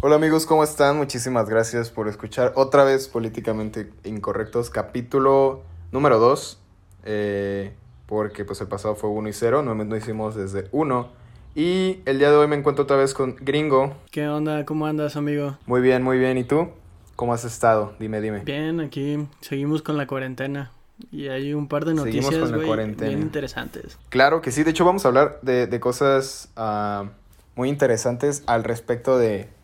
Hola 0.00 0.14
amigos, 0.14 0.46
¿cómo 0.46 0.62
están? 0.62 0.96
Muchísimas 0.96 1.48
gracias 1.48 1.90
por 1.90 2.06
escuchar 2.06 2.52
otra 2.54 2.84
vez 2.84 3.08
Políticamente 3.08 3.90
Incorrectos, 4.04 4.70
capítulo 4.70 5.64
número 5.90 6.20
2. 6.20 6.56
Eh, 7.02 7.72
porque 8.06 8.44
pues 8.44 8.60
el 8.60 8.68
pasado 8.68 8.94
fue 8.94 9.10
1 9.10 9.28
y 9.28 9.32
0, 9.32 9.62
no, 9.64 9.74
no 9.74 9.96
hicimos 9.96 10.36
desde 10.36 10.68
1. 10.70 11.08
Y 11.56 11.98
el 12.04 12.20
día 12.20 12.30
de 12.30 12.36
hoy 12.36 12.46
me 12.46 12.54
encuentro 12.54 12.84
otra 12.84 12.96
vez 12.96 13.12
con 13.12 13.34
Gringo. 13.40 13.96
¿Qué 14.12 14.28
onda? 14.28 14.64
¿Cómo 14.64 14.86
andas, 14.86 15.16
amigo? 15.16 15.58
Muy 15.66 15.80
bien, 15.80 16.04
muy 16.04 16.16
bien. 16.16 16.38
¿Y 16.38 16.44
tú? 16.44 16.68
¿Cómo 17.16 17.34
has 17.34 17.44
estado? 17.44 17.94
Dime, 17.98 18.20
dime. 18.20 18.44
Bien, 18.44 18.78
aquí 18.78 19.26
seguimos 19.40 19.82
con 19.82 19.96
la 19.96 20.06
cuarentena. 20.06 20.70
Y 21.10 21.26
hay 21.26 21.54
un 21.54 21.66
par 21.66 21.84
de 21.84 21.94
noticias 21.94 22.52
bien 22.52 23.20
interesantes. 23.20 23.98
Claro 24.10 24.42
que 24.42 24.52
sí, 24.52 24.62
de 24.62 24.70
hecho 24.70 24.84
vamos 24.84 25.04
a 25.04 25.08
hablar 25.08 25.40
de, 25.42 25.66
de 25.66 25.80
cosas 25.80 26.50
uh, 26.56 27.08
muy 27.56 27.68
interesantes 27.68 28.44
al 28.46 28.62
respecto 28.62 29.18
de 29.18 29.57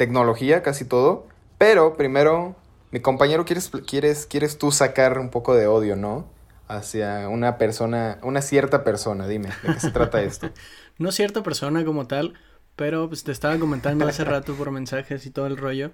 tecnología, 0.00 0.62
casi 0.62 0.86
todo. 0.86 1.26
Pero 1.58 1.94
primero, 1.94 2.56
mi 2.90 3.00
compañero, 3.00 3.44
¿quieres, 3.44 3.70
quieres, 3.86 4.24
quieres 4.24 4.56
tú 4.56 4.72
sacar 4.72 5.18
un 5.18 5.28
poco 5.28 5.54
de 5.54 5.66
odio, 5.66 5.94
¿no? 5.94 6.26
Hacia 6.68 7.28
una 7.28 7.58
persona, 7.58 8.18
una 8.22 8.40
cierta 8.40 8.82
persona, 8.82 9.28
dime, 9.28 9.50
¿de 9.62 9.74
qué 9.74 9.80
se 9.80 9.90
trata 9.90 10.22
esto? 10.22 10.48
no 10.98 11.12
cierta 11.12 11.42
persona 11.42 11.84
como 11.84 12.06
tal, 12.06 12.32
pero 12.76 13.08
pues 13.08 13.24
te 13.24 13.32
estaba 13.32 13.58
comentando 13.58 14.08
hace 14.08 14.24
rato 14.24 14.54
por 14.54 14.70
mensajes 14.70 15.26
y 15.26 15.30
todo 15.30 15.46
el 15.46 15.58
rollo 15.58 15.90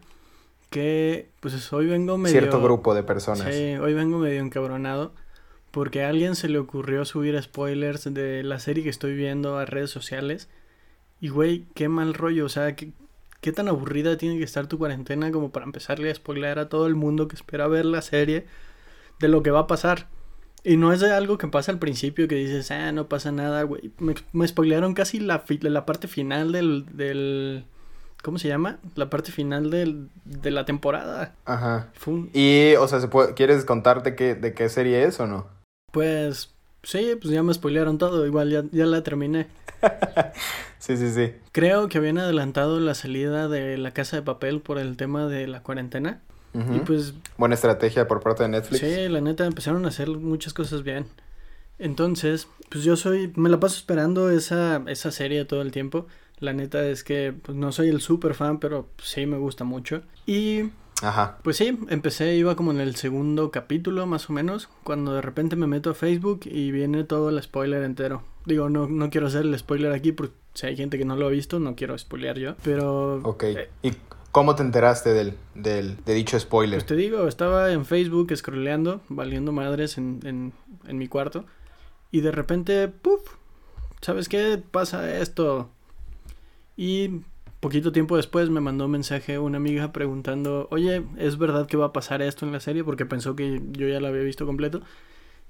que 0.70 1.30
pues 1.40 1.72
hoy 1.72 1.86
vengo 1.86 2.16
medio... 2.16 2.38
Cierto 2.38 2.62
grupo 2.62 2.94
de 2.94 3.02
personas. 3.02 3.52
Sí, 3.52 3.74
hoy 3.74 3.92
vengo 3.92 4.18
medio 4.18 4.40
encabronado 4.40 5.14
porque 5.72 6.04
a 6.04 6.10
alguien 6.10 6.36
se 6.36 6.48
le 6.48 6.58
ocurrió 6.58 7.04
subir 7.04 7.42
spoilers 7.42 8.04
de 8.14 8.44
la 8.44 8.60
serie 8.60 8.84
que 8.84 8.90
estoy 8.90 9.16
viendo 9.16 9.58
a 9.58 9.64
redes 9.64 9.90
sociales 9.90 10.48
y 11.20 11.28
güey, 11.28 11.66
qué 11.74 11.88
mal 11.88 12.14
rollo, 12.14 12.44
o 12.44 12.48
sea, 12.48 12.76
que 12.76 12.92
¿Qué 13.46 13.52
tan 13.52 13.68
aburrida 13.68 14.16
tiene 14.16 14.38
que 14.38 14.42
estar 14.42 14.66
tu 14.66 14.76
cuarentena 14.76 15.30
como 15.30 15.52
para 15.52 15.66
empezarle 15.66 16.10
a 16.10 16.14
spoiler 16.16 16.58
a 16.58 16.68
todo 16.68 16.88
el 16.88 16.96
mundo 16.96 17.28
que 17.28 17.36
espera 17.36 17.68
ver 17.68 17.84
la 17.84 18.02
serie 18.02 18.44
de 19.20 19.28
lo 19.28 19.44
que 19.44 19.52
va 19.52 19.60
a 19.60 19.66
pasar? 19.68 20.08
Y 20.64 20.76
no 20.76 20.92
es 20.92 20.98
de 20.98 21.12
algo 21.12 21.38
que 21.38 21.46
pasa 21.46 21.70
al 21.70 21.78
principio 21.78 22.26
que 22.26 22.34
dices, 22.34 22.72
ah, 22.72 22.90
no 22.90 23.08
pasa 23.08 23.30
nada, 23.30 23.62
güey. 23.62 23.92
Me, 23.98 24.16
me 24.32 24.48
spoilearon 24.48 24.94
casi 24.94 25.20
la, 25.20 25.44
la 25.60 25.86
parte 25.86 26.08
final 26.08 26.50
del, 26.50 26.86
del... 26.96 27.66
¿Cómo 28.20 28.40
se 28.40 28.48
llama? 28.48 28.80
La 28.96 29.10
parte 29.10 29.30
final 29.30 29.70
del, 29.70 30.08
de 30.24 30.50
la 30.50 30.64
temporada. 30.64 31.36
Ajá. 31.44 31.92
Y, 32.32 32.74
o 32.80 32.88
sea, 32.88 32.98
¿se 32.98 33.06
puede, 33.06 33.34
¿quieres 33.34 33.64
contarte 33.64 34.16
qué, 34.16 34.34
de 34.34 34.54
qué 34.54 34.68
serie 34.68 35.04
es 35.04 35.20
o 35.20 35.28
no? 35.28 35.46
Pues, 35.92 36.55
sí, 36.86 37.16
pues 37.20 37.34
ya 37.34 37.42
me 37.42 37.52
spoilearon 37.52 37.98
todo. 37.98 38.24
Igual 38.26 38.50
ya, 38.50 38.64
ya 38.70 38.86
la 38.86 39.02
terminé. 39.02 39.48
sí, 40.78 40.96
sí, 40.96 41.10
sí. 41.10 41.32
Creo 41.52 41.88
que 41.88 41.98
habían 41.98 42.18
adelantado 42.18 42.80
la 42.80 42.94
salida 42.94 43.48
de 43.48 43.76
la 43.76 43.90
casa 43.90 44.16
de 44.16 44.22
papel 44.22 44.60
por 44.60 44.78
el 44.78 44.96
tema 44.96 45.26
de 45.26 45.46
la 45.46 45.62
cuarentena. 45.62 46.22
Y 46.74 46.78
pues... 46.78 47.12
Buena 47.36 47.54
estrategia 47.54 48.08
por 48.08 48.22
parte 48.22 48.44
de 48.44 48.48
Netflix. 48.48 48.80
Sí, 48.80 49.08
la 49.10 49.20
neta, 49.20 49.44
empezaron 49.44 49.84
a 49.84 49.88
hacer 49.88 50.08
muchas 50.08 50.54
cosas 50.54 50.82
bien. 50.82 51.04
Entonces, 51.78 52.48
pues 52.70 52.82
yo 52.82 52.96
soy... 52.96 53.30
Me 53.36 53.50
la 53.50 53.60
paso 53.60 53.76
esperando 53.76 54.30
esa, 54.30 54.82
esa 54.86 55.10
serie 55.10 55.44
todo 55.44 55.60
el 55.60 55.70
tiempo. 55.70 56.06
La 56.38 56.54
neta 56.54 56.82
es 56.86 57.04
que 57.04 57.34
pues, 57.34 57.58
no 57.58 57.72
soy 57.72 57.88
el 57.88 58.00
super 58.00 58.32
fan, 58.32 58.58
pero 58.58 58.88
sí 59.02 59.26
me 59.26 59.36
gusta 59.36 59.64
mucho. 59.64 60.00
Y... 60.24 60.70
Ajá. 61.02 61.38
Pues 61.42 61.56
sí, 61.56 61.78
empecé, 61.88 62.36
iba 62.36 62.56
como 62.56 62.70
en 62.70 62.80
el 62.80 62.96
segundo 62.96 63.50
capítulo 63.50 64.06
más 64.06 64.30
o 64.30 64.32
menos, 64.32 64.68
cuando 64.82 65.14
de 65.14 65.20
repente 65.20 65.56
me 65.56 65.66
meto 65.66 65.90
a 65.90 65.94
Facebook 65.94 66.40
y 66.44 66.70
viene 66.70 67.04
todo 67.04 67.28
el 67.28 67.42
spoiler 67.42 67.82
entero. 67.82 68.22
Digo, 68.46 68.68
no, 68.70 68.88
no 68.88 69.10
quiero 69.10 69.26
hacer 69.26 69.42
el 69.42 69.58
spoiler 69.58 69.92
aquí 69.92 70.12
porque 70.12 70.34
si 70.54 70.66
hay 70.66 70.76
gente 70.76 70.96
que 70.98 71.04
no 71.04 71.16
lo 71.16 71.26
ha 71.26 71.30
visto, 71.30 71.58
no 71.60 71.76
quiero 71.76 71.96
spoilear 71.98 72.38
yo. 72.38 72.54
Pero. 72.62 73.20
Ok. 73.24 73.42
Eh, 73.44 73.68
¿Y 73.82 73.92
cómo 74.32 74.54
te 74.54 74.62
enteraste 74.62 75.12
del, 75.12 75.34
del, 75.54 76.02
de 76.04 76.14
dicho 76.14 76.40
spoiler? 76.40 76.78
Pues 76.78 76.86
te 76.86 76.96
digo, 76.96 77.28
estaba 77.28 77.72
en 77.72 77.84
Facebook 77.84 78.34
scrolleando, 78.34 79.02
valiendo 79.08 79.52
madres 79.52 79.98
en, 79.98 80.20
en, 80.24 80.52
en 80.86 80.98
mi 80.98 81.08
cuarto. 81.08 81.44
Y 82.10 82.20
de 82.20 82.32
repente, 82.32 82.88
¡puf! 82.88 83.20
¿Sabes 84.00 84.28
qué? 84.28 84.62
Pasa 84.70 85.18
esto. 85.18 85.68
Y 86.76 87.22
poquito 87.66 87.90
tiempo 87.90 88.16
después 88.16 88.48
me 88.48 88.60
mandó 88.60 88.84
un 88.84 88.92
mensaje 88.92 89.40
una 89.40 89.56
amiga 89.56 89.90
preguntando, 89.90 90.68
oye, 90.70 91.02
¿es 91.18 91.36
verdad 91.36 91.66
que 91.66 91.76
va 91.76 91.86
a 91.86 91.92
pasar 91.92 92.22
esto 92.22 92.46
en 92.46 92.52
la 92.52 92.60
serie? 92.60 92.84
Porque 92.84 93.06
pensó 93.06 93.34
que 93.34 93.60
yo 93.72 93.88
ya 93.88 93.98
la 93.98 94.06
había 94.06 94.22
visto 94.22 94.46
completo. 94.46 94.82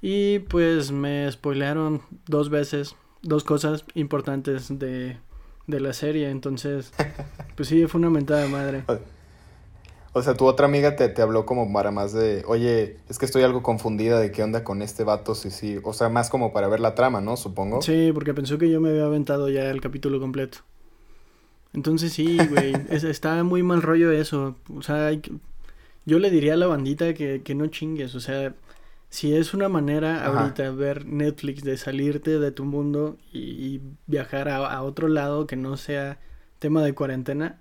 Y 0.00 0.38
pues 0.38 0.92
me 0.92 1.30
spoilearon 1.30 2.00
dos 2.26 2.48
veces, 2.48 2.96
dos 3.20 3.44
cosas 3.44 3.84
importantes 3.92 4.78
de, 4.78 5.18
de 5.66 5.80
la 5.80 5.92
serie. 5.92 6.30
Entonces, 6.30 6.90
pues 7.54 7.68
sí, 7.68 7.86
fue 7.86 7.98
una 7.98 8.08
mentada 8.08 8.44
de 8.44 8.48
madre. 8.48 8.84
O 10.14 10.22
sea, 10.22 10.32
tu 10.32 10.46
otra 10.46 10.64
amiga 10.64 10.96
te, 10.96 11.10
te, 11.10 11.20
habló 11.20 11.44
como 11.44 11.70
para 11.70 11.90
más 11.90 12.14
de, 12.14 12.44
oye, 12.46 12.96
es 13.10 13.18
que 13.18 13.26
estoy 13.26 13.42
algo 13.42 13.62
confundida 13.62 14.18
de 14.18 14.32
qué 14.32 14.42
onda 14.42 14.64
con 14.64 14.80
este 14.80 15.04
vato, 15.04 15.34
sí, 15.34 15.50
sí. 15.50 15.80
O 15.82 15.92
sea, 15.92 16.08
más 16.08 16.30
como 16.30 16.54
para 16.54 16.66
ver 16.68 16.80
la 16.80 16.94
trama, 16.94 17.20
¿no? 17.20 17.36
Supongo. 17.36 17.82
Sí, 17.82 18.10
porque 18.14 18.32
pensó 18.32 18.56
que 18.56 18.70
yo 18.70 18.80
me 18.80 18.88
había 18.88 19.04
aventado 19.04 19.50
ya 19.50 19.68
el 19.70 19.82
capítulo 19.82 20.18
completo. 20.18 20.60
Entonces 21.76 22.12
sí, 22.12 22.38
güey, 22.48 22.74
está 22.90 23.44
muy 23.44 23.62
mal 23.62 23.82
rollo 23.82 24.10
eso. 24.10 24.56
O 24.74 24.82
sea, 24.82 25.12
yo 26.06 26.18
le 26.18 26.30
diría 26.30 26.54
a 26.54 26.56
la 26.56 26.66
bandita 26.66 27.14
que, 27.14 27.42
que 27.44 27.54
no 27.54 27.68
chingues, 27.68 28.14
o 28.14 28.20
sea, 28.20 28.54
si 29.08 29.34
es 29.34 29.54
una 29.54 29.68
manera 29.68 30.24
ahorita 30.26 30.70
ver 30.72 31.06
Netflix 31.06 31.62
de 31.62 31.76
salirte 31.76 32.38
de 32.38 32.50
tu 32.50 32.64
mundo 32.64 33.16
y, 33.32 33.80
viajar 34.06 34.48
a, 34.48 34.82
otro 34.82 35.08
lado 35.08 35.46
que 35.46 35.56
no 35.56 35.76
sea 35.76 36.18
tema 36.58 36.82
de 36.82 36.94
cuarentena, 36.94 37.58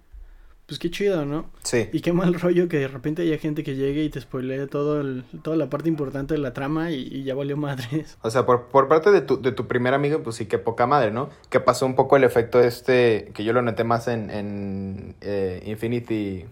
pues 0.65 0.79
qué 0.79 0.89
chido, 0.89 1.25
¿no? 1.25 1.45
Sí. 1.63 1.89
Y 1.93 2.01
qué 2.01 2.13
mal 2.13 2.33
rollo 2.39 2.67
que 2.67 2.77
de 2.77 2.87
repente 2.87 3.21
haya 3.21 3.37
gente 3.37 3.63
que 3.63 3.75
llegue 3.75 4.03
y 4.03 4.09
te 4.09 4.19
spoilee 4.19 4.67
todo 4.67 5.01
el, 5.01 5.23
toda 5.43 5.55
la 5.57 5.69
parte 5.69 5.89
importante 5.89 6.33
de 6.33 6.39
la 6.39 6.53
trama 6.53 6.91
y, 6.91 7.23
ya 7.23 7.35
valió 7.35 7.57
madres. 7.57 8.17
O 8.21 8.31
sea, 8.31 8.45
por, 8.45 8.67
por 8.67 8.87
parte 8.87 9.11
de 9.11 9.21
tu, 9.21 9.41
de 9.41 9.51
tu 9.51 9.67
primer 9.67 9.93
amigo, 9.93 10.23
pues 10.23 10.35
sí, 10.37 10.45
que 10.45 10.57
poca 10.57 10.87
madre, 10.87 11.11
¿no? 11.11 11.29
Que 11.49 11.59
pasó 11.59 11.85
un 11.85 11.95
poco 11.95 12.17
el 12.17 12.23
efecto 12.23 12.59
este, 12.59 13.31
que 13.33 13.43
yo 13.43 13.53
lo 13.53 13.61
noté 13.61 13.83
más 13.83 14.07
en, 14.07 14.29
en 14.29 15.15
eh, 15.21 15.63
Infinity 15.65 16.45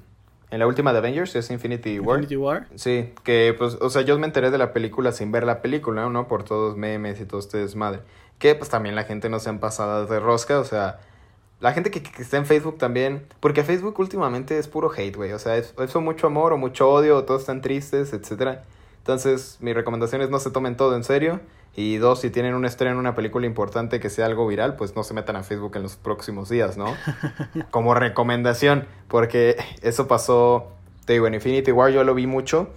en 0.54 0.60
la 0.60 0.68
última 0.68 0.94
de 0.94 1.00
Avengers 1.00 1.36
es 1.36 1.50
Infinity 1.50 2.00
War. 2.00 2.20
Infinity 2.20 2.36
War. 2.36 2.68
Sí, 2.76 3.12
que 3.24 3.56
pues, 3.58 3.76
o 3.82 3.90
sea, 3.90 4.04
yo 4.04 4.20
me 4.20 4.28
enteré 4.28 4.52
de 4.52 4.60
la 4.60 4.72
película 4.72 5.12
sin 5.12 5.32
ver 5.32 5.46
la 5.46 5.64
película, 5.64 6.08
¿no? 6.10 6.28
Por 6.28 6.44
todos 6.44 6.78
memes 6.78 7.20
y 7.20 7.26
todo 7.26 7.40
este 7.40 7.58
desmadre. 7.58 8.02
Que 8.38 8.54
pues 8.54 8.70
también 8.70 8.94
la 8.94 9.04
gente 9.04 9.30
no 9.30 9.40
se 9.40 9.50
han 9.50 9.60
pasado 9.60 10.06
de 10.06 10.20
rosca, 10.20 10.60
o 10.60 10.64
sea, 10.64 11.00
la 11.64 11.72
gente 11.72 11.92
que, 11.92 12.04
está 12.22 12.36
en 12.36 12.46
Facebook 12.46 12.78
también, 12.78 13.26
porque 13.40 13.64
Facebook 13.64 13.98
últimamente 13.98 14.60
es 14.60 14.68
puro 14.68 14.92
hate, 14.92 15.16
güey, 15.16 15.32
o 15.32 15.40
sea, 15.40 15.56
es, 15.56 15.74
eso 15.80 16.02
mucho 16.02 16.28
amor 16.28 16.52
o 16.52 16.58
mucho 16.58 16.92
odio, 16.92 17.16
o 17.16 17.24
todos 17.24 17.44
están 17.44 17.62
tristes, 17.62 18.12
etcétera. 18.12 18.66
Entonces, 18.98 19.60
mi 19.62 19.72
recomendación 19.72 20.22
es 20.22 20.30
no 20.30 20.40
se 20.40 20.52
tomen 20.52 20.76
todo 20.76 20.94
en 20.98 21.06
serio. 21.06 21.40
Y 21.74 21.96
dos, 21.98 22.20
si 22.20 22.30
tienen 22.30 22.54
una 22.54 22.68
estreno 22.68 22.96
en 22.96 22.98
una 22.98 23.16
película 23.16 23.48
importante 23.48 24.02
que 24.02 24.10
sea 24.10 24.26
algo 24.26 24.46
viral, 24.46 24.76
pues 24.76 24.98
no 24.98 25.04
se 25.04 25.14
metan 25.14 25.38
a 25.38 25.44
Facebook 25.44 25.72
en 25.78 25.84
los 25.84 25.96
próximos 25.96 26.50
días, 26.50 26.78
¿no? 26.78 26.88
Como 27.72 27.94
recomendación, 27.94 28.86
porque 29.08 29.56
eso 29.82 30.06
pasó, 30.10 30.68
te 31.06 31.14
digo, 31.14 31.28
en 31.28 31.36
Infinity 31.36 31.72
War 31.72 31.94
yo 31.94 32.04
lo 32.04 32.14
vi 32.14 32.28
mucho. 32.28 32.72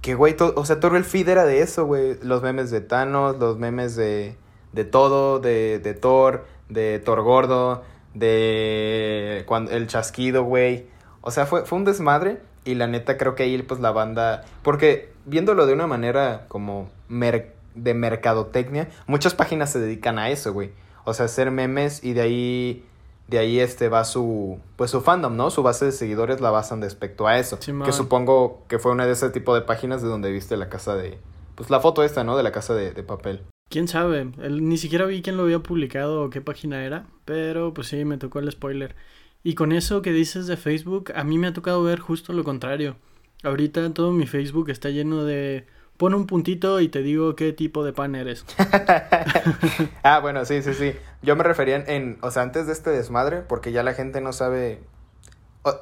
Que, 0.00 0.14
güey, 0.14 0.34
o 0.38 0.64
sea, 0.64 0.80
todo 0.80 0.96
el 0.96 1.04
feed 1.04 1.28
era 1.28 1.44
de 1.44 1.60
eso, 1.60 1.84
güey. 1.84 2.16
Los 2.22 2.42
memes 2.42 2.70
de 2.70 2.80
Thanos, 2.80 3.36
los 3.38 3.58
memes 3.58 3.96
de, 3.96 4.34
de 4.72 4.84
todo, 4.86 5.40
de, 5.40 5.78
de 5.78 5.92
Thor, 5.92 6.46
de 6.70 7.00
Thor 7.00 7.20
Gordo, 7.20 7.82
de 8.14 9.44
cuando, 9.46 9.70
el 9.70 9.86
chasquido, 9.86 10.44
güey. 10.44 10.86
O 11.20 11.30
sea, 11.30 11.46
fue, 11.46 11.64
fue 11.64 11.78
un 11.78 11.84
desmadre. 11.84 12.40
Y 12.64 12.74
la 12.74 12.86
neta 12.86 13.16
creo 13.16 13.34
que 13.34 13.44
ahí, 13.44 13.60
pues 13.62 13.80
la 13.80 13.90
banda. 13.90 14.44
Porque 14.62 15.12
viéndolo 15.24 15.66
de 15.66 15.72
una 15.72 15.86
manera 15.86 16.46
como 16.48 16.90
mer 17.08 17.54
de 17.74 17.94
mercadotecnia, 17.94 18.88
muchas 19.06 19.34
páginas 19.34 19.70
se 19.70 19.80
dedican 19.80 20.18
a 20.18 20.30
eso, 20.30 20.52
güey. 20.52 20.72
O 21.04 21.14
sea, 21.14 21.26
hacer 21.26 21.50
memes 21.50 22.04
y 22.04 22.12
de 22.12 22.20
ahí 22.20 22.84
de 23.28 23.38
ahí 23.38 23.60
este 23.60 23.88
va 23.88 24.04
su 24.04 24.58
pues 24.76 24.90
su 24.90 25.00
fandom, 25.00 25.36
¿no? 25.36 25.50
Su 25.50 25.62
base 25.62 25.86
de 25.86 25.92
seguidores 25.92 26.40
la 26.40 26.50
basan 26.50 26.82
respecto 26.82 27.28
a 27.28 27.38
eso, 27.38 27.58
que 27.58 27.92
supongo 27.92 28.64
que 28.66 28.78
fue 28.80 28.90
una 28.90 29.06
de 29.06 29.12
ese 29.12 29.30
tipo 29.30 29.54
de 29.54 29.62
páginas 29.62 30.02
de 30.02 30.08
donde 30.08 30.32
viste 30.32 30.56
la 30.56 30.68
casa 30.68 30.96
de 30.96 31.18
pues 31.54 31.70
la 31.70 31.78
foto 31.80 32.02
esta, 32.02 32.24
¿no? 32.24 32.36
De 32.36 32.42
la 32.42 32.50
casa 32.50 32.74
de, 32.74 32.92
de 32.92 33.02
papel. 33.04 33.44
Quién 33.70 33.86
sabe, 33.86 34.24
ni 34.24 34.76
siquiera 34.78 35.06
vi 35.06 35.22
quién 35.22 35.36
lo 35.36 35.44
había 35.44 35.60
publicado 35.60 36.24
o 36.24 36.30
qué 36.30 36.40
página 36.40 36.84
era, 36.84 37.06
pero 37.24 37.72
pues 37.72 37.86
sí, 37.86 38.04
me 38.04 38.18
tocó 38.18 38.40
el 38.40 38.50
spoiler. 38.50 38.96
Y 39.44 39.54
con 39.54 39.70
eso 39.70 40.02
que 40.02 40.12
dices 40.12 40.48
de 40.48 40.56
Facebook, 40.56 41.12
a 41.14 41.22
mí 41.22 41.38
me 41.38 41.46
ha 41.46 41.52
tocado 41.52 41.80
ver 41.84 42.00
justo 42.00 42.32
lo 42.32 42.42
contrario. 42.42 42.96
Ahorita 43.44 43.94
todo 43.94 44.10
mi 44.10 44.26
Facebook 44.26 44.70
está 44.70 44.90
lleno 44.90 45.24
de 45.24 45.66
pon 45.98 46.14
un 46.14 46.26
puntito 46.26 46.80
y 46.80 46.88
te 46.88 47.02
digo 47.02 47.36
qué 47.36 47.52
tipo 47.52 47.84
de 47.84 47.92
pan 47.92 48.16
eres. 48.16 48.44
ah, 50.02 50.18
bueno, 50.18 50.44
sí, 50.44 50.62
sí, 50.62 50.74
sí. 50.74 50.94
Yo 51.22 51.36
me 51.36 51.44
refería 51.44 51.76
en, 51.76 52.18
o 52.22 52.32
sea, 52.32 52.42
antes 52.42 52.66
de 52.66 52.72
este 52.72 52.90
desmadre, 52.90 53.42
porque 53.42 53.70
ya 53.70 53.84
la 53.84 53.94
gente 53.94 54.20
no 54.20 54.32
sabe... 54.32 54.80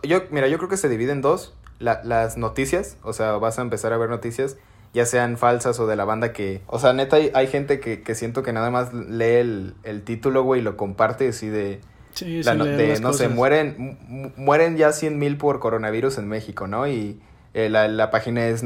Yo, 0.02 0.24
mira, 0.30 0.48
yo 0.48 0.58
creo 0.58 0.68
que 0.68 0.76
se 0.76 0.90
divide 0.90 1.12
en 1.12 1.22
dos. 1.22 1.56
las 1.78 2.36
noticias, 2.36 2.98
o 3.02 3.14
sea, 3.14 3.38
vas 3.38 3.58
a 3.58 3.62
empezar 3.62 3.94
a 3.94 3.96
ver 3.96 4.10
noticias, 4.10 4.58
ya 4.94 5.06
sean 5.06 5.36
falsas 5.38 5.78
o 5.80 5.86
de 5.86 5.96
la 5.96 6.04
banda 6.04 6.32
que... 6.32 6.62
O 6.66 6.78
sea, 6.78 6.92
neta, 6.92 7.16
hay, 7.16 7.30
hay 7.34 7.46
gente 7.46 7.80
que, 7.80 8.02
que, 8.02 8.14
siento 8.14 8.42
que 8.42 8.52
nada 8.52 8.70
más 8.70 8.92
lee 8.92 9.24
el, 9.36 9.74
el 9.84 10.02
título, 10.02 10.42
güey, 10.42 10.60
y 10.60 10.64
lo 10.64 10.76
comparte 10.76 11.28
así 11.28 11.48
de... 11.48 11.80
Sí, 12.14 12.42
La 12.42 12.52
sí, 12.52 12.58
no, 12.58 12.64
leer 12.64 12.96
de, 12.96 13.00
no 13.00 13.12
sé, 13.12 13.28
mueren, 13.28 13.98
mu- 14.08 14.30
mueren 14.36 14.76
ya 14.76 14.92
100 14.92 15.18
mil 15.18 15.36
por 15.36 15.60
coronavirus 15.60 16.18
en 16.18 16.26
México, 16.26 16.66
¿no? 16.66 16.88
Y 16.88 17.20
eh, 17.54 17.68
la, 17.68 17.86
la 17.86 18.10
página 18.10 18.46
es 18.48 18.62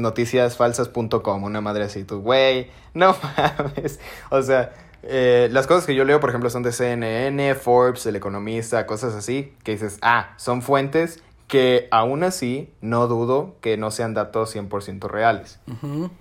noticiasfalsas.com, 0.57 1.43
una 1.43 1.61
madre 1.61 1.83
así, 1.83 2.03
tú, 2.03 2.21
güey, 2.21 2.67
no 2.93 3.15
mames. 3.37 3.99
O 4.29 4.41
sea, 4.41 4.71
eh, 5.03 5.49
las 5.51 5.67
cosas 5.67 5.85
que 5.85 5.93
yo 5.95 6.05
leo, 6.05 6.19
por 6.19 6.29
ejemplo, 6.29 6.49
son 6.49 6.63
de 6.63 6.71
CNN, 6.71 7.53
Forbes, 7.55 8.05
El 8.05 8.15
Economista, 8.15 8.85
cosas 8.87 9.13
así, 9.13 9.53
que 9.63 9.73
dices, 9.73 9.99
ah, 10.01 10.33
son 10.37 10.61
fuentes 10.61 11.21
que 11.47 11.87
aún 11.91 12.23
así 12.23 12.69
no 12.81 13.07
dudo 13.07 13.55
que 13.61 13.77
no 13.77 13.91
sean 13.91 14.13
datos 14.13 14.55
100% 14.55 15.07
reales. 15.07 15.59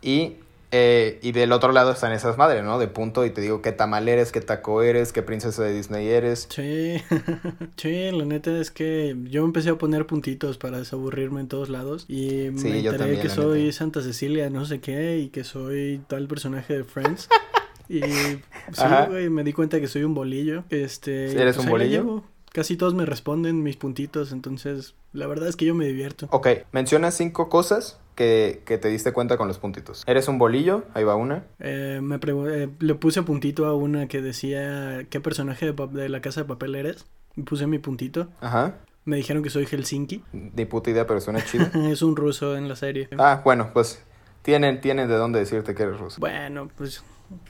Y, 0.02 0.36
eh, 0.72 1.19
y 1.22 1.32
del 1.32 1.52
otro 1.52 1.72
lado 1.72 1.92
están 1.92 2.12
esas 2.12 2.36
madres, 2.38 2.64
¿no? 2.64 2.78
De 2.78 2.88
punto 2.88 3.24
y 3.24 3.30
te 3.30 3.40
digo 3.40 3.62
qué 3.62 3.72
tamal 3.72 4.08
eres, 4.08 4.32
qué 4.32 4.40
taco 4.40 4.82
eres, 4.82 5.12
qué 5.12 5.22
princesa 5.22 5.62
de 5.62 5.72
Disney 5.74 6.08
eres. 6.08 6.48
Sí, 6.50 6.96
sí, 7.76 8.10
la 8.10 8.24
neta 8.24 8.58
es 8.58 8.70
que 8.70 9.16
yo 9.24 9.44
empecé 9.44 9.70
a 9.70 9.76
poner 9.76 10.06
puntitos 10.06 10.58
para 10.58 10.78
desaburrirme 10.78 11.40
en 11.40 11.48
todos 11.48 11.68
lados 11.68 12.04
y 12.08 12.28
Sí, 12.56 12.68
me 12.68 12.78
enteré 12.78 12.98
también, 12.98 13.20
que 13.20 13.28
soy 13.28 13.64
neta. 13.64 13.76
Santa 13.76 14.02
Cecilia 14.02 14.50
no 14.50 14.64
sé 14.64 14.80
qué 14.80 15.18
y 15.18 15.28
que 15.28 15.44
soy 15.44 16.00
tal 16.08 16.26
personaje 16.26 16.75
de 16.78 16.84
Friends 16.84 17.28
y 17.88 18.00
sí, 18.00 18.40
Ajá. 18.78 19.06
güey, 19.06 19.28
me 19.28 19.44
di 19.44 19.52
cuenta 19.52 19.78
que 19.80 19.88
soy 19.88 20.04
un 20.04 20.14
bolillo, 20.14 20.64
este, 20.70 21.32
¿Eres 21.32 21.56
pues 21.56 21.66
un 21.66 21.70
bolillo? 21.70 22.22
Casi 22.52 22.76
todos 22.76 22.94
me 22.94 23.06
responden 23.06 23.62
mis 23.62 23.76
puntitos, 23.76 24.31
entonces 24.31 24.94
la 25.12 25.26
verdad 25.26 25.49
es 25.49 25.56
que 25.56 25.64
yo 25.64 25.75
me 25.75 25.87
divierto. 25.87 26.28
Ok, 26.31 26.49
menciona 26.72 27.10
cinco 27.10 27.49
cosas 27.49 27.99
que, 28.14 28.62
que 28.66 28.76
te 28.76 28.88
diste 28.88 29.12
cuenta 29.12 29.38
con 29.38 29.49
los 29.49 29.58
puntitos. 29.58 30.04
Eres 30.06 30.28
un 30.28 30.38
bolillo, 30.38 30.84
ahí 30.93 31.02
va 31.02 31.16
una. 31.16 31.46
Eh, 31.60 32.00
me 32.02 32.16
eh, 32.16 32.69
le 32.78 32.94
puse 32.94 33.22
puntito 33.22 33.64
a 33.66 33.75
una 33.75 34.06
que 34.06 34.20
decía 34.20 35.06
¿qué 35.08 35.20
personaje 35.20 35.72
de, 35.72 35.87
de 35.87 36.08
la 36.10 36.20
casa 36.20 36.43
de 36.43 36.46
papel 36.46 36.75
eres? 36.75 37.06
Puse 37.46 37.66
mi 37.66 37.78
puntito. 37.78 38.28
Ajá. 38.40 38.76
Me 39.04 39.16
dijeron 39.16 39.43
que 39.43 39.49
soy 39.50 39.64
Helsinki. 39.64 40.22
Ni 40.32 40.64
puta 40.66 40.90
idea, 40.90 41.06
pero 41.06 41.20
suena 41.20 41.43
chido. 41.44 41.66
es 41.90 42.02
un 42.02 42.16
ruso 42.16 42.56
en 42.56 42.69
la 42.69 42.76
serie. 42.76 43.08
ah, 43.19 43.40
bueno, 43.44 43.70
pues 43.72 44.02
tienen, 44.43 44.81
tienen 44.81 45.08
de 45.08 45.16
dónde 45.16 45.38
decirte 45.38 45.75
que 45.75 45.84
eres 45.84 45.99
ruso. 45.99 46.20
Bueno, 46.20 46.69
pues 46.76 47.02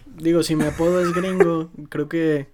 digo, 0.06 0.42
si 0.44 0.54
mi 0.54 0.64
apodo 0.64 1.00
es 1.00 1.12
gringo, 1.12 1.70
creo 1.88 2.08
que 2.08 2.46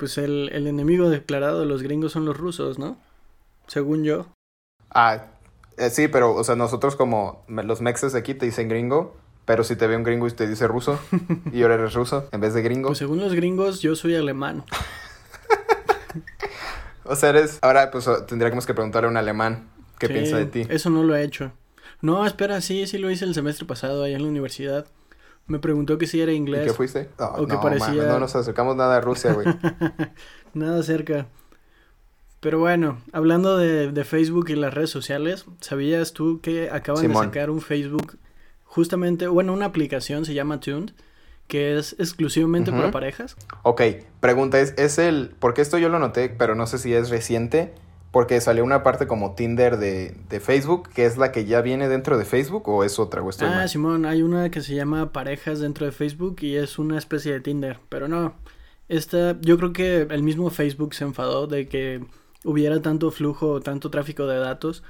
pues 0.00 0.16
el, 0.16 0.48
el 0.54 0.66
enemigo 0.66 1.10
declarado 1.10 1.60
de 1.60 1.66
los 1.66 1.82
gringos 1.82 2.12
son 2.12 2.24
los 2.24 2.34
rusos, 2.34 2.78
¿no? 2.78 2.96
Según 3.66 4.02
yo. 4.02 4.28
Ah, 4.88 5.26
eh, 5.76 5.90
sí, 5.90 6.08
pero, 6.08 6.34
o 6.34 6.42
sea, 6.42 6.56
nosotros 6.56 6.96
como 6.96 7.44
los 7.48 7.82
mexes 7.82 8.14
de 8.14 8.18
aquí 8.18 8.32
te 8.32 8.46
dicen 8.46 8.70
gringo, 8.70 9.14
pero 9.44 9.62
si 9.62 9.76
te 9.76 9.86
ve 9.86 9.96
un 9.96 10.02
gringo 10.02 10.26
y 10.26 10.30
te 10.30 10.48
dice 10.48 10.66
ruso, 10.66 10.98
y 11.52 11.60
ahora 11.60 11.74
eres 11.74 11.92
ruso 11.92 12.26
en 12.32 12.40
vez 12.40 12.54
de 12.54 12.62
gringo. 12.62 12.88
Pues 12.88 12.98
según 12.98 13.20
los 13.20 13.34
gringos, 13.34 13.82
yo 13.82 13.94
soy 13.94 14.16
alemán. 14.16 14.64
O 17.02 17.16
sea, 17.16 17.30
eres... 17.30 17.58
Ahora, 17.62 17.90
pues 17.90 18.08
tendríamos 18.28 18.66
que 18.66 18.74
preguntarle 18.74 19.08
a 19.08 19.10
un 19.10 19.16
alemán 19.16 19.68
qué 19.98 20.06
Sí, 20.06 20.12
piensa 20.12 20.36
de 20.36 20.46
ti. 20.46 20.64
Eso 20.68 20.90
no 20.90 21.02
lo 21.02 21.16
he 21.16 21.24
hecho. 21.24 21.50
No, 22.02 22.24
espera, 22.24 22.60
sí, 22.60 22.86
sí 22.86 22.98
lo 22.98 23.10
hice 23.10 23.24
el 23.24 23.34
semestre 23.34 23.66
pasado 23.66 24.04
allá 24.04 24.14
en 24.14 24.22
la 24.22 24.28
universidad. 24.28 24.86
Me 25.50 25.58
preguntó 25.58 25.98
que 25.98 26.06
si 26.06 26.20
era 26.20 26.32
¿Y 26.32 26.36
inglés. 26.36 26.64
qué 26.66 26.72
fuiste? 26.72 27.08
No, 27.18 27.26
O 27.32 27.46
que 27.46 27.54
no, 27.54 27.60
parecía- 27.60 27.88
mames, 27.88 28.06
no 28.06 28.20
nos 28.20 28.36
acercamos 28.36 28.76
nada 28.76 28.96
a 28.96 29.00
Rusia, 29.00 29.32
güey. 29.32 29.46
Nada 30.54 30.82
cerca. 30.82 31.26
Pero 32.40 32.58
bueno, 32.60 32.98
hablando 33.12 33.58
de, 33.58 33.90
de 33.92 34.04
Facebook 34.04 34.48
y 34.48 34.54
las 34.56 34.72
redes 34.72 34.90
sociales, 34.90 35.44
¿sabías 35.60 36.12
tú 36.12 36.40
que 36.40 36.70
acaban 36.70 37.02
Simón. 37.02 37.22
de 37.22 37.28
sacar 37.28 37.50
un 37.50 37.60
Facebook 37.60 38.16
justamente, 38.64 39.26
bueno, 39.26 39.52
una 39.52 39.66
aplicación 39.66 40.24
se 40.24 40.32
llama 40.34 40.60
Tuned, 40.60 40.92
que 41.48 41.76
es 41.76 41.94
exclusivamente 41.98 42.70
para 42.70 42.90
parejas? 42.92 43.36
Ok, 43.64 43.82
pregunta 44.20 44.58
es, 44.60 44.72
es 44.78 44.98
el, 44.98 45.34
porque 45.38 45.60
esto 45.62 45.76
yo 45.78 45.88
lo 45.88 45.98
noté, 45.98 46.28
pero 46.30 46.54
no 46.54 46.66
sé 46.66 46.78
si 46.78 46.94
es 46.94 47.10
reciente, 47.10 47.74
porque 48.10 48.40
salió 48.40 48.64
una 48.64 48.82
parte 48.82 49.06
como 49.06 49.34
Tinder 49.34 49.76
de, 49.78 50.16
de 50.28 50.40
Facebook, 50.40 50.88
que 50.90 51.06
es 51.06 51.16
la 51.16 51.30
que 51.32 51.44
ya 51.44 51.60
viene 51.60 51.88
dentro 51.88 52.18
de 52.18 52.24
Facebook 52.24 52.68
o 52.68 52.82
es 52.84 52.98
otra, 52.98 53.22
o 53.22 53.30
estoy 53.30 53.48
Ah, 53.48 53.50
mal? 53.56 53.68
Simón, 53.68 54.04
hay 54.04 54.22
una 54.22 54.50
que 54.50 54.60
se 54.62 54.74
llama 54.74 55.12
Parejas 55.12 55.60
dentro 55.60 55.86
de 55.86 55.92
Facebook 55.92 56.38
y 56.40 56.56
es 56.56 56.78
una 56.78 56.98
especie 56.98 57.32
de 57.32 57.40
Tinder, 57.40 57.78
pero 57.88 58.08
no. 58.08 58.34
Esta, 58.88 59.38
yo 59.40 59.56
creo 59.56 59.72
que 59.72 60.00
el 60.02 60.22
mismo 60.24 60.50
Facebook 60.50 60.94
se 60.94 61.04
enfadó 61.04 61.46
de 61.46 61.68
que 61.68 62.04
hubiera 62.44 62.82
tanto 62.82 63.10
flujo, 63.12 63.60
tanto 63.60 63.90
tráfico 63.90 64.26
de 64.26 64.38
datos 64.38 64.82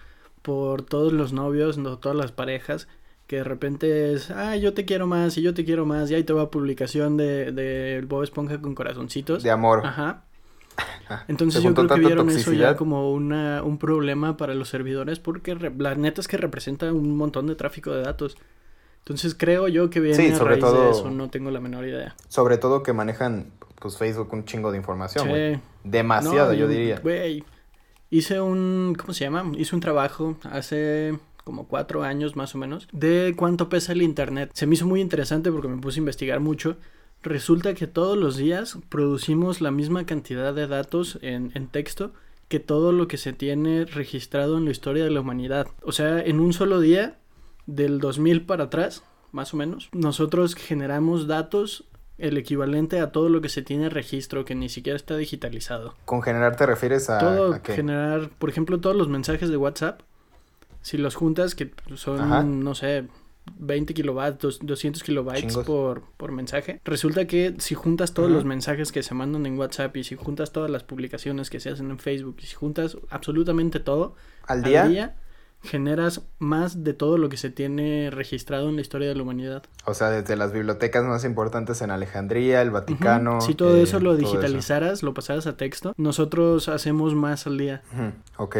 por 0.42 0.82
todos 0.82 1.12
los 1.12 1.32
novios, 1.34 1.76
no, 1.76 1.98
todas 1.98 2.16
las 2.16 2.32
parejas, 2.32 2.88
que 3.26 3.36
de 3.36 3.44
repente 3.44 4.14
es, 4.14 4.30
ah, 4.30 4.56
yo 4.56 4.72
te 4.72 4.86
quiero 4.86 5.06
más 5.06 5.36
y 5.36 5.42
yo 5.42 5.52
te 5.52 5.66
quiero 5.66 5.84
más, 5.84 6.10
y 6.10 6.14
ahí 6.14 6.24
te 6.24 6.32
va 6.32 6.50
publicación 6.50 7.18
de, 7.18 7.52
de 7.52 8.02
Bob 8.08 8.22
Esponja 8.22 8.60
con 8.62 8.74
corazoncitos. 8.74 9.42
De 9.42 9.50
amor. 9.50 9.82
Ajá. 9.84 10.24
Entonces 11.28 11.60
se 11.62 11.68
yo 11.68 11.74
creo 11.74 11.88
que 11.88 12.00
vieron 12.00 12.30
eso 12.30 12.52
ya 12.52 12.76
como 12.76 13.12
una, 13.12 13.62
un 13.62 13.78
problema 13.78 14.36
para 14.36 14.54
los 14.54 14.68
servidores 14.68 15.18
porque 15.18 15.54
re- 15.54 15.72
la 15.76 15.94
neta 15.96 16.20
es 16.20 16.28
que 16.28 16.36
representa 16.36 16.92
un 16.92 17.16
montón 17.16 17.46
de 17.48 17.54
tráfico 17.56 17.90
de 17.92 18.02
datos. 18.02 18.36
Entonces 18.98 19.34
creo 19.34 19.66
yo 19.68 19.90
que 19.90 19.98
viene 20.00 20.16
Sí, 20.16 20.28
a 20.32 20.36
sobre 20.36 20.50
raíz 20.52 20.64
de 20.64 20.70
todo- 20.70 20.90
eso, 20.90 21.10
no 21.10 21.28
tengo 21.30 21.50
la 21.50 21.60
menor 21.60 21.86
idea. 21.86 22.14
Sobre 22.28 22.58
todo 22.58 22.82
que 22.82 22.92
manejan, 22.92 23.50
pues, 23.80 23.96
Facebook 23.98 24.28
un 24.32 24.44
chingo 24.44 24.70
de 24.70 24.76
información, 24.78 25.28
güey. 25.28 25.54
Sí. 25.56 25.60
Demasiado, 25.84 26.52
No, 26.52 26.54
yo 26.58 26.68
diría. 26.68 27.00
Güey, 27.00 27.42
hice 28.10 28.40
un, 28.40 28.94
¿cómo 28.98 29.12
se 29.12 29.24
llama? 29.24 29.50
Hice 29.56 29.74
un 29.74 29.80
trabajo 29.80 30.36
hace 30.52 31.18
como 31.44 31.66
cuatro 31.66 32.02
años 32.04 32.36
más 32.36 32.54
o 32.54 32.58
menos 32.58 32.86
de 32.92 33.34
cuánto 33.36 33.68
pesa 33.68 33.92
el 33.92 34.02
internet. 34.02 34.50
Se 34.54 34.66
me 34.66 34.74
hizo 34.74 34.86
muy 34.86 35.00
interesante 35.00 35.50
porque 35.50 35.66
me 35.68 35.78
puse 35.80 35.98
a 35.98 36.00
investigar 36.02 36.38
mucho. 36.38 36.76
Resulta 37.22 37.74
que 37.74 37.86
todos 37.86 38.16
los 38.16 38.36
días 38.36 38.78
producimos 38.88 39.60
la 39.60 39.70
misma 39.70 40.06
cantidad 40.06 40.54
de 40.54 40.66
datos 40.66 41.18
en, 41.22 41.52
en 41.54 41.68
texto 41.68 42.12
que 42.48 42.60
todo 42.60 42.92
lo 42.92 43.06
que 43.08 43.16
se 43.16 43.32
tiene 43.32 43.84
registrado 43.84 44.58
en 44.58 44.64
la 44.64 44.72
historia 44.72 45.04
de 45.04 45.10
la 45.10 45.20
humanidad. 45.20 45.68
O 45.82 45.92
sea, 45.92 46.20
en 46.20 46.40
un 46.40 46.52
solo 46.52 46.80
día, 46.80 47.16
del 47.66 48.00
2000 48.00 48.44
para 48.46 48.64
atrás, 48.64 49.04
más 49.32 49.54
o 49.54 49.56
menos, 49.56 49.88
nosotros 49.92 50.54
generamos 50.54 51.26
datos 51.26 51.84
el 52.18 52.36
equivalente 52.36 53.00
a 53.00 53.12
todo 53.12 53.28
lo 53.28 53.40
que 53.40 53.48
se 53.48 53.62
tiene 53.62 53.88
registro, 53.88 54.44
que 54.44 54.54
ni 54.54 54.68
siquiera 54.68 54.96
está 54.96 55.16
digitalizado. 55.16 55.94
Con 56.04 56.22
generar 56.22 56.56
te 56.56 56.66
refieres 56.66 57.08
a, 57.08 57.18
todo 57.18 57.54
a 57.54 57.62
qué? 57.62 57.72
generar, 57.72 58.28
por 58.38 58.50
ejemplo, 58.50 58.78
todos 58.78 58.96
los 58.96 59.08
mensajes 59.08 59.48
de 59.48 59.56
WhatsApp, 59.56 60.00
si 60.82 60.98
los 60.98 61.14
juntas, 61.14 61.54
que 61.54 61.70
son, 61.94 62.20
Ajá. 62.20 62.42
no 62.42 62.74
sé, 62.74 63.06
20 63.58 63.94
kilobytes, 63.94 64.38
dos- 64.38 64.58
200 64.62 65.02
kilobytes 65.02 65.40
Chingos. 65.48 65.66
por, 65.66 66.02
por 66.16 66.32
mensaje, 66.32 66.80
resulta 66.84 67.26
que 67.26 67.54
si 67.58 67.74
juntas 67.74 68.14
todos 68.14 68.30
los 68.30 68.44
mensajes 68.44 68.92
que 68.92 69.02
se 69.02 69.14
mandan 69.14 69.44
en 69.46 69.58
WhatsApp 69.58 69.96
y 69.96 70.04
si 70.04 70.16
juntas 70.16 70.52
todas 70.52 70.70
las 70.70 70.84
publicaciones 70.84 71.50
que 71.50 71.60
se 71.60 71.70
hacen 71.70 71.90
en 71.90 71.98
Facebook 71.98 72.36
y 72.40 72.46
si 72.46 72.54
juntas 72.54 72.96
absolutamente 73.10 73.80
todo, 73.80 74.14
¿Al 74.46 74.62
día? 74.62 74.82
al 74.82 74.88
día 74.90 75.16
generas 75.62 76.22
más 76.38 76.84
de 76.84 76.94
todo 76.94 77.18
lo 77.18 77.28
que 77.28 77.36
se 77.36 77.50
tiene 77.50 78.08
registrado 78.10 78.70
en 78.70 78.76
la 78.76 78.80
historia 78.80 79.08
de 79.08 79.14
la 79.14 79.22
humanidad. 79.22 79.62
O 79.84 79.92
sea, 79.92 80.08
desde 80.08 80.34
las 80.34 80.52
bibliotecas 80.54 81.04
más 81.04 81.22
importantes 81.26 81.82
en 81.82 81.90
Alejandría, 81.90 82.62
el 82.62 82.70
Vaticano. 82.70 83.42
Si 83.42 83.54
todo 83.54 83.76
eh, 83.76 83.82
eso 83.82 84.00
lo 84.00 84.12
todo 84.16 84.22
eso. 84.22 84.30
digitalizaras, 84.30 85.02
lo 85.02 85.12
pasaras 85.12 85.46
a 85.46 85.58
texto, 85.58 85.92
nosotros 85.98 86.70
hacemos 86.70 87.14
más 87.14 87.46
al 87.46 87.58
día. 87.58 87.82
Ujú, 87.92 88.12
Ok. 88.44 88.56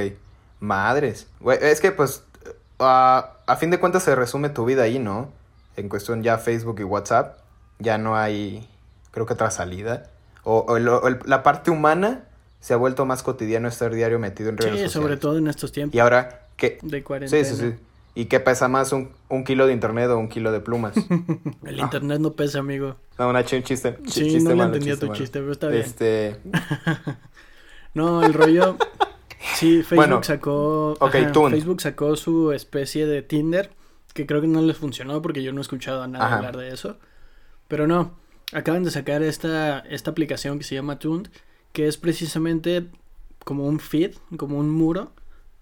Madres. 0.60 1.28
Güey, 1.40 1.58
es 1.62 1.80
que 1.80 1.90
pues 1.90 2.24
a, 2.80 3.36
a 3.46 3.56
fin 3.56 3.70
de 3.70 3.78
cuentas 3.78 4.02
se 4.02 4.14
resume 4.14 4.48
tu 4.50 4.64
vida 4.64 4.82
ahí, 4.82 4.98
¿no? 4.98 5.32
En 5.76 5.88
cuestión 5.88 6.22
ya 6.22 6.38
Facebook 6.38 6.80
y 6.80 6.84
WhatsApp. 6.84 7.38
Ya 7.78 7.96
no 7.98 8.16
hay, 8.16 8.68
creo 9.10 9.26
que 9.26 9.32
otra 9.34 9.50
salida. 9.50 10.10
O, 10.44 10.58
o 10.68 10.76
el- 10.76 10.88
o 10.88 11.06
el- 11.08 11.18
la 11.24 11.42
parte 11.42 11.70
humana 11.70 12.24
se 12.60 12.74
ha 12.74 12.76
vuelto 12.76 13.06
más 13.06 13.22
cotidiano 13.22 13.68
estar 13.68 13.94
diario 13.94 14.18
metido 14.18 14.50
en 14.50 14.58
redes 14.58 14.72
Sí, 14.72 14.78
sociales. 14.86 14.92
sobre 14.92 15.16
todo 15.16 15.38
en 15.38 15.46
estos 15.48 15.72
tiempos 15.72 15.94
Y 15.94 15.98
ahora, 16.00 16.46
¿qué? 16.56 16.78
de 16.82 17.02
cuarentena. 17.02 17.44
Sí, 17.44 17.56
sí, 17.56 17.70
sí. 17.70 17.74
¿Y 18.14 18.24
qué 18.26 18.40
pesa 18.40 18.68
más, 18.68 18.92
un, 18.92 19.12
un 19.28 19.44
kilo 19.44 19.66
de 19.66 19.72
internet 19.72 20.10
o 20.10 20.18
un 20.18 20.28
kilo 20.28 20.50
de 20.52 20.60
plumas? 20.60 20.94
El 21.64 21.78
internet 21.78 22.20
no 22.20 22.32
pesa, 22.32 22.58
amigo. 22.58 22.96
no, 23.18 23.28
una 23.30 23.42
ch- 23.44 23.56
un 23.56 23.62
chiste. 23.62 23.96
ch- 23.98 24.10
Sí, 24.10 24.24
chiste 24.24 24.40
no 24.40 24.50
le 24.50 24.56
malo, 24.56 24.66
entendía 24.74 24.96
tu 24.98 25.06
malo. 25.06 25.16
chiste, 25.18 25.38
pero 25.38 25.52
está 25.52 25.68
bien. 25.68 25.82
Este, 25.82 26.36
No, 27.94 28.22
el 28.22 28.34
rollo. 28.34 28.76
Sí, 29.56 29.82
Facebook 29.82 29.96
Bueno, 29.96 30.22
sacó. 30.22 30.96
ajá. 31.00 31.10
Facebook 31.50 31.80
sacó 31.80 32.16
su 32.16 32.52
especie 32.52 33.06
de 33.06 33.22
Tinder. 33.22 33.70
Que 34.14 34.26
creo 34.26 34.40
que 34.40 34.46
no 34.48 34.60
les 34.62 34.76
funcionó 34.76 35.22
porque 35.22 35.42
yo 35.42 35.52
no 35.52 35.58
he 35.58 35.62
escuchado 35.62 36.02
a 36.02 36.08
nadie 36.08 36.24
Ajá. 36.26 36.36
hablar 36.38 36.56
de 36.56 36.68
eso. 36.70 36.98
Pero 37.68 37.86
no. 37.86 38.18
Acaban 38.52 38.82
de 38.82 38.90
sacar 38.90 39.22
esta, 39.22 39.78
esta 39.80 40.10
aplicación 40.10 40.58
que 40.58 40.64
se 40.64 40.74
llama 40.74 40.98
Tuned. 40.98 41.28
Que 41.72 41.86
es 41.86 41.96
precisamente 41.96 42.86
como 43.44 43.66
un 43.66 43.78
feed, 43.80 44.14
como 44.36 44.58
un 44.58 44.70
muro. 44.70 45.12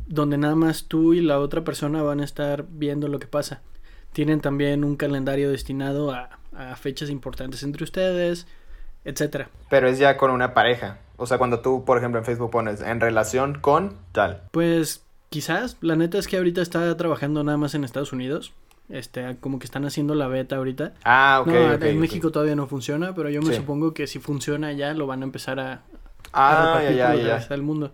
Donde 0.06 0.38
nada 0.38 0.54
más 0.54 0.84
tú 0.86 1.12
y 1.12 1.20
la 1.20 1.38
otra 1.38 1.64
persona 1.64 2.02
van 2.02 2.20
a 2.20 2.24
estar 2.24 2.64
viendo 2.70 3.08
lo 3.08 3.18
que 3.18 3.26
pasa. 3.26 3.60
Tienen 4.14 4.40
también 4.40 4.82
un 4.84 4.96
calendario 4.96 5.50
destinado 5.50 6.10
a, 6.12 6.38
a 6.56 6.74
fechas 6.76 7.10
importantes 7.10 7.62
entre 7.62 7.84
ustedes, 7.84 8.46
etcétera. 9.04 9.50
pero 9.68 9.86
es 9.88 9.98
ya 9.98 10.16
con 10.16 10.30
una 10.30 10.54
pareja. 10.54 10.98
O 11.18 11.26
sea, 11.26 11.36
cuando 11.36 11.60
tú, 11.60 11.84
por 11.84 11.98
ejemplo, 11.98 12.18
en 12.18 12.24
Facebook 12.24 12.50
pones 12.50 12.80
en 12.80 13.00
relación 13.00 13.58
con 13.60 13.96
tal. 14.12 14.44
Pues 14.52 15.04
quizás, 15.28 15.76
la 15.82 15.96
neta 15.96 16.16
es 16.18 16.26
que 16.28 16.36
ahorita 16.38 16.62
está 16.62 16.96
trabajando 16.96 17.44
nada 17.44 17.58
más 17.58 17.74
en 17.74 17.84
Estados 17.84 18.12
Unidos. 18.12 18.54
Este, 18.88 19.36
como 19.40 19.58
que 19.58 19.66
están 19.66 19.84
haciendo 19.84 20.14
la 20.14 20.28
beta 20.28 20.56
ahorita. 20.56 20.94
Ah, 21.04 21.40
ok. 21.42 21.48
no, 21.48 21.74
ok, 21.74 21.82
en. 21.82 22.00
México 22.00 22.30
todavía 22.30 22.56
no 22.56 22.66
funciona, 22.66 23.14
pero 23.14 23.28
yo 23.28 23.42
me 23.42 23.48
Sí. 23.50 23.56
supongo 23.56 23.92
que 23.92 24.06
si 24.06 24.18
funciona 24.18 24.72
ya 24.72 24.94
lo 24.94 25.06
van 25.06 25.20
a 25.20 25.24
empezar 25.24 25.60
a, 25.60 25.82
Ah, 26.32 26.78
a 26.78 26.82
ya, 26.84 27.14
ya, 27.14 27.14
ya, 27.16 27.54
el 27.54 27.62
mundo. 27.62 27.92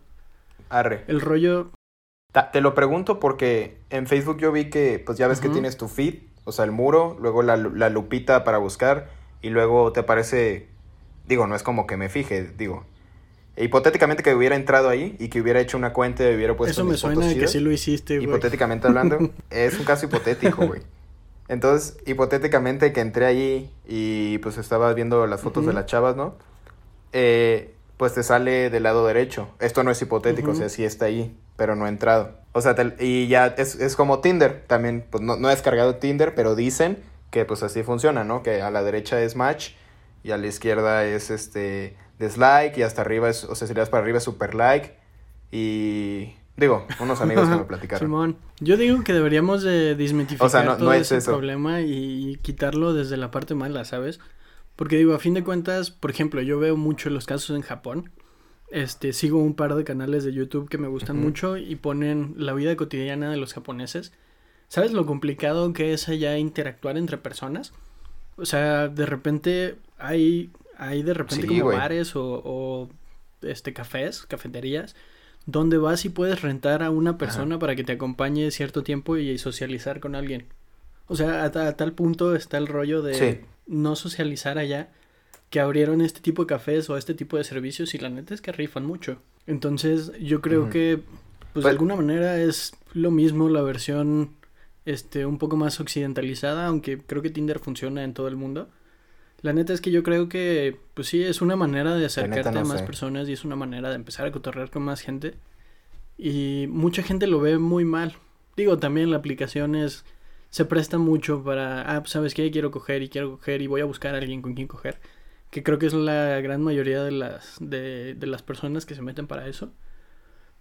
Arre. 0.69 1.04
El 1.09 1.21
rollo, 1.21 1.71
Ta- 2.33 2.50
Te 2.50 2.61
lo 2.61 2.75
pregunto 2.75 3.21
porque 3.21 3.78
en 3.90 4.07
Facebook 4.09 4.38
yo 4.38 4.50
vi 4.52 4.69
que, 4.71 5.00
pues 5.04 5.16
ya 5.19 5.28
ves 5.28 5.40
que 5.40 5.49
tienes 5.49 5.76
tu 5.76 5.87
feed, 5.88 6.16
o 6.45 6.50
sea, 6.52 6.64
el 6.64 6.73
muro, 6.73 7.16
luego 7.21 7.43
la, 7.43 7.57
la 7.57 7.88
lupita 7.90 8.43
para 8.45 8.59
buscar 8.59 9.09
y 9.40 9.50
luego 9.50 9.93
te 9.93 10.00
aparece, 10.00 10.69
digo, 11.28 11.47
no 11.47 11.54
es 11.54 11.62
como 11.62 11.87
que 11.87 11.97
me 11.97 12.09
fije, 12.09 12.43
digo, 12.59 12.85
hipotéticamente 13.56 14.23
que 14.23 14.34
hubiera 14.34 14.56
entrado 14.56 14.88
ahí 14.88 15.16
y 15.18 15.28
que 15.28 15.40
hubiera 15.40 15.61
hecho 15.61 15.76
una 15.76 15.92
cuenta 15.92 16.28
y 16.30 16.34
hubiera 16.34 16.56
puesto 16.56 16.73
eso 16.73 16.84
me 16.84 16.96
suena 16.96 17.26
de 17.26 17.37
que 17.38 17.49
sí 17.49 17.61
lo 17.61 17.70
hiciste, 17.70 18.16
güey. 18.16 18.28
hipotéticamente 18.28 18.87
hablando, 18.88 19.18
es 19.50 19.78
un 19.78 19.84
caso 19.84 20.06
hipotético, 20.06 20.66
güey. 20.66 20.82
Entonces, 21.49 21.96
hipotéticamente 22.06 22.92
que 22.92 23.00
entré 23.00 23.26
ahí 23.26 23.70
y 23.87 24.38
pues 24.38 24.56
estaba 24.58 24.92
viendo 24.94 25.26
las 25.26 25.42
fotos 25.42 25.66
de 25.66 25.73
las 25.75 25.87
chavas, 25.87 26.16
¿no? 26.16 26.34
Eh, 27.12 27.75
pues 27.96 28.14
te 28.14 28.23
sale 28.23 28.70
del 28.70 28.82
lado 28.82 29.06
derecho. 29.06 29.49
Esto 29.61 29.84
no 29.84 29.90
es 29.90 30.00
hipotético, 30.02 30.50
o 30.52 30.54
sea, 30.54 30.68
sí 30.68 30.84
está 30.84 31.04
ahí, 31.04 31.37
pero 31.56 31.76
no 31.76 31.84
ha 31.84 31.88
entrado. 31.88 32.32
O 32.52 32.61
sea, 32.61 32.75
te- 32.75 32.94
y 33.04 33.28
ya 33.28 33.46
es, 33.58 33.76
es 33.76 33.94
como 33.94 34.20
Tinder, 34.20 34.64
también, 34.66 35.04
pues 35.11 35.23
no, 35.23 35.37
no 35.37 35.49
he 35.49 35.52
descargado 35.52 35.96
Tinder, 35.96 36.34
pero 36.34 36.54
dicen 36.56 36.99
que 37.30 37.44
pues 37.44 37.62
así 37.62 37.82
funciona, 37.82 38.25
¿no? 38.25 38.42
Que 38.42 38.62
a 38.62 38.70
la 38.70 38.82
derecha 38.82 39.20
es 39.20 39.37
match 39.37 39.73
y 40.23 40.30
a 40.30 40.38
la 40.38 40.46
izquierda 40.46 41.04
es 41.04 41.30
este 41.30 41.94
dislike 42.18 42.78
y 42.78 42.83
hasta 42.83 43.02
arriba 43.02 43.28
es, 43.28 43.44
o 43.44 43.54
sea, 43.54 43.66
si 43.68 43.75
le 43.75 43.80
das 43.80 43.88
para 43.90 44.02
arriba 44.02 44.18
es 44.18 44.25
super 44.25 44.54
like 44.54 44.94
y 45.50 46.35
digo, 46.56 46.87
unos 47.00 47.21
amigos 47.21 47.49
que 47.49 47.56
me 47.56 47.64
platicaron. 47.68 48.06
Simón, 48.09 48.37
yo 48.61 48.76
digo 48.76 49.02
que 49.04 49.12
deberíamos 49.12 49.62
de 49.62 49.94
desmitificar 49.94 50.47
O 50.47 50.50
sea, 50.50 50.62
no- 50.64 50.76
todo 50.76 50.87
no 50.87 50.92
es 50.92 51.02
ese 51.02 51.18
eso. 51.18 51.30
problema 51.33 51.80
y 51.80 52.38
quitarlo 52.42 52.92
desde 52.94 53.16
la 53.16 53.30
parte 53.30 53.54
mala, 53.54 53.85
¿sabes? 53.85 54.21
Porque 54.76 54.97
digo, 54.97 55.14
a 55.14 55.18
fin 55.21 55.35
de 55.35 55.44
cuentas, 55.44 55.90
por 55.90 56.11
ejemplo, 56.11 56.40
yo 56.42 56.59
veo 56.59 56.76
mucho 56.76 57.09
los 57.11 57.26
casos 57.26 57.54
en 57.54 57.62
Japón. 57.62 58.11
Este, 58.71 59.12
sigo 59.12 59.38
un 59.38 59.54
par 59.54 59.75
de 59.76 59.85
canales 59.85 60.25
de 60.25 60.33
YouTube 60.33 60.68
que 60.68 60.78
me 60.78 60.88
gustan 60.88 61.16
mucho 61.21 61.56
y 61.56 61.76
ponen 61.76 62.35
la 62.37 62.54
vida 62.54 62.75
cotidiana 62.75 63.30
de 63.30 63.37
los 63.37 63.54
japoneses. 63.54 64.12
¿Sabes 64.66 64.90
lo 64.92 65.06
complicado 65.06 65.73
que 65.73 65.92
es 65.92 66.09
allá 66.09 66.37
interactuar 66.38 66.97
entre 66.97 67.18
personas? 67.18 67.73
O 68.37 68.47
sea, 68.47 68.88
de 68.88 69.06
repente 69.06 69.76
hay, 69.97 70.50
hay 70.78 71.02
de 71.02 71.14
repente 71.14 71.47
Sí, 71.47 71.59
como 71.61 71.71
bares 71.73 72.14
o, 72.16 72.43
o, 72.45 72.88
este 73.43 73.73
cafés, 73.73 74.25
cafeterías, 74.26 74.95
donde 75.47 75.76
vas 75.78 76.04
y 76.04 76.09
puedes 76.09 76.40
rentar 76.43 76.83
a 76.83 76.90
una 76.90 77.19
persona 77.19 77.59
para 77.59 77.76
que 77.76 77.85
te 77.85 77.93
acompañe 77.93 78.50
cierto 78.50 78.83
tiempo 78.83 79.16
y 79.16 79.37
socializar 79.38 80.00
con 80.00 80.14
alguien. 80.14 80.47
O 81.07 81.16
sea, 81.16 81.45
a, 81.45 81.50
ta- 81.52 81.69
a 81.69 81.76
tal 81.76 81.93
punto 81.93 82.35
está 82.35 82.57
el 82.57 82.66
rollo 82.66 83.02
de 83.02 83.14
Sí. 83.14 83.40
no 83.66 83.95
socializar 83.97 84.57
allá 84.59 84.88
que 85.50 85.61
abrieron 85.61 86.00
este 86.00 86.21
tipo 86.21 86.43
de 86.43 86.47
cafés 86.49 86.88
o 86.88 86.97
este 86.97 87.12
tipo 87.14 87.37
de 87.37 87.45
servicios 87.45 87.95
y 87.95 87.99
la 87.99 88.09
neta 88.09 88.33
es 88.35 88.40
que 88.40 88.52
rifan 88.52 88.87
mucho. 88.87 89.19
Entonces, 89.47 90.12
yo 90.21 90.40
creo 90.40 90.71
que 90.71 90.97
pues 91.52 91.52
Pues- 91.52 91.64
de 91.66 91.71
alguna 91.71 91.95
manera 91.97 92.38
es 92.40 92.73
lo 92.95 93.11
mismo 93.11 93.49
la 93.50 93.61
versión 93.62 94.31
este 94.87 95.25
un 95.26 95.38
poco 95.38 95.57
más 95.57 95.78
occidentalizada, 95.81 96.66
aunque 96.66 96.99
creo 96.99 97.23
que 97.23 97.31
Tinder 97.31 97.59
funciona 97.59 98.02
en 98.02 98.14
todo 98.14 98.28
el 98.28 98.37
mundo. 98.37 98.69
La 99.44 99.52
neta 99.52 99.74
es 99.74 99.82
que 99.82 99.90
yo 99.90 100.02
creo 100.02 100.30
que 100.30 100.78
pues 100.94 101.08
sí 101.08 101.22
es 101.22 101.42
una 101.42 101.54
manera 101.54 101.94
de 101.96 102.06
acercarte 102.06 102.50
no 102.50 102.60
a 102.60 102.64
más 102.64 102.80
sé. 102.80 102.86
personas 102.86 103.28
y 103.28 103.34
es 103.34 103.44
una 103.44 103.56
manera 103.56 103.90
de 103.90 103.96
empezar 103.96 104.26
a 104.26 104.32
cotorrear 104.32 104.70
con 104.70 104.82
más 104.82 105.02
gente. 105.02 105.34
Y 106.16 106.64
mucha 106.70 107.02
gente 107.02 107.26
lo 107.26 107.40
ve 107.40 107.58
muy 107.58 107.84
mal. 107.84 108.16
Digo, 108.56 108.78
también 108.78 109.10
la 109.10 109.18
aplicación 109.18 109.74
es 109.74 110.06
se 110.48 110.64
presta 110.64 110.96
mucho 110.96 111.44
para, 111.44 111.82
ah, 111.94 112.00
pues, 112.00 112.12
sabes 112.12 112.32
qué, 112.32 112.50
quiero 112.50 112.70
coger 112.70 113.02
y 113.02 113.10
quiero 113.10 113.32
coger 113.32 113.60
y 113.60 113.66
voy 113.66 113.82
a 113.82 113.84
buscar 113.84 114.14
a 114.14 114.18
alguien 114.18 114.40
con 114.40 114.54
quien 114.54 114.66
coger, 114.66 114.98
que 115.50 115.62
creo 115.62 115.78
que 115.78 115.86
es 115.86 115.92
la 115.92 116.40
gran 116.40 116.62
mayoría 116.62 117.02
de 117.02 117.10
las 117.10 117.56
de, 117.60 118.14
de 118.14 118.26
las 118.26 118.42
personas 118.42 118.86
que 118.86 118.94
se 118.94 119.02
meten 119.02 119.26
para 119.26 119.46
eso. 119.46 119.72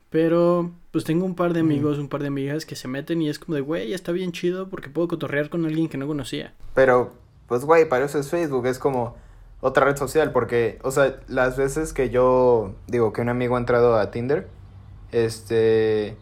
Pero 0.10 0.74
pues 0.92 1.06
tengo 1.06 1.24
un 1.26 1.36
par 1.36 1.54
de 1.54 1.62
amigos, 1.62 2.00
un 2.00 2.10
par 2.10 2.20
de 2.20 2.28
amigas 2.28 2.66
que 2.66 2.76
se 2.76 2.90
meten 2.90 3.22
y 3.22 3.30
es 3.30 3.40
como 3.40 3.56
de, 3.56 3.62
güey, 3.62 3.94
está 3.94 4.12
bien 4.12 4.34
chido 4.34 4.68
porque 4.68 4.90
puedo 4.90 5.08
cotorrear 5.08 5.50
con 5.50 5.66
alguien 5.66 5.88
que 5.88 5.98
no 5.98 6.06
conocía. 6.06 6.54
Pero, 6.76 7.23
pues, 7.54 7.66
güey, 7.66 7.88
para 7.88 8.06
eso 8.06 8.18
es 8.18 8.32
Facebook, 8.32 8.66
es 8.66 8.80
como 8.80 9.16
otra 9.62 9.86
red 9.86 9.96
social, 9.96 10.32
porque, 10.32 10.80
o 10.82 10.90
sea, 10.90 11.18
las 11.28 11.56
veces 11.56 11.94
que 11.94 12.10
yo 12.10 12.74
digo 12.88 13.14
que 13.14 13.22
un 13.22 13.30
amigo 13.30 13.58
ha 13.58 13.60
entrado 13.60 13.96
a 13.96 14.10
Tinder, 14.10 14.48
este, 15.12 16.18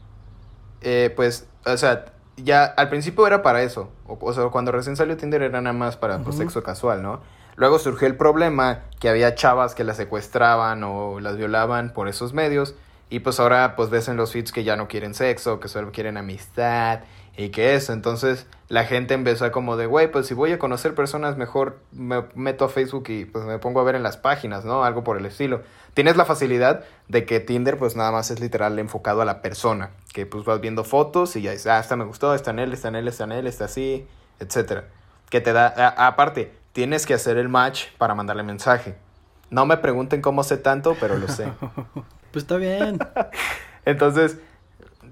eh, 0.82 1.14
pues, 1.16 1.48
o 1.66 1.78
sea, 1.78 2.08
ya 2.36 2.66
al 2.66 2.90
principio 2.90 3.26
era 3.26 3.44
para 3.44 3.64
eso, 3.64 3.88
o, 4.08 4.18
o 4.20 4.34
sea, 4.34 4.50
cuando 4.50 4.74
recién 4.74 4.98
salió 4.98 5.16
Tinder 5.16 5.42
era 5.42 5.62
nada 5.62 5.72
más 5.72 5.96
para, 5.96 6.20
pues, 6.20 6.36
sexo 6.36 6.64
casual, 6.64 7.02
¿no? 7.02 7.22
Luego 7.56 7.80
surgió 7.80 8.10
el 8.10 8.18
problema 8.18 8.82
que 9.00 9.08
había 9.08 9.34
chavas 9.34 9.74
que 9.74 9.86
las 9.86 9.96
secuestraban 9.96 10.84
o 10.84 11.22
las 11.22 11.38
violaban 11.38 11.94
por 11.94 12.10
esos 12.10 12.34
medios. 12.34 12.76
Y 13.10 13.20
pues 13.20 13.40
ahora 13.40 13.76
pues 13.76 13.90
ves 13.90 14.08
en 14.08 14.18
los 14.18 14.32
feeds 14.32 14.52
que 14.52 14.64
ya 14.64 14.76
no 14.76 14.88
quieren 14.88 15.14
sexo, 15.14 15.60
que 15.60 15.68
solo 15.68 15.92
quieren 15.92 16.18
amistad 16.18 17.02
y 17.38 17.50
que 17.50 17.76
eso. 17.76 17.94
Entonces 17.94 18.46
la 18.68 18.86
gente 18.86 19.14
empezó 19.14 19.46
a 19.46 19.52
como 19.52 19.78
de, 19.78 19.86
güey, 19.86 20.12
pues 20.12 20.28
si 20.28 20.34
voy 20.34 20.52
a 20.52 20.60
conocer 20.60 20.96
personas 20.96 21.38
mejor 21.38 21.80
me 21.92 22.24
meto 22.36 22.66
a 22.66 22.70
Facebook 22.70 23.06
y 23.10 23.26
pues 23.26 23.46
me 23.46 23.58
pongo 23.60 23.80
a 23.80 23.84
ver 23.84 23.96
en 23.96 24.04
las 24.04 24.18
páginas, 24.18 24.66
¿no? 24.66 24.84
Algo 24.84 25.04
por 25.04 25.18
el 25.18 25.26
estilo. 25.26 25.62
Tienes 25.94 26.16
la 26.16 26.26
facilidad 26.26 26.84
de 27.10 27.26
que 27.26 27.40
Tinder 27.40 27.78
pues 27.78 27.96
nada 27.96 28.12
más 28.12 28.32
es 28.32 28.40
literal 28.40 28.80
enfocado 28.80 29.22
a 29.22 29.26
la 29.26 29.42
persona. 29.42 29.92
Que 30.14 30.26
pues 30.26 30.46
vas 30.46 30.62
viendo 30.62 30.84
fotos 30.84 31.36
y 31.36 31.42
ya 31.42 31.52
dices, 31.52 31.68
ah, 31.68 31.80
esta 31.80 31.96
me 31.96 32.06
gustó, 32.06 32.34
esta 32.34 32.52
en 32.52 32.60
él, 32.60 32.74
esta 32.74 32.88
en 32.88 32.96
él, 32.96 33.08
esta 33.08 33.24
en 33.26 33.32
él, 33.34 33.48
esta 33.48 33.66
así, 33.66 34.08
etcétera. 34.40 34.86
Que 35.30 35.42
te 35.42 35.54
da, 35.54 35.68
a- 35.68 36.08
aparte, 36.08 36.52
tienes 36.74 37.06
que 37.06 37.14
hacer 37.14 37.38
el 37.38 37.50
match 37.50 37.88
para 37.98 38.16
mandarle 38.16 38.44
mensaje. 38.44 38.96
No 39.50 39.66
me 39.66 39.76
pregunten 39.78 40.22
cómo 40.22 40.44
sé 40.44 40.56
tanto, 40.58 40.96
pero 41.00 41.18
lo 41.18 41.28
sé. 41.28 41.52
Pues 42.32 42.44
está 42.46 42.56
bien. 42.56 42.98
Entonces, 43.84 44.38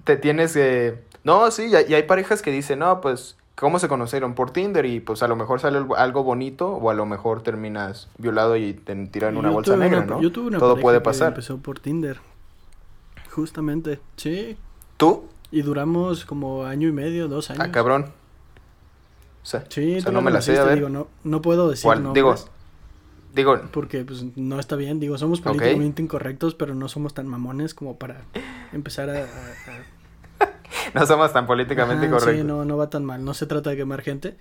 te 0.05 0.15
tienes 0.15 0.53
que... 0.53 1.03
No, 1.23 1.49
sí, 1.51 1.67
y 1.67 1.75
hay, 1.75 1.85
y 1.89 1.93
hay 1.95 2.03
parejas 2.03 2.41
que 2.41 2.51
dicen, 2.51 2.79
no, 2.79 3.01
pues, 3.01 3.35
¿cómo 3.55 3.77
se 3.79 3.87
conocieron? 3.87 4.35
Por 4.35 4.51
Tinder 4.51 4.85
y 4.85 4.99
pues 5.01 5.21
a 5.23 5.27
lo 5.27 5.35
mejor 5.35 5.59
sale 5.59 5.79
algo, 5.97 6.23
bonito 6.23 6.69
o 6.71 6.89
a 6.89 6.93
lo 6.93 7.05
mejor 7.05 7.41
terminas 7.43 8.07
violado 8.17 8.55
y 8.55 8.73
te 8.73 8.95
tiran 9.07 9.35
una 9.37 9.49
Yo 9.49 9.53
bolsa 9.55 9.75
negra, 9.75 9.97
una- 9.99 10.05
¿no? 10.15 10.21
Yo 10.21 10.31
tuve 10.31 10.47
una 10.47 10.59
Todo 10.59 10.77
puede 10.77 10.99
que 10.99 11.03
pasar. 11.03 11.29
empezó 11.29 11.57
por 11.57 11.79
Tinder. 11.79 12.19
Justamente, 13.31 13.99
sí. 14.17 14.57
¿Tú? 14.97 15.25
Y 15.51 15.61
duramos 15.61 16.25
como 16.25 16.65
año 16.65 16.87
y 16.87 16.91
medio, 16.91 17.27
dos 17.27 17.49
años. 17.49 17.63
Ah, 17.67 17.71
cabrón. 17.71 18.11
O 19.43 19.45
sea, 19.45 19.65
Sí, 19.69 19.97
o 19.97 20.01
sea, 20.01 20.05
tú 20.05 20.11
no 20.11 20.21
me 20.21 20.31
la 20.31 20.41
sé, 20.41 20.51
a 20.53 20.63
conociste, 20.63 20.69
ver. 20.69 20.75
Digo, 20.75 20.89
no, 20.89 21.07
no 21.23 21.41
puedo 21.41 21.69
decir 21.69 21.83
¿Cuál? 21.85 22.13
Digo, 22.13 22.35
digo, 23.33 23.59
porque 23.71 24.03
pues 24.03 24.25
no 24.35 24.59
está 24.59 24.75
bien. 24.75 24.99
Digo, 24.99 25.17
somos 25.17 25.41
políticamente 25.41 26.01
incorrectos, 26.01 26.55
pero 26.55 26.75
no 26.75 26.87
somos 26.87 27.13
tan 27.13 27.27
mamones 27.27 27.73
como 27.73 27.97
para 27.97 28.21
empezar 28.73 29.09
a... 29.09 29.13
a- 29.13 29.17
a- 29.25 29.98
no 30.93 31.05
somos 31.05 31.31
tan 31.33 31.45
políticamente 31.47 32.05
Ajá, 32.07 32.15
correctos. 32.15 32.41
Sí, 32.41 32.43
no, 32.47 32.65
no 32.65 32.77
va 32.77 32.89
tan 32.89 33.05
mal. 33.05 33.23
No 33.23 33.33
se 33.33 33.45
trata 33.45 33.69
de 33.71 33.77
quemar 33.77 34.01
gente. 34.01 34.37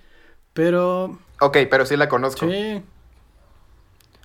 Pero 0.53 1.19
Ok, 1.39 1.57
pero 1.69 1.85
sí 1.85 1.95
la 1.97 2.09
conozco. 2.09 2.47
sí, 2.47 2.83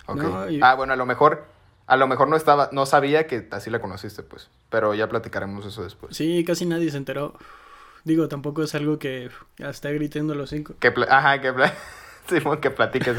Ok. 0.07 0.17
No, 0.17 0.49
y- 0.49 0.59
Ah, 0.61 0.75
bueno, 0.75 0.93
a 0.93 0.95
lo 0.95 1.05
mejor, 1.05 1.45
a 1.87 1.97
lo 1.97 2.07
mejor 2.07 2.27
no 2.27 2.35
estaba, 2.35 2.69
no 2.71 2.85
sabía 2.85 3.27
que 3.27 3.47
así 3.51 3.69
la 3.69 3.79
conociste, 3.79 4.23
pues. 4.23 4.49
Pero 4.69 4.93
ya 4.93 5.07
platicaremos 5.09 5.65
eso 5.65 5.83
después. 5.83 6.15
sí, 6.15 6.43
casi 6.45 6.65
nadie 6.65 6.89
se 6.91 6.97
enteró. 6.97 7.33
Digo, 8.03 8.27
tampoco 8.27 8.61
es 8.61 8.75
algo 8.75 8.99
que 8.99 9.31
hasta 9.63 9.89
gritando 9.89 10.35
los 10.35 10.51
cinco. 10.51 10.75
Que 10.79 10.91
pla- 10.91 11.07
Ajá, 11.09 11.41
que 11.41 11.51
pla- 11.53 11.73
Simón, 12.29 12.59
que 12.59 12.69
platiques. 12.71 13.15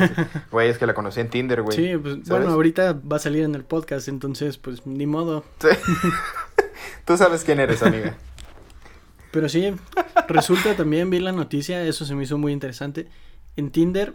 Güey, 0.50 0.68
es 0.68 0.78
que 0.78 0.86
la 0.86 0.94
conocí 0.94 1.20
en 1.20 1.28
Tinder, 1.30 1.62
güey. 1.62 1.76
Sí, 1.76 1.96
pues 1.96 2.14
¿sabes? 2.14 2.28
bueno, 2.28 2.50
ahorita 2.50 2.92
va 2.92 3.16
a 3.16 3.20
salir 3.20 3.44
en 3.44 3.54
el 3.54 3.64
podcast, 3.64 4.08
entonces 4.08 4.58
pues 4.58 4.84
ni 4.86 5.06
modo. 5.06 5.44
Sí. 5.60 5.68
Tú 7.04 7.16
sabes 7.16 7.44
quién 7.44 7.60
eres, 7.60 7.82
amiga. 7.82 8.14
Pero 9.36 9.50
sí, 9.50 9.70
resulta 10.28 10.74
también 10.76 11.10
vi 11.10 11.18
la 11.20 11.30
noticia, 11.30 11.84
eso 11.84 12.06
se 12.06 12.14
me 12.14 12.22
hizo 12.24 12.38
muy 12.38 12.52
interesante. 12.52 13.06
En 13.56 13.70
Tinder 13.70 14.14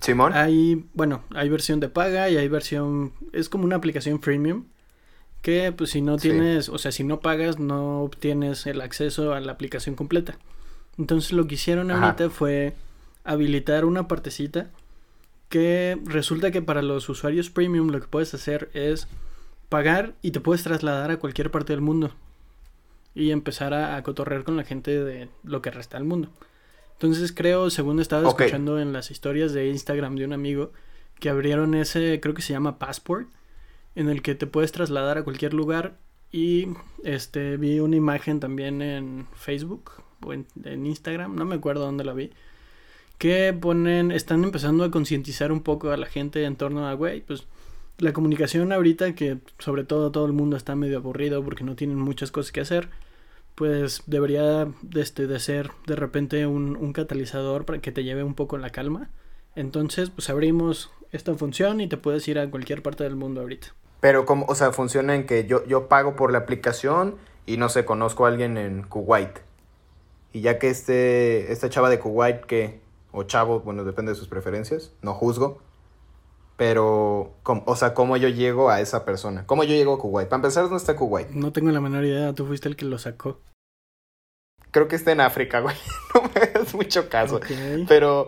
Simón. 0.00 0.32
hay, 0.32 0.84
bueno, 0.94 1.24
hay 1.34 1.48
versión 1.48 1.80
de 1.80 1.88
paga 1.88 2.30
y 2.30 2.36
hay 2.36 2.46
versión, 2.46 3.12
es 3.32 3.48
como 3.48 3.64
una 3.64 3.74
aplicación 3.74 4.20
freemium 4.22 4.66
que 5.42 5.72
pues 5.72 5.90
si 5.90 6.02
no 6.02 6.18
Sí. 6.20 6.28
tienes, 6.28 6.68
o 6.68 6.78
sea, 6.78 6.92
si 6.92 7.02
no 7.02 7.18
pagas 7.18 7.58
no 7.58 8.02
obtienes 8.02 8.64
el 8.66 8.80
acceso 8.80 9.32
a 9.34 9.40
la 9.40 9.50
aplicación 9.50 9.96
completa. 9.96 10.38
Entonces 10.98 11.32
lo 11.32 11.48
que 11.48 11.56
hicieron 11.56 11.90
Ajá. 11.90 12.04
ahorita 12.06 12.30
fue 12.30 12.74
habilitar 13.24 13.84
una 13.84 14.06
partecita 14.06 14.70
que 15.48 15.98
resulta 16.04 16.52
que 16.52 16.62
para 16.62 16.80
los 16.80 17.08
usuarios 17.08 17.50
premium 17.50 17.88
lo 17.88 18.00
que 18.00 18.06
puedes 18.06 18.32
hacer 18.34 18.70
es 18.72 19.08
pagar 19.68 20.14
y 20.22 20.30
te 20.30 20.38
puedes 20.38 20.62
trasladar 20.62 21.10
a 21.10 21.16
cualquier 21.16 21.50
parte 21.50 21.72
del 21.72 21.80
mundo 21.80 22.12
y 23.14 23.30
empezar 23.30 23.74
a, 23.74 23.96
a 23.96 24.02
cotorrear 24.02 24.44
con 24.44 24.56
la 24.56 24.64
gente 24.64 25.02
de 25.02 25.28
lo 25.42 25.62
que 25.62 25.70
resta 25.70 25.96
del 25.98 26.06
mundo. 26.06 26.28
Entonces 26.92 27.32
creo, 27.32 27.70
según 27.70 27.98
estaba 27.98 28.28
escuchando 28.28 28.78
en 28.78 28.92
las 28.92 29.10
historias 29.10 29.54
de 29.54 29.68
Instagram 29.68 30.16
de 30.16 30.26
un 30.26 30.34
amigo, 30.34 30.72
que 31.18 31.30
abrieron 31.30 31.74
ese, 31.74 32.20
creo 32.20 32.34
que 32.34 32.42
se 32.42 32.52
llama 32.52 32.78
Passport, 32.78 33.26
en 33.94 34.08
el 34.08 34.20
que 34.20 34.34
te 34.34 34.46
puedes 34.46 34.72
trasladar 34.72 35.16
a 35.16 35.22
cualquier 35.22 35.54
lugar 35.54 35.96
y 36.30 36.68
este 37.02 37.56
vi 37.56 37.80
una 37.80 37.96
imagen 37.96 38.38
también 38.38 38.82
en 38.82 39.26
Facebook 39.34 39.92
o 40.24 40.32
en, 40.32 40.46
en 40.62 40.86
Instagram, 40.86 41.34
no 41.36 41.44
me 41.46 41.56
acuerdo 41.56 41.86
dónde 41.86 42.04
la 42.04 42.12
vi, 42.12 42.32
que 43.16 43.52
ponen, 43.58 44.12
están 44.12 44.44
empezando 44.44 44.84
a 44.84 44.90
concientizar 44.90 45.52
un 45.52 45.62
poco 45.62 45.90
a 45.90 45.96
la 45.96 46.06
gente 46.06 46.44
en 46.44 46.56
torno 46.56 46.86
a, 46.86 46.92
güey, 46.92 47.22
pues 47.22 47.44
la 48.00 48.12
comunicación 48.12 48.72
ahorita, 48.72 49.14
que 49.14 49.38
sobre 49.58 49.84
todo 49.84 50.10
todo 50.10 50.26
el 50.26 50.32
mundo 50.32 50.56
está 50.56 50.74
medio 50.74 50.98
aburrido 50.98 51.44
porque 51.44 51.64
no 51.64 51.76
tienen 51.76 51.98
muchas 51.98 52.30
cosas 52.30 52.50
que 52.50 52.60
hacer, 52.60 52.88
pues 53.54 54.02
debería 54.06 54.66
de, 54.82 55.00
este, 55.00 55.26
de 55.26 55.38
ser 55.38 55.70
de 55.86 55.96
repente 55.96 56.46
un, 56.46 56.76
un 56.76 56.92
catalizador 56.92 57.64
para 57.64 57.80
que 57.80 57.92
te 57.92 58.04
lleve 58.04 58.24
un 58.24 58.34
poco 58.34 58.58
la 58.58 58.70
calma. 58.70 59.10
Entonces, 59.54 60.10
pues 60.10 60.30
abrimos 60.30 60.90
esta 61.12 61.34
función 61.34 61.80
y 61.80 61.88
te 61.88 61.96
puedes 61.96 62.26
ir 62.28 62.38
a 62.38 62.50
cualquier 62.50 62.82
parte 62.82 63.04
del 63.04 63.16
mundo 63.16 63.40
ahorita. 63.40 63.68
Pero, 64.00 64.24
como, 64.24 64.46
o 64.46 64.54
sea, 64.54 64.72
funciona 64.72 65.14
en 65.14 65.26
que 65.26 65.46
yo, 65.46 65.64
yo 65.66 65.88
pago 65.88 66.16
por 66.16 66.32
la 66.32 66.38
aplicación 66.38 67.16
y 67.46 67.56
no 67.56 67.68
sé, 67.68 67.84
conozco 67.84 68.24
a 68.24 68.28
alguien 68.28 68.56
en 68.56 68.82
Kuwait. 68.82 69.40
Y 70.32 70.40
ya 70.40 70.58
que 70.58 70.70
este, 70.70 71.52
esta 71.52 71.68
chava 71.68 71.90
de 71.90 71.98
Kuwait, 71.98 72.42
que, 72.42 72.80
o 73.12 73.24
chavo, 73.24 73.60
bueno, 73.60 73.84
depende 73.84 74.12
de 74.12 74.16
sus 74.16 74.28
preferencias, 74.28 74.92
no 75.02 75.14
juzgo. 75.14 75.60
Pero, 76.60 77.38
o 77.42 77.74
sea, 77.74 77.94
¿cómo 77.94 78.18
yo 78.18 78.28
llego 78.28 78.68
a 78.68 78.82
esa 78.82 79.06
persona? 79.06 79.46
¿Cómo 79.46 79.64
yo 79.64 79.70
llego 79.70 79.94
a 79.94 79.98
Kuwait? 79.98 80.28
Para 80.28 80.40
empezar, 80.40 80.64
¿dónde 80.64 80.76
está 80.76 80.94
Kuwait? 80.94 81.30
No 81.30 81.54
tengo 81.54 81.70
la 81.70 81.80
menor 81.80 82.04
idea, 82.04 82.34
tú 82.34 82.44
fuiste 82.44 82.68
el 82.68 82.76
que 82.76 82.84
lo 82.84 82.98
sacó. 82.98 83.40
Creo 84.70 84.86
que 84.86 84.94
está 84.94 85.10
en 85.10 85.22
África, 85.22 85.60
güey. 85.60 85.74
No 86.14 86.20
me 86.20 86.52
das 86.52 86.74
mucho 86.74 87.08
caso. 87.08 87.40
Pero, 87.88 88.26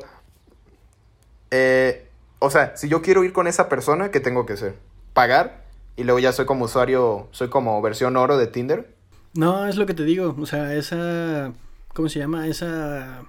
eh, 1.51 2.09
o 2.39 2.49
sea, 2.49 2.75
si 2.75 2.89
yo 2.89 3.03
quiero 3.03 3.23
ir 3.23 3.35
con 3.35 3.49
esa 3.49 3.69
persona, 3.69 4.11
¿qué 4.11 4.19
tengo 4.19 4.47
que 4.47 4.55
hacer? 4.55 4.77
¿Pagar? 5.13 5.67
Y 5.97 6.05
luego 6.05 6.19
ya 6.19 6.33
soy 6.33 6.47
como 6.47 6.65
usuario, 6.65 7.29
soy 7.33 7.51
como 7.51 7.83
versión 7.83 8.17
oro 8.17 8.39
de 8.39 8.47
Tinder. 8.47 8.95
No, 9.35 9.67
es 9.67 9.77
lo 9.77 9.85
que 9.85 9.93
te 9.93 10.05
digo. 10.05 10.35
O 10.41 10.47
sea, 10.47 10.75
esa, 10.75 11.53
¿cómo 11.93 12.09
se 12.09 12.21
llama? 12.21 12.47
Esa 12.47 13.25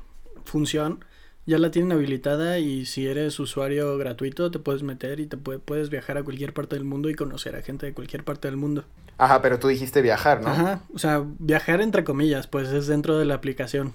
función 0.45 1.03
ya 1.45 1.57
la 1.57 1.71
tienen 1.71 1.91
habilitada 1.91 2.59
y 2.59 2.85
si 2.85 3.07
eres 3.07 3.39
usuario 3.39 3.97
gratuito 3.97 4.50
te 4.51 4.59
puedes 4.59 4.83
meter 4.83 5.19
y 5.19 5.27
te 5.27 5.38
puedes 5.38 5.89
viajar 5.89 6.17
a 6.17 6.23
cualquier 6.23 6.53
parte 6.53 6.75
del 6.75 6.85
mundo 6.85 7.09
y 7.09 7.15
conocer 7.15 7.55
a 7.55 7.62
gente 7.62 7.85
de 7.85 7.93
cualquier 7.93 8.23
parte 8.23 8.47
del 8.47 8.57
mundo. 8.57 8.85
Ajá, 9.17 9.41
pero 9.41 9.59
tú 9.59 9.67
dijiste 9.67 10.01
viajar, 10.01 10.41
¿no? 10.41 10.50
Ajá, 10.50 10.81
o 10.93 11.00
sea, 11.00 11.23
viajar 11.39 11.81
entre 11.81 12.03
comillas, 12.03 12.47
pues 12.47 12.69
es 12.69 12.88
dentro 12.88 13.17
de 13.17 13.25
la 13.25 13.35
aplicación. 13.35 13.93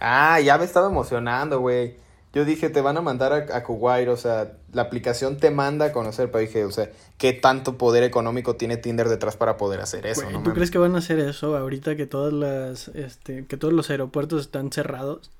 Ah, 0.00 0.40
ya 0.40 0.58
me 0.58 0.64
estaba 0.64 0.88
emocionando, 0.88 1.60
güey. 1.60 1.96
Yo 2.32 2.44
dije, 2.44 2.68
te 2.68 2.80
van 2.80 2.96
a 2.96 3.00
mandar 3.00 3.32
a, 3.32 3.56
a, 3.56 3.62
Kuwait, 3.62 4.08
o 4.08 4.16
sea, 4.16 4.54
la 4.72 4.82
aplicación 4.82 5.36
te 5.36 5.52
manda 5.52 5.86
a 5.86 5.92
conocer, 5.92 6.32
pero 6.32 6.40
dije, 6.40 6.64
o 6.64 6.72
sea, 6.72 6.90
¿qué 7.16 7.32
tanto 7.32 7.78
poder 7.78 8.02
económico 8.02 8.56
tiene 8.56 8.76
Tinder 8.76 9.08
detrás 9.08 9.36
para 9.36 9.56
poder 9.56 9.80
hacer 9.80 10.04
eso? 10.06 10.22
¿Tú 10.42 10.52
crees 10.52 10.72
que 10.72 10.78
van 10.78 10.96
a 10.96 10.98
hacer 10.98 11.20
eso 11.20 11.56
ahorita 11.56 11.94
que 11.94 12.06
todas 12.06 12.32
las, 12.32 12.88
este, 12.88 13.46
que 13.46 13.56
todos 13.56 13.72
los 13.72 13.90
aeropuertos 13.90 14.40
están 14.40 14.72
cerrados? 14.72 15.30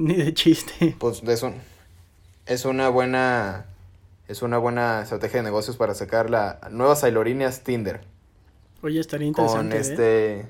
Ni 0.04 0.14
de 0.14 0.32
chiste. 0.32 0.96
Pues 0.98 1.22
eso 1.22 1.52
es 2.46 2.64
una 2.64 2.88
buena, 2.88 3.66
es 4.28 4.40
una 4.40 4.56
buena 4.56 5.02
estrategia 5.02 5.40
de 5.40 5.44
negocios 5.44 5.76
para 5.76 5.94
sacar 5.94 6.30
la 6.30 6.58
nuevas 6.70 7.04
aerolíneas 7.04 7.60
Tinder. 7.60 8.00
Oye, 8.82 8.98
estaría 8.98 9.28
interesante. 9.28 9.76
Con 9.76 9.76
¿eh? 9.76 9.80
este, 9.80 10.46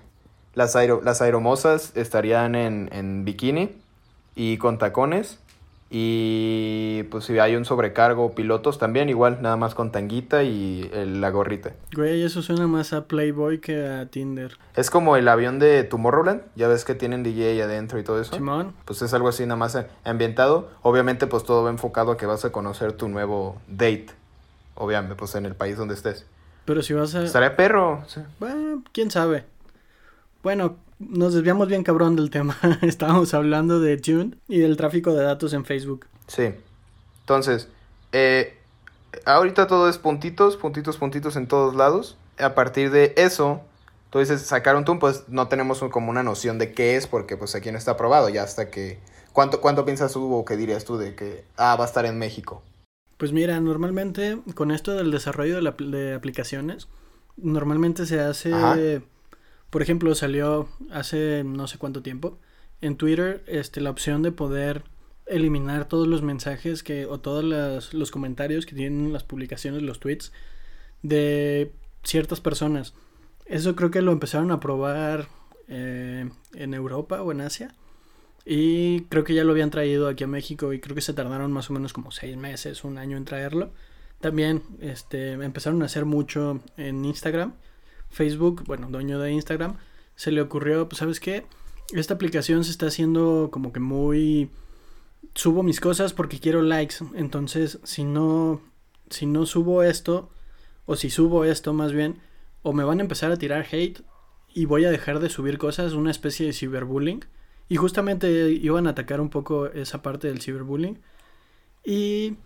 las, 0.55 0.75
las 1.03 1.21
aeromosas 1.21 1.93
estarían 1.97 2.55
en, 2.55 2.89
en 2.93 3.25
bikini 3.25 3.71
y 4.37 4.57
con 4.59 4.79
tacones 4.79 5.39
y 5.91 7.03
pues 7.11 7.25
si 7.25 7.39
hay 7.39 7.57
un 7.57 7.65
sobrecargo, 7.65 8.33
pilotos 8.35 8.79
también 8.79 9.09
igual, 9.09 9.43
nada 9.43 9.57
más 9.57 9.75
con 9.75 9.91
tanguita 9.91 10.45
y 10.45 10.89
la 10.95 11.31
gorrita. 11.31 11.73
Güey, 11.95 12.23
eso 12.23 12.43
suena 12.43 12.67
más 12.69 12.93
a 12.93 13.07
Playboy 13.07 13.61
que 13.61 13.87
a 13.87 14.07
Tinder. 14.07 14.57
Es 14.77 14.89
como 14.91 15.17
el 15.17 15.27
avión 15.27 15.59
de 15.59 15.83
Tomorrowland, 15.83 16.43
ya 16.55 16.69
ves 16.69 16.85
que 16.85 16.95
tienen 16.95 17.23
DJ 17.23 17.63
adentro 17.63 17.99
y 17.99 18.05
todo 18.05 18.21
eso. 18.21 18.37
Simón. 18.37 18.73
Pues 18.85 19.03
es 19.03 19.13
algo 19.15 19.29
así 19.29 19.45
nada 19.45 19.57
más 19.57 19.77
ambientado. 20.05 20.71
Obviamente 20.83 21.27
pues 21.27 21.45
todo 21.45 21.65
va 21.65 21.71
enfocado 21.71 22.13
a 22.13 22.17
que 22.17 22.27
vas 22.27 22.45
a 22.45 22.53
conocer 22.53 22.93
tu 22.93 23.09
nuevo 23.09 23.61
date. 23.67 24.07
Obviamente, 24.77 25.15
pues 25.15 25.35
en 25.35 25.45
el 25.45 25.55
país 25.55 25.77
donde 25.77 25.93
estés. 25.93 26.25
Pero 26.65 26.81
si 26.81 26.95
vas 26.95 27.15
a... 27.15 27.23
Estaría 27.23 27.55
perro. 27.55 28.03
Bueno, 28.39 28.83
quién 28.93 29.11
sabe. 29.11 29.45
Bueno, 30.43 30.77
nos 31.01 31.35
desviamos 31.35 31.69
bien 31.69 31.83
cabrón 31.83 32.15
del 32.15 32.31
tema. 32.31 32.57
Estábamos 32.83 33.35
hablando 33.35 33.81
de 33.81 33.97
Tune 33.97 34.37
y 34.49 34.59
del 34.59 34.77
tráfico 34.77 35.13
de 35.15 35.25
datos 35.25 35.53
en 35.55 35.65
Facebook. 35.65 36.07
Sí. 36.27 36.51
Entonces, 37.21 37.69
eh, 38.13 38.57
ahorita 39.25 39.67
todo 39.67 39.89
es 39.89 39.99
puntitos, 39.99 40.57
puntitos, 40.57 40.99
puntitos 40.99 41.37
en 41.37 41.49
todos 41.49 41.75
lados. 41.75 42.17
A 42.39 42.55
partir 42.55 42.91
de 42.91 43.15
eso, 43.17 43.63
tú 44.11 44.19
dices, 44.19 44.43
sacaron 44.43 44.85
Tune, 44.85 45.01
pues 45.01 45.25
no 45.29 45.49
tenemos 45.49 45.81
como 45.81 46.11
una 46.11 46.23
noción 46.23 46.59
de 46.59 46.73
qué 46.73 46.97
es, 46.97 47.07
porque 47.07 47.37
pues 47.37 47.55
aquí 47.55 47.73
no 47.73 47.79
está 47.79 47.93
aprobado, 47.93 48.29
ya 48.29 48.43
hasta 48.43 48.71
que... 48.71 48.99
¿Cuánto, 49.33 49.61
cuánto 49.61 49.85
piensas 49.85 50.13
tú 50.13 50.35
o 50.35 50.45
qué 50.45 50.57
dirías 50.57 50.85
tú 50.85 50.99
de 50.99 51.15
que, 51.15 51.45
ah, 51.57 51.77
va 51.77 51.85
a 51.85 51.87
estar 51.87 52.05
en 52.05 52.19
México? 52.19 52.63
Pues 53.17 53.33
mira, 53.33 53.61
normalmente 53.61 54.39
con 54.55 54.73
esto 54.73 54.95
del 54.95 55.13
desarrollo 55.13 55.55
de, 55.55 55.63
la, 55.63 55.71
de 55.79 56.15
aplicaciones, 56.15 56.89
normalmente 57.37 58.07
se 58.07 58.21
hace... 58.21 59.03
Por 59.71 59.83
ejemplo, 59.83 60.15
salió 60.15 60.69
hace 60.91 61.45
no 61.45 61.67
sé 61.67 61.79
cuánto 61.79 62.03
tiempo 62.03 62.39
en 62.81 62.97
Twitter 62.97 63.45
este, 63.47 63.81
la 63.81 63.91
opción 63.91 64.23
de 64.23 64.33
poder 64.33 64.83
eliminar 65.27 65.87
todos 65.87 66.09
los 66.09 66.23
mensajes 66.23 66.83
que 66.83 67.07
o 67.07 67.21
todos 67.21 67.93
los 67.95 68.11
comentarios 68.11 68.67
que 68.67 68.75
tienen 68.75 69.13
las 69.13 69.23
publicaciones, 69.23 69.83
los 69.83 70.01
tweets 70.01 70.33
de 71.03 71.73
ciertas 72.03 72.41
personas. 72.41 72.95
Eso 73.47 73.77
creo 73.77 73.91
que 73.91 74.03
lo 74.03 74.13
empezaron 74.13 74.51
a 74.51 74.61
probar 74.61 75.29
eh, 75.69 76.29
en 76.55 76.75
Europa 76.75 77.23
o 77.23 77.31
en 77.33 77.41
Asia. 77.41 77.75
Y 78.45 79.03
creo 79.03 79.23
que 79.23 79.35
ya 79.35 79.45
lo 79.45 79.53
habían 79.53 79.71
traído 79.71 80.09
aquí 80.09 80.25
a 80.25 80.27
México 80.27 80.73
y 80.73 80.81
creo 80.81 80.95
que 80.95 81.03
se 81.03 81.13
tardaron 81.13 81.53
más 81.53 81.71
o 81.71 81.75
menos 81.75 81.93
como 81.93 82.11
seis 82.11 82.37
meses, 82.37 82.85
un 82.85 82.99
año 82.99 83.17
en 83.17 83.25
traerlo. 83.25 83.71
También 84.21 84.63
este, 84.81 85.33
empezaron 85.33 85.83
a 85.83 85.87
hacer 85.87 86.07
mucho 86.07 86.61
en 86.77 87.05
Instagram 87.05 87.55
Facebook, 88.11 88.65
bueno, 88.67 88.89
dueño 88.91 89.19
de 89.19 89.33
Instagram, 89.33 89.77
se 90.15 90.31
le 90.31 90.41
ocurrió, 90.41 90.89
pues 90.89 90.99
sabes 90.99 91.21
qué, 91.21 91.47
esta 91.93 92.15
aplicación 92.15 92.65
se 92.65 92.71
está 92.71 92.87
haciendo 92.87 93.49
como 93.51 93.73
que 93.73 93.81
muy... 93.81 94.51
Subo 95.35 95.63
mis 95.63 95.81
cosas 95.81 96.13
porque 96.13 96.41
quiero 96.41 96.63
likes, 96.63 96.97
entonces 97.15 97.79
si 97.85 98.05
no, 98.05 98.61
si 99.11 99.27
no 99.27 99.47
subo 99.47 99.83
esto, 99.83 100.31
o 100.87 100.97
si 100.97 101.09
subo 101.09 101.45
esto 101.45 101.73
más 101.73 101.93
bien, 101.93 102.19
o 102.63 102.73
me 102.73 102.85
van 102.85 102.99
a 102.99 103.03
empezar 103.03 103.31
a 103.31 103.37
tirar 103.37 103.67
hate 103.71 104.03
y 104.53 104.65
voy 104.65 104.85
a 104.85 104.91
dejar 104.91 105.21
de 105.21 105.29
subir 105.29 105.59
cosas, 105.59 105.93
una 105.93 106.11
especie 106.11 106.47
de 106.47 106.53
ciberbullying. 106.53 107.25
Y 107.69 107.77
justamente 107.77 108.51
iban 108.51 108.89
a 108.89 108.91
atacar 108.91 109.21
un 109.21 109.31
poco 109.31 109.67
esa 109.67 110.03
parte 110.03 110.27
del 110.27 110.41
ciberbullying. 110.41 110.99
Y 111.85 112.37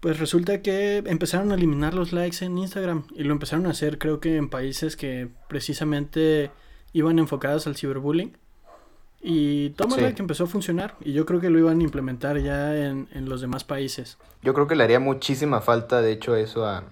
pues 0.00 0.18
resulta 0.18 0.62
que 0.62 0.98
empezaron 0.98 1.50
a 1.50 1.54
eliminar 1.54 1.94
los 1.94 2.12
likes 2.12 2.44
en 2.44 2.58
Instagram 2.58 3.04
y 3.14 3.24
lo 3.24 3.32
empezaron 3.32 3.66
a 3.66 3.70
hacer 3.70 3.98
creo 3.98 4.20
que 4.20 4.36
en 4.36 4.48
países 4.48 4.96
que 4.96 5.28
precisamente 5.48 6.50
iban 6.92 7.18
enfocados 7.18 7.66
al 7.66 7.76
ciberbullying 7.76 8.36
y 9.20 9.70
toma 9.70 9.96
que 9.96 10.14
empezó 10.18 10.44
a 10.44 10.46
funcionar 10.46 10.94
y 11.00 11.12
yo 11.12 11.26
creo 11.26 11.40
que 11.40 11.50
lo 11.50 11.58
iban 11.58 11.80
a 11.80 11.82
implementar 11.82 12.38
ya 12.38 12.76
en, 12.76 13.08
en, 13.12 13.28
los 13.28 13.40
demás 13.40 13.64
países. 13.64 14.16
Yo 14.42 14.54
creo 14.54 14.68
que 14.68 14.76
le 14.76 14.84
haría 14.84 15.00
muchísima 15.00 15.60
falta 15.60 16.00
de 16.00 16.12
hecho 16.12 16.36
eso 16.36 16.64
a 16.64 16.84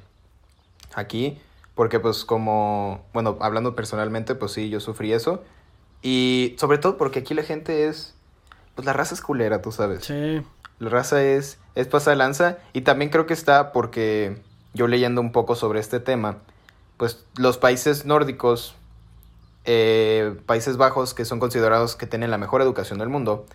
aquí 0.95 1.39
porque 1.77 2.01
pues 2.01 2.25
como, 2.25 3.05
bueno, 3.13 3.37
hablando 3.41 3.77
personalmente 3.77 4.35
pues 4.35 4.53
sí, 4.53 4.71
yo 4.71 4.81
sufrí 4.81 5.13
eso 5.13 5.45
y 6.03 6.57
sobre 6.59 6.79
todo 6.79 6.97
porque 6.97 7.21
aquí 7.21 7.35
la 7.35 7.43
gente 7.43 7.87
es, 7.87 8.15
pues 8.75 8.87
la 8.87 8.93
raza 8.93 9.15
es 9.15 9.21
culera, 9.21 9.63
tú 9.63 9.73
sabes. 9.73 10.05
Sí. 10.05 10.43
La 10.79 10.91
raza 10.91 11.23
es, 11.23 11.59
es 11.75 11.89
lanza 12.17 12.59
y 12.73 12.83
también 12.83 13.11
creo 13.11 13.27
que 13.27 13.35
está 13.35 13.73
porque 13.73 14.43
yo 14.75 14.87
leyendo 14.87 15.21
un 15.21 15.33
poco 15.33 15.55
sobre 15.55 15.81
este 15.81 16.01
tema, 16.01 16.39
pues 16.97 17.25
los 17.37 17.59
países 17.59 18.05
nórdicos, 18.05 18.75
eh, 19.65 20.37
Países 20.47 20.77
Bajos, 20.77 21.15
que 21.15 21.25
son 21.25 21.41
considerados 21.41 21.97
que 21.97 22.07
tienen 22.07 22.31
la 22.31 22.39
mejor 22.39 22.63
educación 22.63 22.99
del 22.99 23.09
mundo, 23.09 23.47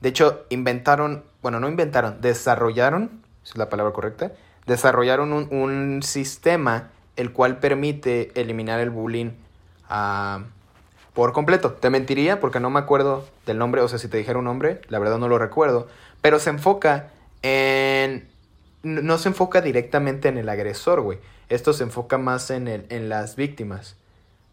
de 0.00 0.10
hecho 0.10 0.44
inventaron, 0.50 1.24
bueno, 1.42 1.58
no 1.58 1.68
inventaron, 1.68 2.20
desarrollaron, 2.20 3.22
es 3.44 3.56
la 3.56 3.68
palabra 3.68 3.92
correcta, 3.92 4.32
desarrollaron 4.66 5.32
un, 5.32 5.48
un 5.50 6.02
sistema 6.02 6.90
el 7.16 7.32
cual 7.32 7.58
permite 7.58 8.30
eliminar 8.40 8.78
el 8.78 8.90
bullying 8.90 9.30
a 9.88 10.44
por 11.18 11.32
completo. 11.32 11.72
Te 11.72 11.90
mentiría 11.90 12.38
porque 12.38 12.60
no 12.60 12.70
me 12.70 12.78
acuerdo 12.78 13.24
del 13.44 13.58
nombre, 13.58 13.80
o 13.80 13.88
sea, 13.88 13.98
si 13.98 14.06
te 14.06 14.18
dijera 14.18 14.38
un 14.38 14.44
nombre, 14.44 14.82
la 14.88 15.00
verdad 15.00 15.18
no 15.18 15.26
lo 15.26 15.36
recuerdo, 15.36 15.88
pero 16.20 16.38
se 16.38 16.50
enfoca 16.50 17.10
en... 17.42 18.28
No 18.82 19.18
se 19.18 19.28
enfoca 19.28 19.60
directamente 19.60 20.28
en 20.28 20.38
el 20.38 20.48
agresor, 20.48 21.00
güey. 21.00 21.18
Esto 21.48 21.72
se 21.72 21.82
enfoca 21.82 22.16
más 22.16 22.50
en, 22.50 22.68
el, 22.68 22.86
en 22.90 23.08
las 23.08 23.36
víctimas. 23.36 23.96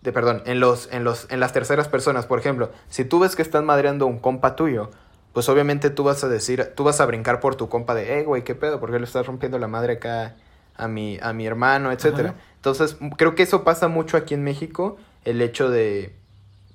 De, 0.02 0.12
perdón, 0.12 0.42
en, 0.46 0.60
los, 0.60 0.90
en, 0.92 1.04
los, 1.04 1.28
en 1.30 1.40
las 1.40 1.54
terceras 1.54 1.88
personas. 1.88 2.26
Por 2.26 2.40
ejemplo, 2.40 2.72
si 2.90 3.06
tú 3.06 3.20
ves 3.20 3.36
que 3.36 3.42
están 3.42 3.66
madreando 3.66 4.08
un 4.08 4.20
compa 4.20 4.56
tuyo, 4.56 4.92
pues 5.34 5.50
obviamente 5.50 5.90
tú 5.90 6.04
vas 6.04 6.24
a 6.24 6.30
decir, 6.30 6.74
tú 6.76 6.84
vas 6.84 7.02
a 7.02 7.06
brincar 7.06 7.40
por 7.40 7.56
tu 7.56 7.70
compa 7.70 7.94
de, 7.94 8.20
eh, 8.20 8.24
güey, 8.24 8.44
¿qué 8.44 8.56
pedo? 8.56 8.80
¿Por 8.80 8.92
qué 8.92 9.00
le 9.00 9.06
estás 9.06 9.28
rompiendo 9.28 9.60
la 9.60 9.68
madre 9.68 9.94
acá 9.94 10.36
a 10.76 10.88
mi, 10.88 11.20
a 11.22 11.34
mi 11.34 11.46
hermano, 11.46 11.92
etcétera? 11.92 12.36
Entonces, 12.56 12.98
creo 13.18 13.36
que 13.36 13.44
eso 13.44 13.64
pasa 13.64 13.90
mucho 13.90 14.16
aquí 14.18 14.34
en 14.34 14.44
México, 14.44 14.98
el 15.24 15.42
hecho 15.42 15.70
de 15.70 16.16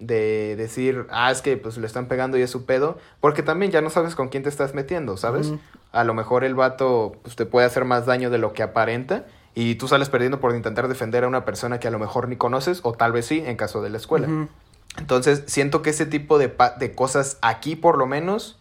de 0.01 0.57
decir, 0.57 1.07
ah, 1.11 1.31
es 1.31 1.43
que 1.43 1.57
pues 1.57 1.77
le 1.77 1.87
están 1.87 2.07
pegando 2.07 2.37
y 2.39 2.43
es 2.43 2.51
su 2.51 2.65
pedo, 2.65 2.99
porque 3.21 3.43
también 3.43 3.71
ya 3.71 3.81
no 3.83 3.91
sabes 3.91 4.15
con 4.17 4.29
quién 4.31 4.43
te 4.43 4.49
estás 4.49 4.75
metiendo, 4.75 5.17
¿sabes? 5.17 5.53
A 5.93 6.05
lo 6.05 6.15
mejor 6.15 6.43
el 6.43 6.55
vato 6.55 7.17
pues, 7.23 7.37
te 7.37 7.47
puede 7.47 7.67
hacer 7.67 7.85
más 7.85 8.07
daño 8.07 8.31
de 8.31 8.39
lo 8.39 8.53
que 8.53 8.63
aparenta 8.63 9.27
y 9.55 9.75
tú 9.77 9.89
sales 9.89 10.09
perdiendo 10.09 10.41
por 10.41 10.55
intentar 10.57 10.89
defender 10.89 11.25
a 11.25 11.29
una 11.29 11.45
persona 11.45 11.79
que 11.81 11.87
a 11.89 11.91
lo 11.91 11.99
mejor 11.99 12.29
ni 12.29 12.37
conoces 12.37 12.81
o 12.83 12.93
tal 12.95 13.13
vez 13.13 13.27
sí 13.27 13.43
en 13.47 13.57
caso 13.57 13.83
de 13.83 13.91
la 13.91 13.99
escuela. 13.99 14.27
Entonces, 14.99 15.45
siento 15.47 15.83
que 15.83 15.91
ese 15.91 16.07
tipo 16.07 16.39
de, 16.39 16.49
pa- 16.49 16.71
de 16.71 16.95
cosas 16.95 17.39
aquí, 17.43 17.77
por 17.77 17.97
lo 17.99 18.07
menos, 18.07 18.59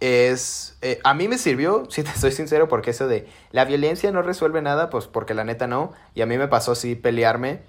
es... 0.00 0.76
eh, 0.82 1.00
a 1.04 1.14
mí 1.14 1.28
me 1.28 1.38
sirvió, 1.38 1.86
si 1.90 2.02
te 2.02 2.12
soy 2.12 2.32
sincero, 2.32 2.68
porque 2.68 2.90
eso 2.90 3.08
de 3.08 3.26
la 3.52 3.64
violencia 3.64 4.10
no 4.12 4.22
resuelve 4.22 4.62
nada, 4.62 4.90
pues 4.90 5.06
porque 5.06 5.34
la 5.34 5.44
neta 5.44 5.66
no. 5.66 5.92
Y 6.14 6.22
a 6.22 6.26
mí 6.26 6.38
me 6.38 6.48
pasó 6.48 6.72
así 6.72 6.94
pelearme. 6.94 7.60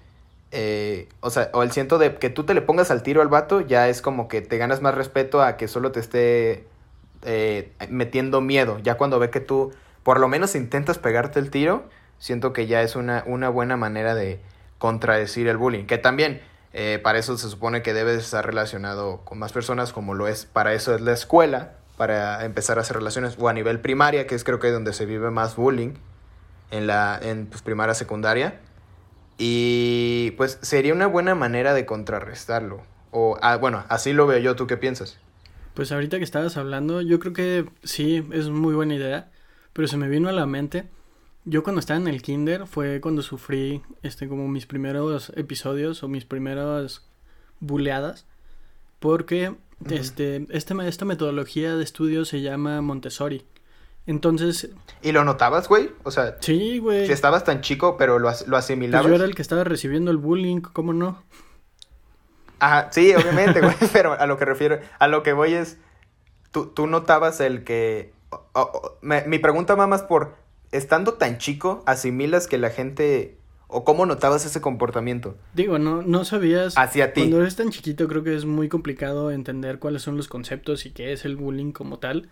Eh, 0.52 1.10
o 1.22 1.30
sea, 1.30 1.50
o 1.54 1.64
el 1.64 1.72
siento 1.72 1.98
de 1.98 2.16
que 2.16 2.30
tú 2.30 2.44
te 2.44 2.54
le 2.54 2.62
pongas 2.62 2.92
al 2.92 3.04
tiro 3.04 3.22
al 3.22 3.28
vato, 3.28 3.62
ya 3.62 3.88
es 3.88 4.02
como 4.02 4.28
que 4.28 4.42
te 4.42 4.58
ganas 4.58 4.82
más 4.82 4.96
respeto 4.96 5.42
a 5.42 5.58
que 5.58 5.68
solo 5.68 5.92
te 5.92 6.00
esté 6.00 6.68
eh, 7.24 7.72
metiendo 7.90 8.42
miedo. 8.42 8.80
Ya 8.80 8.96
cuando 8.96 9.20
ve 9.20 9.30
que 9.30 9.40
tú 9.40 9.72
por 10.04 10.20
lo 10.20 10.28
menos 10.28 10.56
intentas 10.56 10.98
pegarte 10.98 11.40
el 11.40 11.52
tiro, 11.52 11.84
siento 12.18 12.54
que 12.54 12.68
ya 12.68 12.82
es 12.82 12.96
una, 12.96 13.24
una 13.28 13.50
buena 13.50 13.78
manera 13.78 14.16
de 14.16 14.40
contradecir 14.78 15.48
el 15.48 15.58
bullying. 15.58 15.86
Que 15.86 15.98
también, 15.98 16.42
eh, 16.74 17.00
para 17.04 17.20
eso 17.20 17.38
se 17.38 17.50
supone 17.50 17.82
que 17.82 17.94
debes 17.94 18.24
estar 18.24 18.46
relacionado 18.46 19.22
con 19.26 19.38
más 19.38 19.52
personas, 19.52 19.94
como 19.94 20.16
lo 20.16 20.28
es, 20.28 20.46
para 20.46 20.74
eso 20.74 20.96
es 20.96 21.02
la 21.02 21.14
escuela, 21.14 21.74
para 21.98 22.46
empezar 22.46 22.78
a 22.78 22.82
hacer 22.82 22.96
relaciones, 22.96 23.36
o 23.38 23.50
a 23.50 23.54
nivel 23.54 23.82
primaria, 23.82 24.26
que 24.26 24.36
es 24.36 24.44
creo 24.44 24.60
que 24.60 24.72
donde 24.72 24.94
se 24.94 25.06
vive 25.06 25.32
más 25.32 25.56
bullying, 25.56 25.94
en 26.72 26.88
la 26.88 27.20
en 27.22 27.48
pues, 27.48 27.62
primaria, 27.62 27.94
secundaria. 27.94 28.60
Y 29.40 30.32
pues 30.32 30.60
sería 30.62 30.94
una 30.94 31.08
buena 31.08 31.34
manera 31.34 31.74
de 31.74 31.86
contrarrestarlo. 31.86 32.84
O, 33.12 33.38
ah, 33.42 33.56
bueno, 33.58 33.86
así 33.90 34.14
lo 34.14 34.28
veo 34.28 34.38
yo, 34.38 34.56
¿tú 34.56 34.68
qué 34.68 34.78
piensas? 34.78 35.18
Pues 35.74 35.92
ahorita 35.92 36.18
que 36.18 36.24
estabas 36.26 36.58
hablando, 36.58 37.02
yo 37.02 37.20
creo 37.20 37.34
que 37.34 37.66
sí, 37.84 38.24
es 38.32 38.50
muy 38.50 38.74
buena 38.76 38.96
idea, 38.96 39.32
pero 39.74 39.88
se 39.88 39.98
me 39.98 40.10
vino 40.10 40.28
a 40.28 40.34
la 40.34 40.46
mente, 40.46 40.90
yo 41.46 41.64
cuando 41.64 41.80
estaba 41.80 42.00
en 42.00 42.08
el 42.08 42.22
kinder 42.22 42.68
fue 42.68 43.00
cuando 43.02 43.22
sufrí 43.22 43.82
este 44.04 44.28
como 44.28 44.48
mis 44.48 44.66
primeros 44.66 45.32
episodios 45.36 46.04
o 46.04 46.10
mis 46.10 46.26
primeras 46.26 47.08
buleadas, 47.62 48.28
porque 49.00 49.56
este, 49.90 50.46
este, 50.50 50.86
esta 50.88 51.06
metodología 51.06 51.76
de 51.76 51.84
estudio 51.84 52.26
se 52.26 52.42
llama 52.42 52.82
Montessori. 52.82 53.46
Entonces, 54.06 54.70
¿Y 55.02 55.12
lo 55.12 55.24
notabas, 55.24 55.68
güey? 55.70 55.92
O 56.04 56.12
sea, 56.12 56.38
sí, 56.42 56.80
güey. 56.80 57.06
si 57.06 57.12
estabas 57.12 57.44
tan 57.44 57.62
chico, 57.62 57.96
pero 57.98 58.18
lo, 58.20 58.28
as- 58.28 58.42
lo 58.48 58.52
Pues 58.56 58.66
asimilabas. 58.66 59.08
yo 59.08 59.16
era 59.16 59.26
el 59.26 59.36
que 59.36 59.42
estaba 59.42 59.64
recibiendo 59.64 60.10
el 60.12 60.18
bullying, 60.18 60.62
¿cómo 60.62 60.94
no? 60.94 61.24
Ajá, 62.60 62.90
sí, 62.92 63.14
obviamente, 63.16 63.62
güey, 63.62 63.76
pero 63.94 64.14
a 64.14 64.26
lo 64.28 64.38
que 64.38 64.46
refiero, 64.46 64.80
a 65.00 65.08
lo 65.08 65.24
que 65.24 65.34
voy 65.34 65.54
es, 65.54 65.78
tú, 66.52 66.68
tú 66.68 66.88
notabas 66.88 67.40
el 67.40 67.64
que, 67.64 68.14
me- 69.02 69.24
mi 69.26 69.40
pregunta 69.40 69.76
va 69.76 69.88
más 69.88 70.04
por, 70.04 70.36
estando 70.72 71.14
tan 71.14 71.38
chico, 71.38 71.84
asimilas 71.86 72.48
que 72.48 72.58
la 72.58 72.70
gente, 72.70 73.38
o 73.68 73.86
cómo 73.86 74.06
notabas 74.06 74.46
ese 74.46 74.60
comportamiento 74.60 75.38
Digo, 75.54 75.80
no, 75.80 76.02
no 76.02 76.26
sabías. 76.26 76.74
hacia 76.78 77.14
ti. 77.14 77.22
Cuando 77.22 77.40
eres 77.42 77.56
tan 77.56 77.70
chiquito 77.70 78.08
creo 78.08 78.24
que 78.24 78.36
es 78.36 78.44
muy 78.46 78.68
complicado 78.68 79.32
entender 79.32 79.80
cuáles 79.80 80.02
son 80.02 80.18
los 80.18 80.28
conceptos 80.28 80.86
y 80.86 80.92
qué 80.92 81.14
es 81.14 81.24
el 81.26 81.38
bullying 81.38 81.72
como 81.72 82.00
tal. 82.00 82.30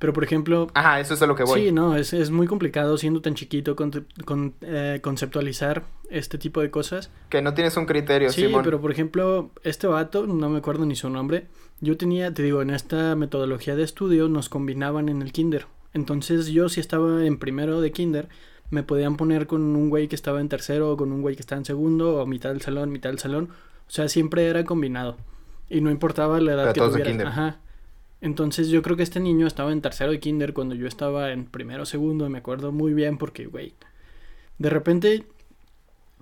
Pero 0.00 0.12
por 0.12 0.24
ejemplo, 0.24 0.66
Ajá, 0.74 0.98
eso 0.98 1.14
es 1.14 1.22
a 1.22 1.26
lo 1.26 1.36
que 1.36 1.44
voy. 1.44 1.60
sí, 1.60 1.72
no, 1.72 1.94
es, 1.94 2.12
es 2.14 2.30
muy 2.30 2.46
complicado 2.48 2.96
siendo 2.98 3.20
tan 3.20 3.34
chiquito 3.34 3.76
con, 3.76 4.06
con- 4.24 4.54
eh, 4.62 4.98
conceptualizar 5.02 5.84
este 6.10 6.38
tipo 6.38 6.60
de 6.62 6.70
cosas. 6.70 7.10
Que 7.28 7.42
no 7.42 7.54
tienes 7.54 7.76
un 7.76 7.86
criterio, 7.86 8.30
Sí, 8.32 8.46
Simón. 8.46 8.62
pero 8.64 8.80
por 8.80 8.90
ejemplo, 8.90 9.50
este 9.62 9.86
vato, 9.86 10.26
no 10.26 10.48
me 10.48 10.58
acuerdo 10.58 10.84
ni 10.86 10.96
su 10.96 11.08
nombre, 11.10 11.46
yo 11.80 11.96
tenía, 11.96 12.32
te 12.34 12.42
digo, 12.42 12.62
en 12.62 12.70
esta 12.70 13.14
metodología 13.14 13.76
de 13.76 13.82
estudio 13.84 14.28
nos 14.28 14.48
combinaban 14.48 15.08
en 15.10 15.20
el 15.22 15.32
kinder. 15.32 15.66
Entonces 15.92 16.46
yo 16.48 16.68
si 16.70 16.80
estaba 16.80 17.24
en 17.26 17.38
primero 17.38 17.80
de 17.82 17.92
kinder, 17.92 18.28
me 18.70 18.82
podían 18.82 19.16
poner 19.16 19.46
con 19.46 19.60
un 19.62 19.90
güey 19.90 20.08
que 20.08 20.14
estaba 20.14 20.40
en 20.40 20.48
tercero 20.48 20.92
o 20.92 20.96
con 20.96 21.12
un 21.12 21.20
güey 21.22 21.34
que 21.36 21.42
estaba 21.42 21.58
en 21.58 21.64
segundo 21.66 22.16
o 22.22 22.26
mitad 22.26 22.50
del 22.50 22.62
salón, 22.62 22.90
mitad 22.90 23.10
del 23.10 23.18
salón. 23.18 23.50
O 23.86 23.90
sea, 23.90 24.08
siempre 24.08 24.46
era 24.46 24.64
combinado. 24.64 25.16
Y 25.68 25.80
no 25.82 25.90
importaba 25.90 26.40
la 26.40 26.52
edad 26.52 26.62
Pero 26.62 26.72
que 26.72 26.80
todos 26.80 26.92
tuvieras. 26.92 27.26
Ajá. 27.26 27.58
Entonces 28.20 28.68
yo 28.68 28.82
creo 28.82 28.96
que 28.96 29.02
este 29.02 29.20
niño 29.20 29.46
estaba 29.46 29.72
en 29.72 29.80
tercero 29.80 30.10
de 30.10 30.20
kinder 30.20 30.52
cuando 30.52 30.74
yo 30.74 30.86
estaba 30.86 31.32
en 31.32 31.46
primero 31.46 31.84
o 31.84 31.86
segundo, 31.86 32.28
me 32.28 32.38
acuerdo 32.38 32.70
muy 32.72 32.92
bien 32.92 33.16
porque, 33.16 33.46
güey, 33.46 33.74
de 34.58 34.70
repente 34.70 35.24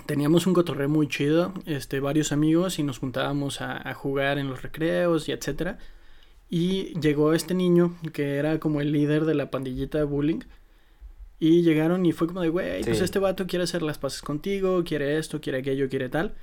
teníamos 0.06 0.46
un 0.46 0.54
cotorreo 0.54 0.88
muy 0.88 1.08
chido, 1.08 1.52
este, 1.66 2.00
varios 2.00 2.30
amigos 2.30 2.78
y 2.78 2.84
nos 2.84 2.98
juntábamos 2.98 3.60
a, 3.60 3.88
a 3.88 3.94
jugar 3.94 4.38
en 4.38 4.48
los 4.48 4.62
recreos 4.62 5.28
y 5.28 5.32
etcétera. 5.32 5.78
Y 6.50 6.98
llegó 7.00 7.34
este 7.34 7.54
niño 7.54 7.96
que 8.12 8.36
era 8.36 8.58
como 8.58 8.80
el 8.80 8.92
líder 8.92 9.24
de 9.24 9.34
la 9.34 9.50
pandillita 9.50 9.98
de 9.98 10.04
bullying. 10.04 10.40
Y 11.40 11.62
llegaron 11.62 12.04
y 12.04 12.12
fue 12.12 12.26
como 12.26 12.40
de, 12.40 12.48
güey, 12.48 12.82
pues 12.82 13.00
este 13.00 13.18
vato 13.20 13.46
quiere 13.46 13.62
hacer 13.64 13.82
las 13.82 13.98
paces 13.98 14.22
contigo, 14.22 14.82
quiere 14.84 15.18
esto, 15.18 15.40
quiere 15.40 15.58
aquello, 15.58 15.88
quiere 15.88 16.08
tal. 16.08 16.34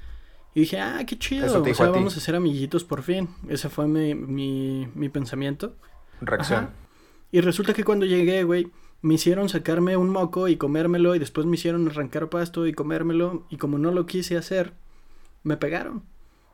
Y 0.55 0.61
dije, 0.61 0.79
ah, 0.79 1.03
qué 1.05 1.19
chido, 1.19 1.45
o 1.45 1.73
sea, 1.75 1.85
a 1.85 1.89
vamos 1.91 2.17
a 2.17 2.19
ser 2.21 2.33
amiguitos 2.33 2.83
por 2.85 3.03
fin. 3.03 3.29
Ese 3.49 3.69
fue 3.69 3.87
mi, 3.87 4.15
mi, 4.15 4.87
mi 4.95 5.09
pensamiento. 5.09 5.75
Reacción. 6.21 6.65
Ajá. 6.65 6.73
Y 7.31 7.41
resulta 7.41 7.73
que 7.73 7.83
cuando 7.83 8.05
llegué, 8.05 8.43
güey, 8.43 8.71
me 9.01 9.15
hicieron 9.15 9.49
sacarme 9.49 9.97
un 9.97 10.09
moco 10.09 10.47
y 10.47 10.55
comérmelo 10.55 11.13
y 11.13 11.19
después 11.19 11.45
me 11.45 11.55
hicieron 11.55 11.87
arrancar 11.89 12.29
pasto 12.29 12.65
y 12.65 12.73
comérmelo 12.73 13.45
y 13.49 13.57
como 13.57 13.77
no 13.77 13.91
lo 13.91 14.05
quise 14.05 14.37
hacer, 14.37 14.73
me 15.43 15.57
pegaron. 15.57 16.03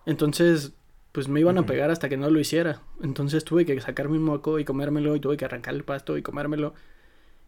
Entonces, 0.08 0.74
pues 1.12 1.28
me 1.28 1.40
iban 1.40 1.58
a 1.58 1.66
pegar 1.66 1.92
hasta 1.92 2.10
que 2.10 2.18
no 2.18 2.30
lo 2.30 2.40
hiciera. 2.40 2.82
Entonces 3.04 3.44
tuve 3.46 3.66
que 3.66 3.80
sacarme 3.82 4.18
un 4.18 4.24
moco 4.24 4.58
y 4.60 4.66
comérmelo 4.66 5.16
y 5.16 5.20
tuve 5.20 5.38
que 5.38 5.46
arrancar 5.46 5.76
el 5.76 5.84
pasto 5.84 6.18
y 6.18 6.24
comérmelo. 6.24 6.74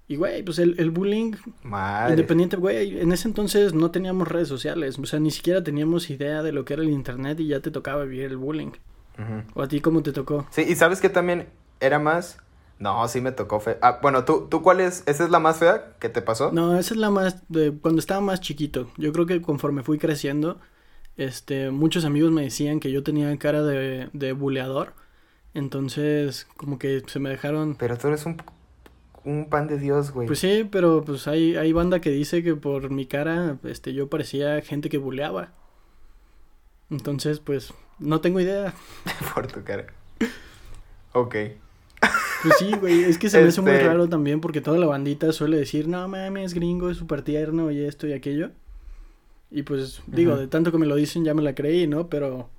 Y, 0.07 0.17
güey, 0.17 0.43
pues 0.43 0.59
el, 0.59 0.75
el 0.79 0.91
bullying 0.91 1.33
Madre. 1.63 2.11
independiente, 2.11 2.57
güey, 2.57 2.99
en 2.99 3.11
ese 3.13 3.27
entonces 3.27 3.73
no 3.73 3.89
teníamos 3.89 4.27
redes 4.27 4.49
sociales, 4.49 4.99
o 4.99 5.05
sea, 5.05 5.19
ni 5.19 5.31
siquiera 5.31 5.63
teníamos 5.63 6.09
idea 6.09 6.43
de 6.43 6.51
lo 6.51 6.65
que 6.65 6.73
era 6.73 6.83
el 6.83 6.89
internet 6.89 7.39
y 7.39 7.47
ya 7.47 7.61
te 7.61 7.71
tocaba 7.71 8.03
vivir 8.03 8.25
el 8.25 8.37
bullying. 8.37 8.71
Ujú. 9.17 9.43
¿O 9.53 9.61
a 9.61 9.67
ti 9.67 9.79
cómo 9.79 10.03
te 10.03 10.11
tocó? 10.11 10.45
Sí, 10.51 10.63
y 10.67 10.75
sabes 10.75 10.99
que 10.99 11.09
también 11.09 11.47
era 11.79 11.99
más. 11.99 12.37
No, 12.79 13.07
sí 13.07 13.21
me 13.21 13.31
tocó 13.31 13.59
fe. 13.61 13.77
Ah, 13.81 13.99
bueno, 14.01 14.25
¿tú, 14.25 14.47
¿tú 14.49 14.61
cuál 14.61 14.81
es? 14.81 15.03
¿Esa 15.05 15.23
es 15.23 15.29
la 15.29 15.39
más 15.39 15.57
fea 15.57 15.93
que 15.99 16.09
te 16.09 16.21
pasó? 16.21 16.51
No, 16.51 16.77
esa 16.77 16.93
es 16.95 16.99
la 16.99 17.09
más 17.11 17.43
de 17.47 17.71
cuando 17.71 17.99
estaba 17.99 18.19
más 18.19 18.41
chiquito. 18.41 18.89
Yo 18.97 19.13
creo 19.13 19.25
que 19.25 19.41
conforme 19.41 19.83
fui 19.83 19.99
creciendo, 19.99 20.59
este, 21.15 21.71
muchos 21.71 22.03
amigos 22.03 22.31
me 22.31 22.41
decían 22.41 22.79
que 22.81 22.91
yo 22.91 23.03
tenía 23.03 23.37
cara 23.37 23.63
de, 23.63 24.09
de 24.11 24.33
buleador. 24.33 24.93
Entonces, 25.53 26.47
como 26.57 26.79
que 26.79 27.03
se 27.07 27.19
me 27.19 27.29
dejaron. 27.29 27.75
Pero 27.75 27.97
tú 27.97 28.07
eres 28.07 28.25
un, 28.25 28.41
un 29.25 29.47
pan 29.49 29.67
de 29.67 29.77
Dios, 29.77 30.11
güey. 30.11 30.27
Pues 30.27 30.39
sí, 30.39 30.67
pero 30.69 31.03
pues 31.05 31.27
hay, 31.27 31.55
hay 31.55 31.71
banda 31.73 32.01
que 32.01 32.09
dice 32.09 32.43
que 32.43 32.55
por 32.55 32.89
mi 32.89 33.05
cara, 33.05 33.57
este, 33.63 33.93
yo 33.93 34.07
parecía 34.09 34.61
gente 34.61 34.89
que 34.89 34.97
buleaba. 34.97 35.51
Entonces, 36.89 37.39
pues, 37.39 37.73
no 37.99 38.21
tengo 38.21 38.39
idea. 38.39 38.73
Por 39.33 39.47
tu 39.47 39.63
cara. 39.63 39.87
Ok. 41.13 41.35
Pues 42.43 42.55
sí, 42.59 42.71
güey, 42.79 43.03
es 43.05 43.17
que 43.17 43.29
se 43.29 43.41
me 43.41 43.47
hace 43.47 43.61
muy 43.61 43.71
Este- 43.71 43.87
raro 43.87 44.09
también 44.09 44.41
porque 44.41 44.59
toda 44.61 44.77
la 44.77 44.85
bandita 44.85 45.31
suele 45.31 45.57
decir, 45.57 45.87
no 45.87 46.07
mames, 46.07 46.53
gringo, 46.53 46.89
es 46.89 46.97
súper 46.97 47.21
tierno 47.21 47.71
y 47.71 47.83
esto 47.83 48.05
y 48.07 48.13
aquello. 48.13 48.51
Y 49.49 49.63
pues, 49.63 50.01
digo, 50.07 50.35
de 50.35 50.47
tanto 50.47 50.71
que 50.71 50.77
me 50.77 50.85
lo 50.85 50.95
dicen 50.95 51.23
ya 51.23 51.33
me 51.33 51.41
la 51.41 51.55
creí, 51.55 51.87
¿no? 51.87 52.09
Pero, 52.09 52.49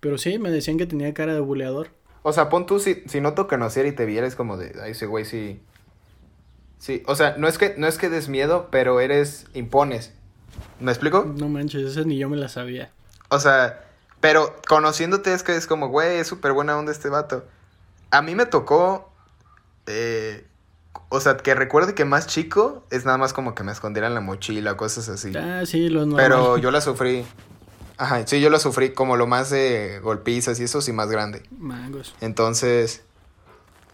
pero 0.00 0.16
sí, 0.16 0.38
me 0.38 0.50
decían 0.50 0.78
que 0.78 0.86
tenía 0.86 1.12
cara 1.12 1.34
de 1.34 1.40
buleador. 1.40 1.88
O 2.22 2.32
sea, 2.32 2.48
pon 2.48 2.64
tú, 2.66 2.78
si, 2.78 3.02
si 3.06 3.20
no 3.20 3.34
te 3.34 3.46
conociera 3.46 3.88
y 3.88 3.92
te 3.92 4.06
viera, 4.06 4.26
es 4.26 4.34
como 4.36 4.56
de, 4.56 4.72
ay, 4.82 4.92
ese 4.92 5.06
güey 5.06 5.24
sí. 5.24 5.60
Sí, 6.82 7.04
o 7.06 7.14
sea, 7.14 7.36
no 7.38 7.46
es 7.46 7.58
que, 7.58 7.76
no 7.78 7.86
es 7.86 7.96
que 7.96 8.08
des 8.08 8.28
miedo, 8.28 8.66
pero 8.72 8.98
eres, 8.98 9.46
impones. 9.54 10.10
¿Me 10.80 10.90
explico? 10.90 11.24
No 11.24 11.48
manches, 11.48 11.82
esa 11.82 12.02
ni 12.02 12.18
yo 12.18 12.28
me 12.28 12.36
la 12.36 12.48
sabía. 12.48 12.90
O 13.28 13.38
sea, 13.38 13.84
pero 14.20 14.56
conociéndote 14.66 15.32
es 15.32 15.44
que 15.44 15.54
es 15.54 15.68
como, 15.68 15.90
güey, 15.90 16.16
es 16.16 16.26
súper 16.26 16.50
buena 16.50 16.76
onda 16.76 16.90
este 16.90 17.08
vato. 17.08 17.44
A 18.10 18.20
mí 18.20 18.34
me 18.34 18.46
tocó, 18.46 19.12
eh, 19.86 20.44
o 21.08 21.20
sea, 21.20 21.36
que 21.36 21.54
recuerde 21.54 21.94
que 21.94 22.04
más 22.04 22.26
chico 22.26 22.84
es 22.90 23.04
nada 23.04 23.16
más 23.16 23.32
como 23.32 23.54
que 23.54 23.62
me 23.62 23.70
escondieran 23.70 24.12
la 24.12 24.20
mochila, 24.20 24.76
cosas 24.76 25.08
así. 25.08 25.32
Ah, 25.36 25.62
sí, 25.64 25.88
los 25.88 26.08
normal. 26.08 26.26
Pero 26.26 26.58
yo 26.58 26.72
la 26.72 26.80
sufrí. 26.80 27.24
Ajá, 27.96 28.26
sí, 28.26 28.40
yo 28.40 28.50
la 28.50 28.58
sufrí 28.58 28.92
como 28.92 29.16
lo 29.16 29.28
más 29.28 29.50
de 29.50 30.00
golpizas 30.02 30.58
y 30.58 30.64
eso 30.64 30.80
sí 30.80 30.92
más 30.92 31.08
grande. 31.08 31.44
Mangos. 31.56 32.16
Entonces, 32.20 33.04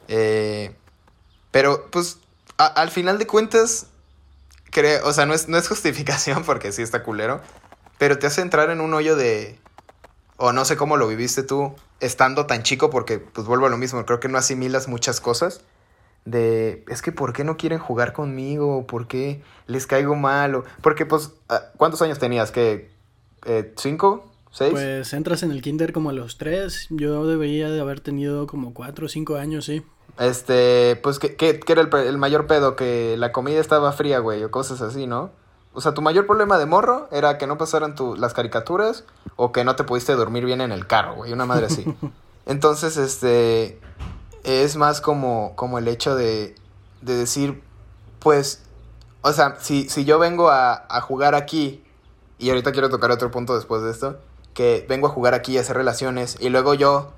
eh, 0.08 0.74
pero 1.50 1.90
pues 1.90 2.20
al 2.66 2.90
final 2.90 3.18
de 3.18 3.26
cuentas, 3.26 3.86
creo, 4.70 5.06
o 5.06 5.12
sea, 5.12 5.26
no 5.26 5.34
es, 5.34 5.48
no 5.48 5.56
es 5.58 5.68
justificación 5.68 6.42
porque 6.46 6.72
sí 6.72 6.82
está 6.82 7.02
culero, 7.02 7.40
pero 7.98 8.18
te 8.18 8.26
hace 8.26 8.40
entrar 8.42 8.70
en 8.70 8.80
un 8.80 8.92
hoyo 8.94 9.16
de, 9.16 9.58
o 10.36 10.52
no 10.52 10.64
sé 10.64 10.76
cómo 10.76 10.96
lo 10.96 11.08
viviste 11.08 11.42
tú, 11.42 11.74
estando 12.00 12.46
tan 12.46 12.62
chico, 12.62 12.90
porque 12.90 13.18
pues 13.18 13.46
vuelvo 13.46 13.66
a 13.66 13.70
lo 13.70 13.76
mismo, 13.76 14.04
creo 14.06 14.20
que 14.20 14.28
no 14.28 14.38
asimilas 14.38 14.88
muchas 14.88 15.20
cosas. 15.20 15.62
De, 16.24 16.84
es 16.88 17.00
que 17.00 17.10
¿por 17.10 17.32
qué 17.32 17.42
no 17.42 17.56
quieren 17.56 17.78
jugar 17.78 18.12
conmigo? 18.12 18.86
¿Por 18.86 19.08
qué 19.08 19.42
les 19.66 19.86
caigo 19.86 20.14
mal? 20.14 20.56
O- 20.56 20.64
porque 20.82 21.06
pues, 21.06 21.30
ah, 21.48 21.62
¿cuántos 21.78 22.02
años 22.02 22.18
tenías? 22.18 22.50
¿Qué? 22.50 22.90
Eh, 23.46 23.72
¿Cinco? 23.78 24.30
¿Seis? 24.50 24.72
Pues 24.72 25.12
entras 25.14 25.42
en 25.42 25.52
el 25.52 25.62
kinder 25.62 25.92
como 25.92 26.10
a 26.10 26.12
los 26.12 26.36
tres. 26.36 26.86
Yo 26.90 27.26
debería 27.26 27.70
de 27.70 27.80
haber 27.80 28.00
tenido 28.00 28.46
como 28.46 28.74
cuatro 28.74 29.06
o 29.06 29.08
cinco 29.08 29.36
años, 29.36 29.64
sí. 29.64 29.82
Este, 30.18 30.98
pues, 31.02 31.18
¿qué, 31.18 31.36
qué, 31.36 31.60
qué 31.60 31.72
era 31.72 31.82
el, 31.82 31.94
el 31.94 32.18
mayor 32.18 32.46
pedo? 32.46 32.76
Que 32.76 33.16
la 33.18 33.32
comida 33.32 33.60
estaba 33.60 33.92
fría, 33.92 34.18
güey, 34.18 34.42
o 34.44 34.50
cosas 34.50 34.80
así, 34.80 35.06
¿no? 35.06 35.30
O 35.74 35.80
sea, 35.80 35.94
tu 35.94 36.02
mayor 36.02 36.26
problema 36.26 36.58
de 36.58 36.66
morro 36.66 37.08
era 37.12 37.38
que 37.38 37.46
no 37.46 37.56
pasaran 37.56 37.94
tu, 37.94 38.16
las 38.16 38.34
caricaturas 38.34 39.04
o 39.36 39.52
que 39.52 39.62
no 39.62 39.76
te 39.76 39.84
pudiste 39.84 40.14
dormir 40.16 40.44
bien 40.44 40.60
en 40.60 40.72
el 40.72 40.88
carro, 40.88 41.14
güey, 41.14 41.32
una 41.32 41.46
madre 41.46 41.66
así. 41.66 41.84
Entonces, 42.46 42.96
este, 42.96 43.78
es 44.42 44.76
más 44.76 45.00
como, 45.00 45.52
como 45.54 45.78
el 45.78 45.86
hecho 45.86 46.16
de, 46.16 46.56
de 47.02 47.14
decir, 47.14 47.62
pues, 48.18 48.62
o 49.22 49.32
sea, 49.32 49.56
si, 49.60 49.88
si 49.88 50.04
yo 50.04 50.18
vengo 50.18 50.48
a, 50.48 50.86
a 50.88 51.00
jugar 51.00 51.34
aquí, 51.36 51.84
y 52.38 52.48
ahorita 52.48 52.72
quiero 52.72 52.88
tocar 52.88 53.10
otro 53.10 53.30
punto 53.30 53.54
después 53.54 53.82
de 53.82 53.90
esto, 53.90 54.18
que 54.54 54.84
vengo 54.88 55.06
a 55.06 55.10
jugar 55.10 55.34
aquí 55.34 55.52
y 55.52 55.58
hacer 55.58 55.76
relaciones, 55.76 56.38
y 56.40 56.48
luego 56.48 56.74
yo, 56.74 57.12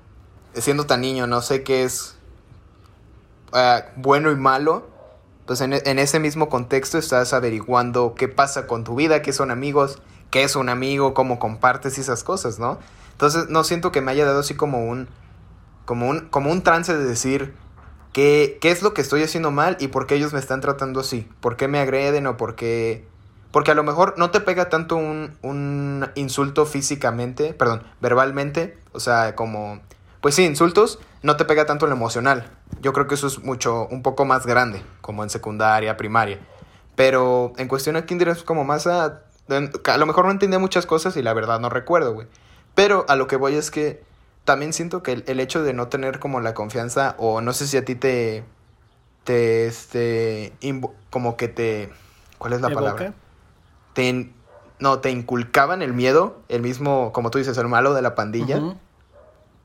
siendo 0.53 0.85
tan 0.85 1.01
niño, 1.01 1.25
no 1.25 1.41
sé 1.41 1.63
qué 1.63 1.83
es 1.83 2.15
uh, 3.53 3.81
bueno 3.95 4.31
y 4.31 4.35
malo, 4.35 4.87
pues 5.45 5.61
en, 5.61 5.73
en, 5.73 5.99
ese 5.99 6.19
mismo 6.19 6.49
contexto 6.49 6.97
estás 6.97 7.33
averiguando 7.33 8.15
qué 8.15 8.27
pasa 8.27 8.67
con 8.67 8.83
tu 8.83 8.95
vida, 8.95 9.21
qué 9.21 9.33
son 9.33 9.51
amigos, 9.51 10.01
qué 10.29 10.43
es 10.43 10.55
un 10.55 10.69
amigo, 10.69 11.13
cómo 11.13 11.39
compartes 11.39 11.97
esas 11.97 12.23
cosas, 12.23 12.59
¿no? 12.59 12.79
Entonces 13.11 13.49
no 13.49 13.63
siento 13.63 13.91
que 13.91 14.01
me 14.01 14.11
haya 14.11 14.25
dado 14.25 14.39
así 14.39 14.55
como 14.55 14.85
un, 14.85 15.07
como 15.85 16.09
un, 16.09 16.21
como 16.29 16.51
un 16.51 16.63
trance 16.63 16.95
de 16.95 17.03
decir 17.03 17.53
qué, 18.13 18.57
qué 18.61 18.71
es 18.71 18.81
lo 18.81 18.93
que 18.93 19.01
estoy 19.01 19.23
haciendo 19.23 19.51
mal 19.51 19.77
y 19.79 19.89
por 19.89 20.07
qué 20.07 20.15
ellos 20.15 20.33
me 20.33 20.39
están 20.39 20.61
tratando 20.61 21.01
así, 21.01 21.27
por 21.39 21.57
qué 21.57 21.67
me 21.67 21.79
agreden 21.79 22.27
o 22.27 22.37
por 22.37 22.55
qué... 22.55 23.05
Porque 23.51 23.71
a 23.71 23.75
lo 23.75 23.83
mejor 23.83 24.13
no 24.17 24.31
te 24.31 24.39
pega 24.39 24.69
tanto 24.69 24.95
un, 24.95 25.37
un 25.41 26.09
insulto 26.15 26.65
físicamente, 26.65 27.53
perdón, 27.53 27.83
verbalmente, 27.99 28.77
o 28.93 29.01
sea, 29.01 29.35
como 29.35 29.81
pues 30.21 30.35
sí, 30.35 30.45
insultos, 30.45 30.99
no 31.23 31.37
te 31.37 31.45
pega 31.45 31.65
tanto 31.65 31.87
lo 31.87 31.93
emocional. 31.93 32.49
Yo 32.81 32.93
creo 32.93 33.07
que 33.07 33.15
eso 33.15 33.27
es 33.27 33.39
mucho, 33.39 33.87
un 33.87 34.01
poco 34.01 34.25
más 34.25 34.45
grande, 34.45 34.81
como 35.01 35.23
en 35.23 35.29
secundaria, 35.29 35.97
primaria. 35.97 36.39
Pero 36.95 37.53
en 37.57 37.67
cuestión 37.67 37.95
de 37.95 38.05
kinder 38.05 38.29
es 38.29 38.43
como 38.43 38.63
más 38.63 38.87
a... 38.87 39.21
A 39.49 39.97
lo 39.97 40.05
mejor 40.05 40.25
no 40.25 40.31
entendía 40.31 40.59
muchas 40.59 40.85
cosas 40.85 41.17
y 41.17 41.21
la 41.21 41.33
verdad 41.33 41.59
no 41.59 41.69
recuerdo, 41.69 42.13
güey. 42.13 42.27
Pero 42.73 43.05
a 43.09 43.15
lo 43.15 43.27
que 43.27 43.35
voy 43.35 43.55
es 43.55 43.69
que 43.69 44.01
también 44.45 44.73
siento 44.73 45.03
que 45.03 45.11
el, 45.11 45.23
el, 45.27 45.39
hecho 45.39 45.61
de 45.61 45.73
no 45.73 45.87
tener 45.87 46.19
como 46.19 46.39
la 46.39 46.53
confianza, 46.53 47.15
o 47.17 47.41
no 47.41 47.53
sé 47.53 47.67
si 47.67 47.77
a 47.77 47.85
ti 47.85 47.95
te... 47.95 48.43
Te, 49.23 49.67
este... 49.67 50.53
como 51.09 51.37
que 51.37 51.47
te... 51.47 51.91
¿Cuál 52.39 52.53
es 52.53 52.61
la 52.61 52.69
¿Evoca? 52.69 52.83
palabra? 52.83 53.13
Te... 53.93 54.31
No, 54.79 54.97
te 54.97 55.11
inculcaban 55.11 55.83
el 55.83 55.93
miedo, 55.93 56.39
el 56.49 56.63
mismo, 56.63 57.11
como 57.13 57.29
tú 57.29 57.37
dices, 57.37 57.55
el 57.57 57.67
malo 57.67 57.93
de 57.93 58.01
la 58.01 58.15
pandilla. 58.15 58.57
Uh 58.57 58.71
-huh 58.71 58.77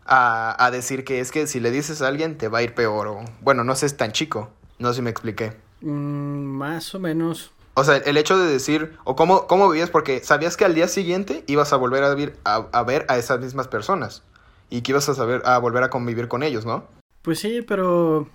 a, 0.07 0.64
a, 0.64 0.71
decir 0.71 1.05
que 1.05 1.21
es 1.21 1.31
que 1.31 1.47
si 1.47 1.61
le 1.61 1.71
dices 1.71 2.03
a 2.03 2.09
alguien 2.09 2.38
te 2.38 2.49
va 2.49 2.59
a 2.59 2.62
ir 2.62 2.75
peor. 2.75 3.09
O, 3.09 3.25
bueno, 3.40 3.64
no 3.64 3.75
sé, 3.75 3.87
es 3.87 3.97
tan 3.97 4.12
chico. 4.12 4.51
No 4.79 4.88
sé 4.88 4.97
si 4.97 5.03
me 5.03 5.11
expliqué. 5.11 5.53
Mm, 5.81 6.45
más 6.57 6.95
o 6.95 7.01
menos. 7.01 7.53
O 7.75 7.85
sea, 7.85 7.97
el 7.97 8.16
hecho 8.16 8.38
de 8.38 8.51
decir, 8.51 8.95
o 9.05 9.16
cómo, 9.16 9.47
cómo 9.47 9.69
vivías, 9.69 9.90
porque 9.90 10.21
sabías 10.21 10.57
que 10.57 10.64
al 10.64 10.75
día 10.75 10.88
siguiente 10.88 11.45
ibas 11.47 11.73
a 11.73 11.77
volver 11.77 12.05
a, 12.05 12.16
a, 12.45 12.69
a, 12.73 12.83
ver 12.85 13.05
a 13.09 13.19
esas 13.19 13.40
mismas 13.40 13.69
personas. 13.69 14.23
Y 14.71 14.81
que 14.81 14.92
ibas 14.92 15.09
a, 15.09 15.14
saber, 15.14 15.42
a 15.45 15.59
volver 15.59 15.83
a 15.83 15.90
convivir 15.90 16.27
con 16.29 16.42
ellos, 16.42 16.64
¿no? 16.64 16.85
Pues 17.23 17.38
sí, 17.38 17.62
pero 17.62 18.29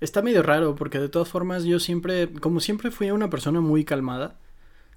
está 0.00 0.22
medio 0.22 0.42
raro, 0.42 0.74
porque 0.74 0.98
de 0.98 1.08
todas 1.08 1.28
formas 1.28 1.64
yo 1.64 1.78
siempre, 1.78 2.32
como 2.32 2.60
siempre 2.60 2.90
fui 2.90 3.10
una 3.10 3.28
persona 3.28 3.60
muy 3.60 3.84
calmada. 3.84 4.36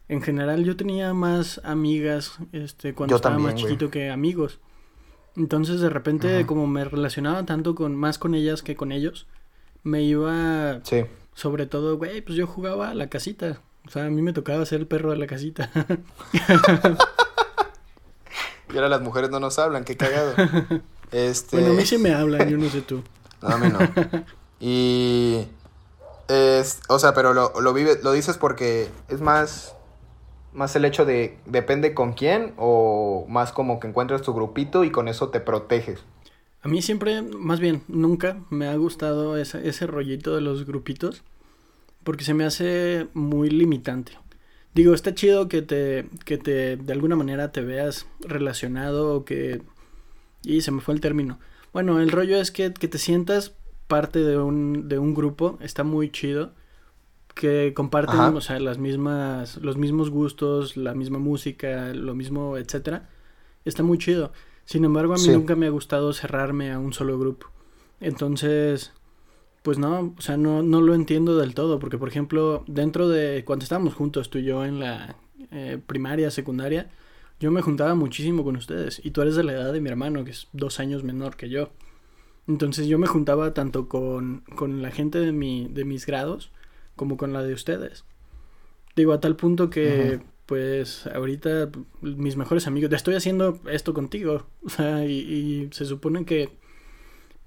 En 0.07 0.21
general 0.21 0.63
yo 0.63 0.75
tenía 0.75 1.13
más 1.13 1.61
amigas 1.63 2.37
este, 2.51 2.93
cuando 2.93 3.11
yo 3.11 3.15
estaba 3.17 3.35
también, 3.35 3.55
más 3.55 3.61
chiquito 3.61 3.87
güey. 3.87 3.91
que 3.91 4.09
amigos. 4.09 4.59
Entonces 5.35 5.81
de 5.81 5.89
repente 5.89 6.37
Ajá. 6.37 6.47
como 6.47 6.67
me 6.67 6.85
relacionaba 6.85 7.43
tanto 7.45 7.75
con 7.75 7.95
más 7.95 8.17
con 8.19 8.35
ellas 8.35 8.61
que 8.61 8.75
con 8.75 8.91
ellos, 8.91 9.27
me 9.83 10.03
iba 10.03 10.79
Sí. 10.83 11.05
sobre 11.33 11.65
todo, 11.65 11.97
güey, 11.97 12.21
pues 12.21 12.37
yo 12.37 12.45
jugaba 12.47 12.89
a 12.89 12.93
la 12.95 13.09
casita. 13.09 13.61
O 13.87 13.89
sea, 13.89 14.05
a 14.05 14.09
mí 14.09 14.21
me 14.21 14.31
tocaba 14.33 14.65
ser 14.65 14.79
el 14.81 14.87
perro 14.87 15.11
de 15.11 15.17
la 15.17 15.27
casita. 15.27 15.69
Y 18.71 18.75
ahora 18.77 18.89
las 18.89 19.01
mujeres 19.01 19.29
no 19.29 19.39
nos 19.39 19.59
hablan, 19.59 19.83
qué 19.83 19.95
cagado. 19.97 20.33
Este... 21.11 21.57
Bueno, 21.57 21.73
a 21.73 21.75
mí 21.75 21.85
sí 21.85 21.99
me 21.99 22.11
hablan, 22.11 22.49
yo 22.49 22.57
no 22.57 22.67
sé 22.69 22.81
tú. 22.81 23.03
No, 23.41 23.49
a 23.49 23.57
mí 23.57 23.67
no. 23.69 23.77
Y... 24.59 25.45
Es, 26.27 26.79
o 26.87 26.97
sea, 26.97 27.13
pero 27.13 27.33
lo, 27.35 27.53
lo, 27.61 27.73
vive, 27.73 27.99
lo 28.01 28.13
dices 28.13 28.37
porque 28.39 28.89
es 29.09 29.21
más... 29.21 29.75
Más 30.53 30.75
el 30.75 30.85
hecho 30.85 31.05
de... 31.05 31.37
Depende 31.45 31.93
con 31.93 32.13
quién 32.13 32.53
o 32.57 33.25
más 33.29 33.51
como 33.51 33.79
que 33.79 33.87
encuentras 33.87 34.21
tu 34.21 34.33
grupito 34.33 34.83
y 34.83 34.91
con 34.91 35.07
eso 35.07 35.29
te 35.29 35.39
proteges. 35.39 36.03
A 36.61 36.67
mí 36.67 36.81
siempre, 36.81 37.21
más 37.21 37.59
bien, 37.59 37.83
nunca 37.87 38.37
me 38.49 38.67
ha 38.67 38.75
gustado 38.75 39.37
ese, 39.37 39.67
ese 39.67 39.87
rollito 39.87 40.35
de 40.35 40.41
los 40.41 40.65
grupitos. 40.65 41.23
Porque 42.03 42.23
se 42.23 42.33
me 42.33 42.43
hace 42.43 43.07
muy 43.13 43.49
limitante. 43.49 44.11
Digo, 44.73 44.93
está 44.93 45.13
chido 45.13 45.47
que 45.47 45.61
te, 45.61 46.05
que 46.25 46.37
te, 46.37 46.77
de 46.77 46.93
alguna 46.93 47.15
manera 47.15 47.51
te 47.51 47.61
veas 47.61 48.07
relacionado 48.19 49.15
o 49.15 49.25
que... 49.25 49.61
Y 50.43 50.61
se 50.61 50.71
me 50.71 50.81
fue 50.81 50.93
el 50.93 51.01
término. 51.01 51.39
Bueno, 51.71 51.99
el 51.99 52.11
rollo 52.11 52.37
es 52.37 52.51
que, 52.51 52.73
que 52.73 52.87
te 52.87 52.97
sientas 52.97 53.53
parte 53.87 54.19
de 54.19 54.37
un, 54.37 54.89
de 54.89 54.99
un 54.99 55.13
grupo, 55.13 55.57
está 55.61 55.83
muy 55.83 56.11
chido. 56.11 56.51
Que 57.33 57.73
comparten, 57.73 58.15
Ajá. 58.19 58.29
o 58.29 58.41
sea, 58.41 58.59
las 58.59 58.77
mismas, 58.77 59.57
los 59.57 59.75
mismos 59.77 60.09
gustos, 60.09 60.77
la 60.77 60.93
misma 60.93 61.17
música, 61.19 61.93
lo 61.93 62.13
mismo, 62.15 62.57
etcétera. 62.57 63.09
Está 63.65 63.81
muy 63.83 63.97
chido. 63.97 64.31
Sin 64.65 64.85
embargo, 64.85 65.13
a 65.13 65.17
mí 65.17 65.23
Sí. 65.23 65.31
nunca 65.31 65.55
me 65.55 65.65
ha 65.65 65.69
gustado 65.69 66.13
cerrarme 66.13 66.71
a 66.71 66.79
un 66.79 66.93
solo 66.93 67.17
grupo. 67.19 67.47
Entonces, 67.99 68.91
pues 69.63 69.77
no, 69.79 70.13
o 70.17 70.21
sea, 70.21 70.37
no, 70.37 70.61
no 70.61 70.81
lo 70.81 70.93
entiendo 70.93 71.37
del 71.37 71.53
todo, 71.55 71.79
porque 71.79 71.97
por 71.97 72.09
ejemplo, 72.09 72.63
dentro 72.67 73.07
de 73.09 73.43
cuando 73.45 73.63
estábamos 73.63 73.93
juntos 73.93 74.29
tú 74.29 74.37
y 74.39 74.43
yo 74.43 74.63
en 74.65 74.79
la 74.79 75.15
eh, 75.51 75.79
primaria, 75.85 76.29
secundaria, 76.31 76.89
yo 77.39 77.49
me 77.51 77.61
juntaba 77.61 77.95
muchísimo 77.95 78.43
con 78.43 78.55
ustedes 78.57 79.01
y 79.03 79.11
tú 79.11 79.21
eres 79.21 79.35
de 79.35 79.43
la 79.43 79.53
edad 79.53 79.73
de 79.73 79.81
mi 79.81 79.89
hermano, 79.89 80.23
que 80.23 80.31
es 80.31 80.47
dos 80.53 80.79
años 80.79 81.03
menor 81.03 81.35
que 81.35 81.49
yo. 81.49 81.69
Entonces 82.47 82.87
yo 82.87 82.99
me 82.99 83.07
juntaba 83.07 83.53
tanto 83.53 83.87
con, 83.87 84.43
con 84.55 84.81
la 84.81 84.91
gente 84.91 85.19
de, 85.19 85.31
mi, 85.31 85.67
de 85.69 85.85
mis 85.85 86.05
grados 86.05 86.51
como 86.95 87.17
con 87.17 87.33
la 87.33 87.43
de 87.43 87.53
ustedes. 87.53 88.05
Digo, 88.95 89.13
a 89.13 89.19
tal 89.19 89.35
punto 89.35 89.69
que, 89.69 90.21
pues, 90.45 91.07
ahorita 91.07 91.69
mis 92.01 92.37
mejores 92.37 92.67
amigos, 92.67 92.91
estoy 92.93 93.15
haciendo 93.15 93.59
esto 93.69 93.93
contigo, 93.93 94.45
o 94.65 94.69
sea, 94.69 95.05
y, 95.05 95.11
y 95.11 95.69
se 95.71 95.85
supone 95.85 96.25
que 96.25 96.61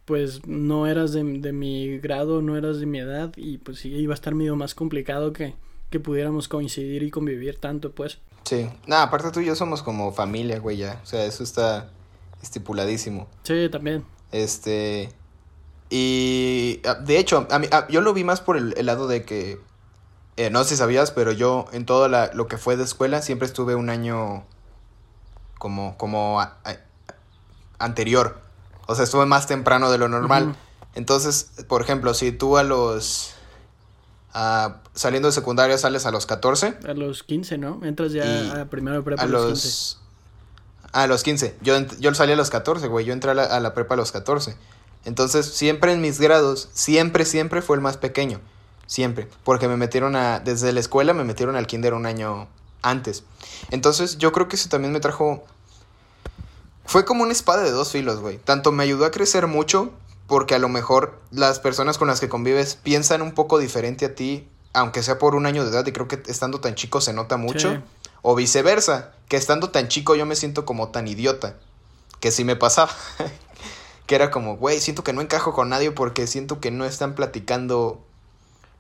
pues 0.07 0.47
no 0.47 0.87
eras 0.87 1.13
de, 1.13 1.25
de, 1.25 1.53
mi 1.53 1.99
grado, 1.99 2.41
no 2.41 2.57
eras 2.57 2.79
de 2.79 2.87
mi 2.87 3.01
edad 3.01 3.33
y 3.37 3.59
pues 3.59 3.81
sí 3.81 3.89
iba 3.93 4.15
a 4.15 4.15
estar 4.15 4.37
medio 4.37 4.55
más 4.55 4.73
complicado 4.77 5.33
que, 5.33 5.55
que 5.91 6.01
pudiéramos 6.01 6.49
coincidir 6.49 7.03
y 7.03 7.11
convivir 7.11 7.59
tanto, 7.59 7.93
pues. 7.93 8.19
Sí. 8.45 8.69
Nada, 8.87 9.05
aparte 9.05 9.33
tú 9.33 9.41
y 9.41 9.47
yo 9.47 9.57
somos 9.57 9.83
como 9.83 10.13
familia, 10.13 10.61
güey, 10.61 10.77
ya. 10.77 11.01
O 11.03 11.07
sea, 11.07 11.25
eso 11.25 11.43
está 11.43 11.91
estipuladísimo. 12.41 13.29
Sí, 13.43 13.69
también. 13.71 14.05
Este... 14.31 15.09
Y... 15.91 16.81
ah, 16.85 16.95
De 16.95 17.19
hecho, 17.19 17.47
a 17.51 17.59
mí, 17.59 17.69
a, 17.71 17.87
yo 17.89 18.01
lo 18.01 18.13
vi 18.13 18.25
más 18.25 18.41
por 18.41 18.57
el, 18.57 18.75
el 18.77 18.87
lado 18.87 19.07
de 19.07 19.25
que... 19.25 19.61
Eh, 20.37 20.51
no 20.51 20.63
sé 20.65 20.71
si 20.71 20.77
sabías, 20.77 21.13
pero 21.13 21.33
yo 21.33 21.67
en 21.73 21.87
todo 21.87 22.09
la, 22.09 22.31
lo 22.35 22.47
que 22.47 22.59
fue 22.59 22.77
de 22.77 22.85
escuela 22.85 23.23
siempre 23.23 23.47
estuve 23.47 23.75
un 23.75 23.89
año 23.89 24.45
como, 25.59 25.97
como 25.97 26.41
a, 26.41 26.59
anterior. 27.79 28.39
O 28.87 28.95
sea, 28.95 29.05
estuve 29.05 29.27
más 29.27 29.47
temprano 29.47 29.91
de 29.91 29.99
lo 29.99 30.09
normal. 30.09 30.55
Entonces, 30.95 31.51
por 31.69 31.83
ejemplo, 31.83 32.15
si 32.15 32.33
tú 32.33 32.59
a 32.59 32.63
los... 32.63 33.35
ah, 34.35 34.83
saliendo 34.95 35.29
de 35.29 35.33
secundaria 35.33 35.79
sales 35.79 36.07
a 36.07 36.11
los 36.11 36.27
14, 36.27 36.79
A 36.87 36.95
los 36.95 37.23
15, 37.23 37.59
¿no? 37.59 37.81
Entras 37.85 38.13
ya 38.13 38.61
a 38.61 38.65
primero 38.67 39.03
prepa 39.05 39.23
a 39.23 39.27
los 39.27 39.47
15. 39.47 39.67
los... 39.67 40.01
A 40.93 41.07
los 41.07 41.23
15. 41.23 41.57
Yo, 41.63 41.79
yo 41.99 42.15
salí 42.15 42.33
a 42.33 42.37
los 42.37 42.51
14, 42.51 42.89
güey. 42.89 43.05
Yo 43.05 43.13
entré 43.13 43.31
a 43.31 43.35
la, 43.35 43.45
a 43.45 43.61
la 43.61 43.75
prepa 43.75 43.95
a 43.95 43.97
los 43.97 44.13
14. 44.13 44.57
Entonces, 45.07 45.47
siempre 45.47 45.93
en 45.93 46.01
mis 46.01 46.21
grados, 46.21 46.69
siempre, 46.73 47.25
siempre 47.25 47.63
fue 47.63 47.77
el 47.77 47.81
más 47.81 47.97
pequeño. 47.97 48.41
Siempre. 48.87 49.29
Porque 49.45 49.69
me 49.69 49.77
metieron 49.77 50.17
a... 50.17 50.41
Desde 50.41 50.73
la 50.73 50.81
escuela 50.81 51.15
me 51.15 51.23
metieron 51.23 51.55
al 51.55 51.69
kinder 51.69 51.95
un 51.95 52.07
año 52.07 52.49
antes. 52.83 53.23
Entonces, 53.71 54.19
yo 54.19 54.33
creo 54.33 54.49
que 54.49 54.57
eso 54.57 54.69
también 54.69 54.93
me 54.93 55.01
trajo... 55.01 55.45
Fue 56.85 57.05
como 57.05 57.23
una 57.23 57.33
espada 57.33 57.63
de 57.63 57.71
dos 57.71 57.93
filos, 57.93 58.21
güey. 58.21 58.39
Tanto 58.39 58.73
me 58.73 58.83
ayudó 58.83 59.07
a 59.07 59.13
crecer 59.13 59.47
mucho, 59.47 59.93
porque 60.27 60.57
a 60.57 60.59
lo 60.59 60.69
mejor 60.69 61.21
las 61.31 61.61
personas 61.61 61.99
con 61.99 62.09
las 62.09 62.21
que 62.21 62.29
convives 62.29 62.75
piensan 62.75 63.23
un 63.23 63.33
poco 63.33 63.59
diferente 63.59 64.07
a 64.07 64.15
ti, 64.15 64.49
aunque 64.73 65.05
sea 65.05 65.19
por 65.19 65.37
un 65.37 65.47
año 65.47 65.65
de 65.65 65.71
edad, 65.71 65.87
y 65.87 65.93
creo 65.93 66.09
que 66.09 66.23
estando 66.27 66.61
tan 66.61 66.75
chico 66.75 67.01
se 67.01 67.13
nota 67.13 67.37
mucho. 67.37 67.73
Sí. 67.73 67.81
O 68.23 68.35
viceversa, 68.35 69.13
que 69.29 69.37
estando 69.37 69.71
tan 69.71 69.87
chico 69.87 70.17
yo 70.17 70.27
me 70.27 70.35
siento 70.35 70.65
como 70.65 70.89
tan 70.89 71.07
idiota. 71.07 71.55
Que 72.19 72.33
sí 72.33 72.43
me 72.43 72.57
pasaba. 72.57 72.91
que 74.07 74.15
era 74.15 74.31
como, 74.31 74.57
güey, 74.57 74.81
siento 74.81 75.05
que 75.05 75.13
no 75.13 75.21
encajo 75.21 75.53
con 75.53 75.69
nadie 75.69 75.91
porque 75.91 76.27
siento 76.27 76.61
que 76.61 76.71
no 76.71 76.85
están 76.85 77.15
platicando 77.15 78.01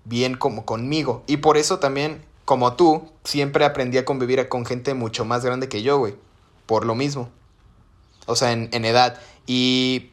bien 0.05 0.37
como 0.37 0.65
conmigo. 0.65 1.25
Y 1.27 1.39
por 1.39 1.57
eso 1.57 1.79
también, 1.79 2.25
como 2.45 2.75
tú, 2.75 3.11
siempre 3.25 3.65
aprendí 3.65 3.99
a 3.99 4.05
convivir 4.05 4.49
con 4.49 4.65
gente 4.65 4.95
mucho 4.95 5.25
más 5.25 5.45
grande 5.45 5.69
que 5.69 5.83
yo, 5.83 5.99
güey. 5.99 6.15
Por 6.67 6.87
lo 6.87 6.95
mismo. 6.95 7.29
O 8.27 8.37
sea, 8.37 8.53
en, 8.53 8.69
en 8.73 8.85
edad. 8.85 9.21
Y 9.47 10.11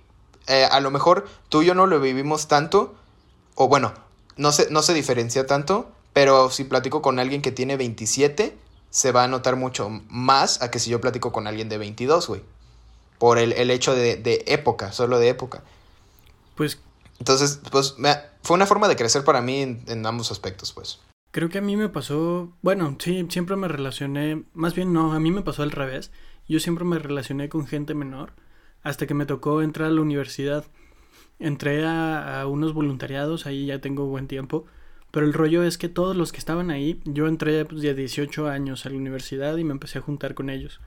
eh, 0.47 0.67
a 0.69 0.79
lo 0.79 0.91
mejor 0.91 1.27
tú 1.49 1.61
y 1.61 1.67
yo 1.67 1.75
no 1.75 1.85
lo 1.85 1.99
vivimos 1.99 2.47
tanto. 2.47 2.95
O 3.55 3.67
bueno, 3.67 3.93
no 4.35 4.51
se, 4.51 4.69
no 4.71 4.81
se 4.81 4.93
diferencia 4.93 5.45
tanto. 5.45 5.91
pero 6.13 6.49
si 6.49 6.63
platico 6.63 7.01
con 7.01 7.19
alguien 7.19 7.41
que 7.41 7.51
tiene 7.51 7.77
27, 7.77 8.55
se 8.89 9.11
va 9.11 9.23
a 9.23 9.27
notar 9.27 9.55
mucho 9.55 9.89
más 10.09 10.61
a 10.61 10.69
que 10.69 10.79
si 10.79 10.89
yo 10.91 11.01
platico 11.01 11.31
con 11.31 11.47
alguien 11.47 11.69
de 11.69 11.77
22, 11.77 12.27
güey. 12.27 12.43
Por 13.23 13.37
el, 13.37 13.53
el 13.53 13.71
hecho 13.71 13.95
de, 13.95 14.17
de, 14.17 14.43
época, 14.47 14.91
solo 14.91 15.17
de 15.19 15.29
época. 15.29 15.63
Pues... 16.55 16.81
Entonces, 17.19 17.61
pues 17.71 17.97
me, 17.97 18.15
fue 18.41 18.55
una 18.55 18.65
forma 18.65 18.89
de 18.89 18.97
crecer 18.97 19.23
para 19.23 19.41
mí 19.41 19.61
en, 19.61 19.81
en, 19.87 20.05
ambos 20.05 20.31
aspectos, 20.31 20.73
pues. 20.73 20.99
Creo 21.31 21.47
que 21.47 21.59
a 21.59 21.61
mí 21.61 21.77
me 21.77 21.87
pasó, 21.87 22.51
bueno, 22.61 22.97
sí, 22.99 23.25
siempre 23.29 23.55
me 23.55 23.69
relacioné, 23.69 24.43
más 24.53 24.75
bien 24.75 24.91
no, 24.91 25.13
a 25.13 25.21
mí 25.21 25.31
me 25.31 25.41
pasó 25.41 25.63
al 25.63 25.71
revés. 25.71 26.11
Yo 26.49 26.59
siempre 26.59 26.83
me 26.83 26.99
relacioné 26.99 27.47
con 27.47 27.65
gente 27.65 27.93
menor 27.93 28.33
hasta 28.81 29.07
que 29.07 29.13
me 29.13 29.25
tocó 29.25 29.61
entrar 29.61 29.87
a 29.87 29.91
la 29.91 30.01
universidad. 30.01 30.65
Entré 31.39 31.85
a, 31.85 32.41
a 32.41 32.47
unos 32.47 32.73
voluntariados, 32.73 33.45
ahí 33.45 33.67
ya 33.67 33.79
tengo 33.79 34.05
buen 34.07 34.27
tiempo 34.27 34.65
pero 35.13 35.27
el 35.27 35.33
rollo 35.33 35.63
es 35.63 35.77
que 35.77 35.89
todos 35.89 36.15
los 36.15 36.31
que 36.31 36.39
estaban 36.39 36.71
ahí, 36.71 36.99
yo 37.05 37.27
entré 37.27 37.65
pues, 37.65 37.83
de 37.83 37.93
18 37.93 38.47
años 38.47 38.87
a 38.87 38.89
la 38.89 38.95
universidad 38.95 39.55
y 39.57 39.63
me 39.63 39.71
empecé 39.71 39.99
a 39.99 40.01
juntar 40.01 40.33
con 40.33 40.49
ellos. 40.49 40.81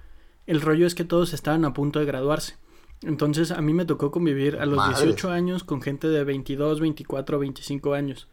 El 0.47 0.61
rollo 0.61 0.87
es 0.87 0.95
que 0.95 1.05
todos 1.05 1.33
estaban 1.33 1.65
a 1.65 1.73
punto 1.73 1.99
de 1.99 2.07
graduarse. 2.07 2.57
Entonces 3.03 3.51
a 3.51 3.61
mí 3.61 3.75
me 3.75 3.85
tocó 3.85 4.11
convivir 4.11 4.57
a 4.57 4.67
los 4.67 4.87
18 4.89 5.31
años 5.31 5.65
con 5.65 5.83
gente 5.83 6.09
de 6.09 6.25
22, 6.25 6.81
24, 6.81 7.39
25 7.39 7.95
años. 7.95 8.29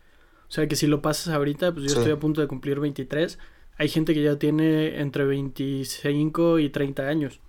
O 0.48 0.52
sea 0.52 0.68
que 0.68 0.76
si 0.76 0.88
lo 0.88 1.02
pasas 1.02 1.34
ahorita, 1.34 1.74
pues 1.74 1.92
yo 1.92 1.98
estoy 1.98 2.12
a 2.14 2.20
punto 2.20 2.40
de 2.40 2.48
cumplir 2.48 2.80
23. 2.80 3.40
Hay 3.78 3.90
gente 3.90 4.14
que 4.14 4.24
ya 4.24 4.38
tiene 4.38 5.02
entre 5.02 5.26
25 5.26 6.60
y 6.60 6.70
30 6.70 7.08
años. 7.08 7.40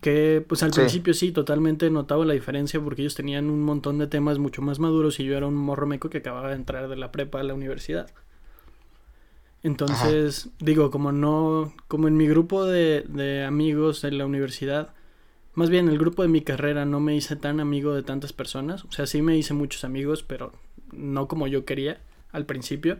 Que 0.00 0.44
pues 0.46 0.62
al 0.62 0.70
principio 0.70 1.14
sí, 1.14 1.32
totalmente 1.32 1.90
notaba 1.90 2.24
la 2.24 2.34
diferencia 2.34 2.80
porque 2.80 3.02
ellos 3.02 3.14
tenían 3.14 3.50
un 3.50 3.62
montón 3.62 3.98
de 3.98 4.06
temas 4.06 4.38
mucho 4.38 4.62
más 4.62 4.78
maduros 4.78 5.18
y 5.18 5.24
yo 5.24 5.36
era 5.36 5.46
un 5.46 5.56
morro 5.56 5.86
meco 5.86 6.08
que 6.10 6.18
acababa 6.18 6.50
de 6.50 6.56
entrar 6.56 6.88
de 6.88 6.96
la 6.96 7.10
prepa 7.10 7.40
a 7.40 7.42
la 7.42 7.54
universidad. 7.54 8.10
Entonces, 9.62 10.50
digo, 10.60 10.90
como 10.90 11.12
no, 11.12 11.72
como 11.88 12.08
en 12.08 12.16
mi 12.16 12.28
grupo 12.28 12.64
de, 12.64 13.04
de 13.08 13.44
amigos 13.44 14.04
en 14.04 14.18
la 14.18 14.26
universidad, 14.26 14.94
más 15.54 15.68
bien 15.70 15.88
el 15.88 15.98
grupo 15.98 16.22
de 16.22 16.28
mi 16.28 16.42
carrera 16.42 16.84
no 16.84 17.00
me 17.00 17.16
hice 17.16 17.34
tan 17.34 17.58
amigo 17.58 17.94
de 17.94 18.02
tantas 18.02 18.32
personas, 18.32 18.84
o 18.84 18.92
sea, 18.92 19.06
sí 19.06 19.20
me 19.20 19.36
hice 19.36 19.54
muchos 19.54 19.84
amigos, 19.84 20.22
pero 20.22 20.52
no 20.92 21.26
como 21.26 21.48
yo 21.48 21.64
quería 21.64 22.00
al 22.30 22.46
principio, 22.46 22.98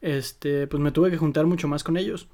este, 0.00 0.66
pues 0.68 0.80
me 0.80 0.92
tuve 0.92 1.10
que 1.10 1.16
juntar 1.16 1.46
mucho 1.46 1.68
más 1.68 1.82
con 1.82 1.96
ellos. 1.96 2.28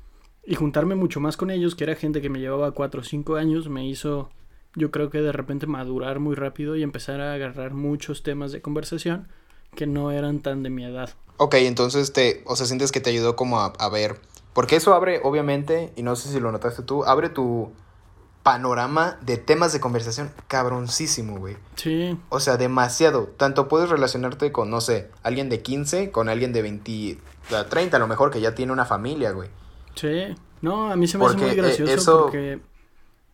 Y 0.47 0.57
juntarme 0.57 0.95
mucho 0.95 1.21
más 1.21 1.39
con 1.39 1.51
ellos, 1.51 1.75
que 1.75 1.85
era 1.85 1.95
gente 1.95 2.21
que 2.21 2.29
me 2.29 2.39
llevaba 2.39 2.73
4 2.73 3.01
o 3.01 3.05
5 3.05 3.37
años, 3.37 3.71
me 3.71 3.89
hizo 3.89 4.29
yo 4.77 4.91
creo 4.91 5.11
que 5.11 5.21
de 5.21 5.33
repente 5.33 5.67
madurar 5.67 6.21
muy 6.21 6.35
rápido 6.35 6.77
y 6.77 6.83
empezar 6.83 7.21
a 7.21 7.35
agarrar 7.35 7.75
muchos 7.75 8.23
temas 8.23 8.53
de 8.53 8.61
conversación 8.61 9.29
que 9.75 9.87
no 9.87 10.11
eran 10.11 10.41
tan 10.41 10.63
de 10.63 10.71
mi 10.71 10.85
edad. 10.85 11.11
Ok, 11.37 11.55
entonces 11.57 12.13
te, 12.13 12.43
o 12.47 12.57
sea, 12.57 12.67
sientes 12.67 12.93
que 12.93 13.01
te 13.01 13.11
ayudó 13.11 13.37
como 13.37 13.61
a, 13.61 13.73
a 13.79 13.89
ver, 13.89 14.21
porque 14.53 14.77
eso 14.77 14.95
abre, 14.95 15.21
obviamente, 15.23 15.93
y 15.97 16.03
no 16.03 16.17
sé 16.17 16.31
si 16.31 16.41
lo 16.41 16.53
notaste 16.53 16.83
tú, 16.83 17.05
abre 17.05 17.29
tu 17.29 17.73
panorama 18.45 19.19
de 19.23 19.39
temas 19.39 19.73
de 19.73 19.81
conversación 19.81 20.31
cabroncísimo, 20.49 21.39
güey. 21.39 21.57
Sí. 21.77 22.17
O 22.29 22.41
sea, 22.41 22.57
demasiado. 22.57 23.25
Tanto 23.37 23.69
puedes 23.69 23.89
relacionarte 23.89 24.53
con, 24.53 24.71
no 24.71 24.81
sé, 24.81 25.11
alguien 25.23 25.49
de 25.49 25.63
15, 25.63 26.11
con 26.11 26.29
alguien 26.29 26.53
de 26.53 26.63
20, 26.63 27.19
30 27.69 27.97
a 27.97 28.01
lo 28.01 28.07
mejor, 28.07 28.31
que 28.31 28.41
ya 28.41 28.55
tiene 28.55 28.71
una 28.71 28.85
familia, 28.85 29.33
güey. 29.33 29.49
Sí, 29.95 30.35
no, 30.61 30.93
a 30.93 30.97
mí 30.97 31.09
se 31.09 31.19
me 31.19 31.25
hace 31.25 31.37
muy 31.37 31.51
eh, 31.51 31.55
gracioso 31.55 32.25
porque 32.25 32.61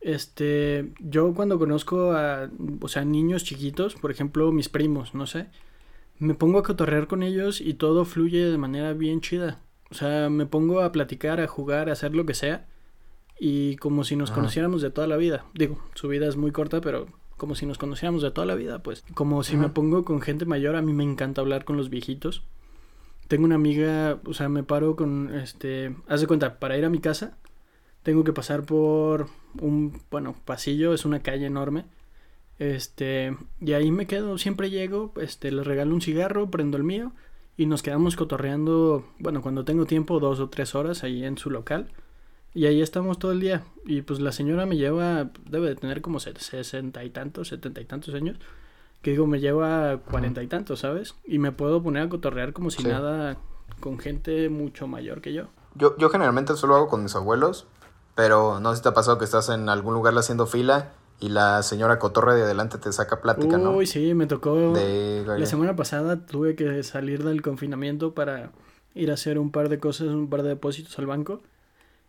este, 0.00 0.92
yo 1.00 1.34
cuando 1.34 1.58
conozco 1.58 2.12
a, 2.12 2.48
o 2.80 2.88
sea, 2.88 3.04
niños 3.04 3.44
chiquitos, 3.44 3.96
por 3.96 4.10
ejemplo, 4.10 4.52
mis 4.52 4.68
primos, 4.68 5.14
no 5.14 5.26
sé, 5.26 5.48
me 6.20 6.34
pongo 6.34 6.60
a 6.60 6.62
cotorrear 6.62 7.08
con 7.08 7.24
ellos 7.24 7.60
y 7.60 7.74
todo 7.74 8.04
fluye 8.04 8.44
de 8.44 8.58
manera 8.58 8.92
bien 8.92 9.20
chida. 9.20 9.58
O 9.90 9.94
sea, 9.94 10.30
me 10.30 10.46
pongo 10.46 10.82
a 10.82 10.92
platicar, 10.92 11.40
a 11.40 11.48
jugar, 11.48 11.88
a 11.88 11.92
hacer 11.92 12.14
lo 12.14 12.24
que 12.24 12.34
sea 12.34 12.68
y 13.40 13.74
como 13.76 14.04
si 14.04 14.14
nos 14.14 14.30
conociéramos 14.30 14.82
de 14.82 14.90
toda 14.90 15.08
la 15.08 15.16
vida. 15.16 15.44
Digo, 15.54 15.82
su 15.94 16.06
vida 16.06 16.28
es 16.28 16.36
muy 16.36 16.52
corta, 16.52 16.80
pero 16.80 17.08
como 17.36 17.56
si 17.56 17.66
nos 17.66 17.78
conociéramos 17.78 18.22
de 18.22 18.30
toda 18.30 18.46
la 18.46 18.54
vida, 18.54 18.84
pues. 18.84 19.02
Como 19.14 19.42
si 19.42 19.56
me 19.56 19.70
pongo 19.70 20.04
con 20.04 20.20
gente 20.20 20.44
mayor, 20.44 20.76
a 20.76 20.82
mí 20.82 20.92
me 20.92 21.02
encanta 21.02 21.40
hablar 21.40 21.64
con 21.64 21.76
los 21.76 21.90
viejitos 21.90 22.44
tengo 23.30 23.44
una 23.44 23.54
amiga, 23.54 24.18
o 24.26 24.34
sea, 24.34 24.48
me 24.48 24.64
paro 24.64 24.96
con, 24.96 25.32
este, 25.36 25.94
haz 26.08 26.20
de 26.20 26.26
cuenta, 26.26 26.58
para 26.58 26.76
ir 26.76 26.84
a 26.84 26.90
mi 26.90 26.98
casa, 26.98 27.38
tengo 28.02 28.24
que 28.24 28.32
pasar 28.32 28.64
por 28.64 29.28
un, 29.60 30.02
bueno, 30.10 30.34
pasillo, 30.44 30.92
es 30.94 31.04
una 31.04 31.20
calle 31.20 31.46
enorme, 31.46 31.84
este, 32.60 33.38
y 33.58 33.72
ahí 33.72 33.90
me 33.90 34.06
quedo, 34.06 34.36
siempre 34.36 34.68
llego, 34.68 35.14
este, 35.16 35.50
le 35.50 35.64
regalo 35.64 35.94
un 35.94 36.02
cigarro, 36.02 36.50
prendo 36.50 36.76
el 36.76 36.84
mío, 36.84 37.12
y 37.56 37.64
nos 37.64 37.82
quedamos 37.82 38.16
cotorreando, 38.16 39.06
bueno, 39.18 39.40
cuando 39.40 39.64
tengo 39.64 39.86
tiempo, 39.86 40.20
dos 40.20 40.40
o 40.40 40.50
tres 40.50 40.74
horas 40.74 41.02
ahí 41.02 41.24
en 41.24 41.38
su 41.38 41.48
local, 41.48 41.90
y 42.52 42.66
ahí 42.66 42.82
estamos 42.82 43.18
todo 43.18 43.32
el 43.32 43.40
día, 43.40 43.64
y 43.86 44.02
pues 44.02 44.20
la 44.20 44.30
señora 44.30 44.66
me 44.66 44.76
lleva, 44.76 45.30
debe 45.48 45.68
de 45.68 45.76
tener 45.76 46.02
como 46.02 46.20
sesenta 46.20 47.02
y 47.02 47.08
tantos, 47.08 47.48
setenta 47.48 47.80
y 47.80 47.86
tantos 47.86 48.14
años, 48.14 48.36
que 49.00 49.12
digo, 49.12 49.26
me 49.26 49.40
lleva 49.40 49.96
cuarenta 50.10 50.42
y 50.42 50.46
tantos, 50.46 50.80
¿sabes? 50.80 51.14
Y 51.24 51.38
me 51.38 51.52
puedo 51.52 51.82
poner 51.82 52.02
a 52.02 52.08
cotorrear 52.10 52.52
como 52.52 52.70
si 52.70 52.82
nada 52.82 53.38
con 53.80 53.98
gente 53.98 54.50
mucho 54.50 54.86
mayor 54.86 55.22
que 55.22 55.32
yo. 55.32 55.46
yo. 55.76 55.96
Yo 55.96 56.10
generalmente 56.10 56.54
solo 56.56 56.76
hago 56.76 56.88
con 56.88 57.02
mis 57.02 57.16
abuelos, 57.16 57.66
pero 58.14 58.60
no 58.60 58.70
sé 58.72 58.76
si 58.76 58.82
te 58.82 58.90
ha 58.90 58.94
pasado 58.94 59.16
que 59.16 59.24
estás 59.24 59.48
en 59.48 59.70
algún 59.70 59.94
lugar 59.94 60.12
haciendo 60.18 60.44
fila 60.44 60.92
y 61.20 61.28
la 61.28 61.62
señora 61.62 61.98
cotorre 61.98 62.34
de 62.34 62.42
adelante 62.42 62.78
te 62.78 62.92
saca 62.92 63.20
plática, 63.20 63.58
¿no? 63.58 63.72
Uy, 63.72 63.86
sí, 63.86 64.14
me 64.14 64.26
tocó. 64.26 64.74
La 65.26 65.46
semana 65.46 65.76
pasada 65.76 66.26
tuve 66.26 66.56
que 66.56 66.82
salir 66.82 67.24
del 67.24 67.42
confinamiento 67.42 68.14
para 68.14 68.52
ir 68.94 69.10
a 69.10 69.14
hacer 69.14 69.38
un 69.38 69.50
par 69.50 69.68
de 69.68 69.78
cosas, 69.78 70.08
un 70.08 70.28
par 70.28 70.42
de 70.42 70.50
depósitos 70.50 70.98
al 70.98 71.06
banco. 71.06 71.42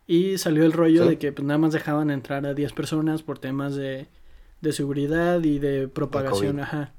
Y 0.08 0.38
salió 0.38 0.66
el 0.66 0.74
rollo 0.74 1.06
de 1.06 1.18
que 1.18 1.32
pues, 1.32 1.46
nada 1.46 1.58
más 1.58 1.74
dejaban 1.74 2.10
entrar 2.10 2.46
a 2.46 2.54
10 2.54 2.74
personas 2.74 3.22
por 3.22 3.40
temas 3.40 3.76
de 3.76 4.10
de 4.62 4.72
seguridad 4.72 5.44
y 5.44 5.60
de 5.60 5.88
propagación, 5.88 6.60
ajá. 6.60 6.94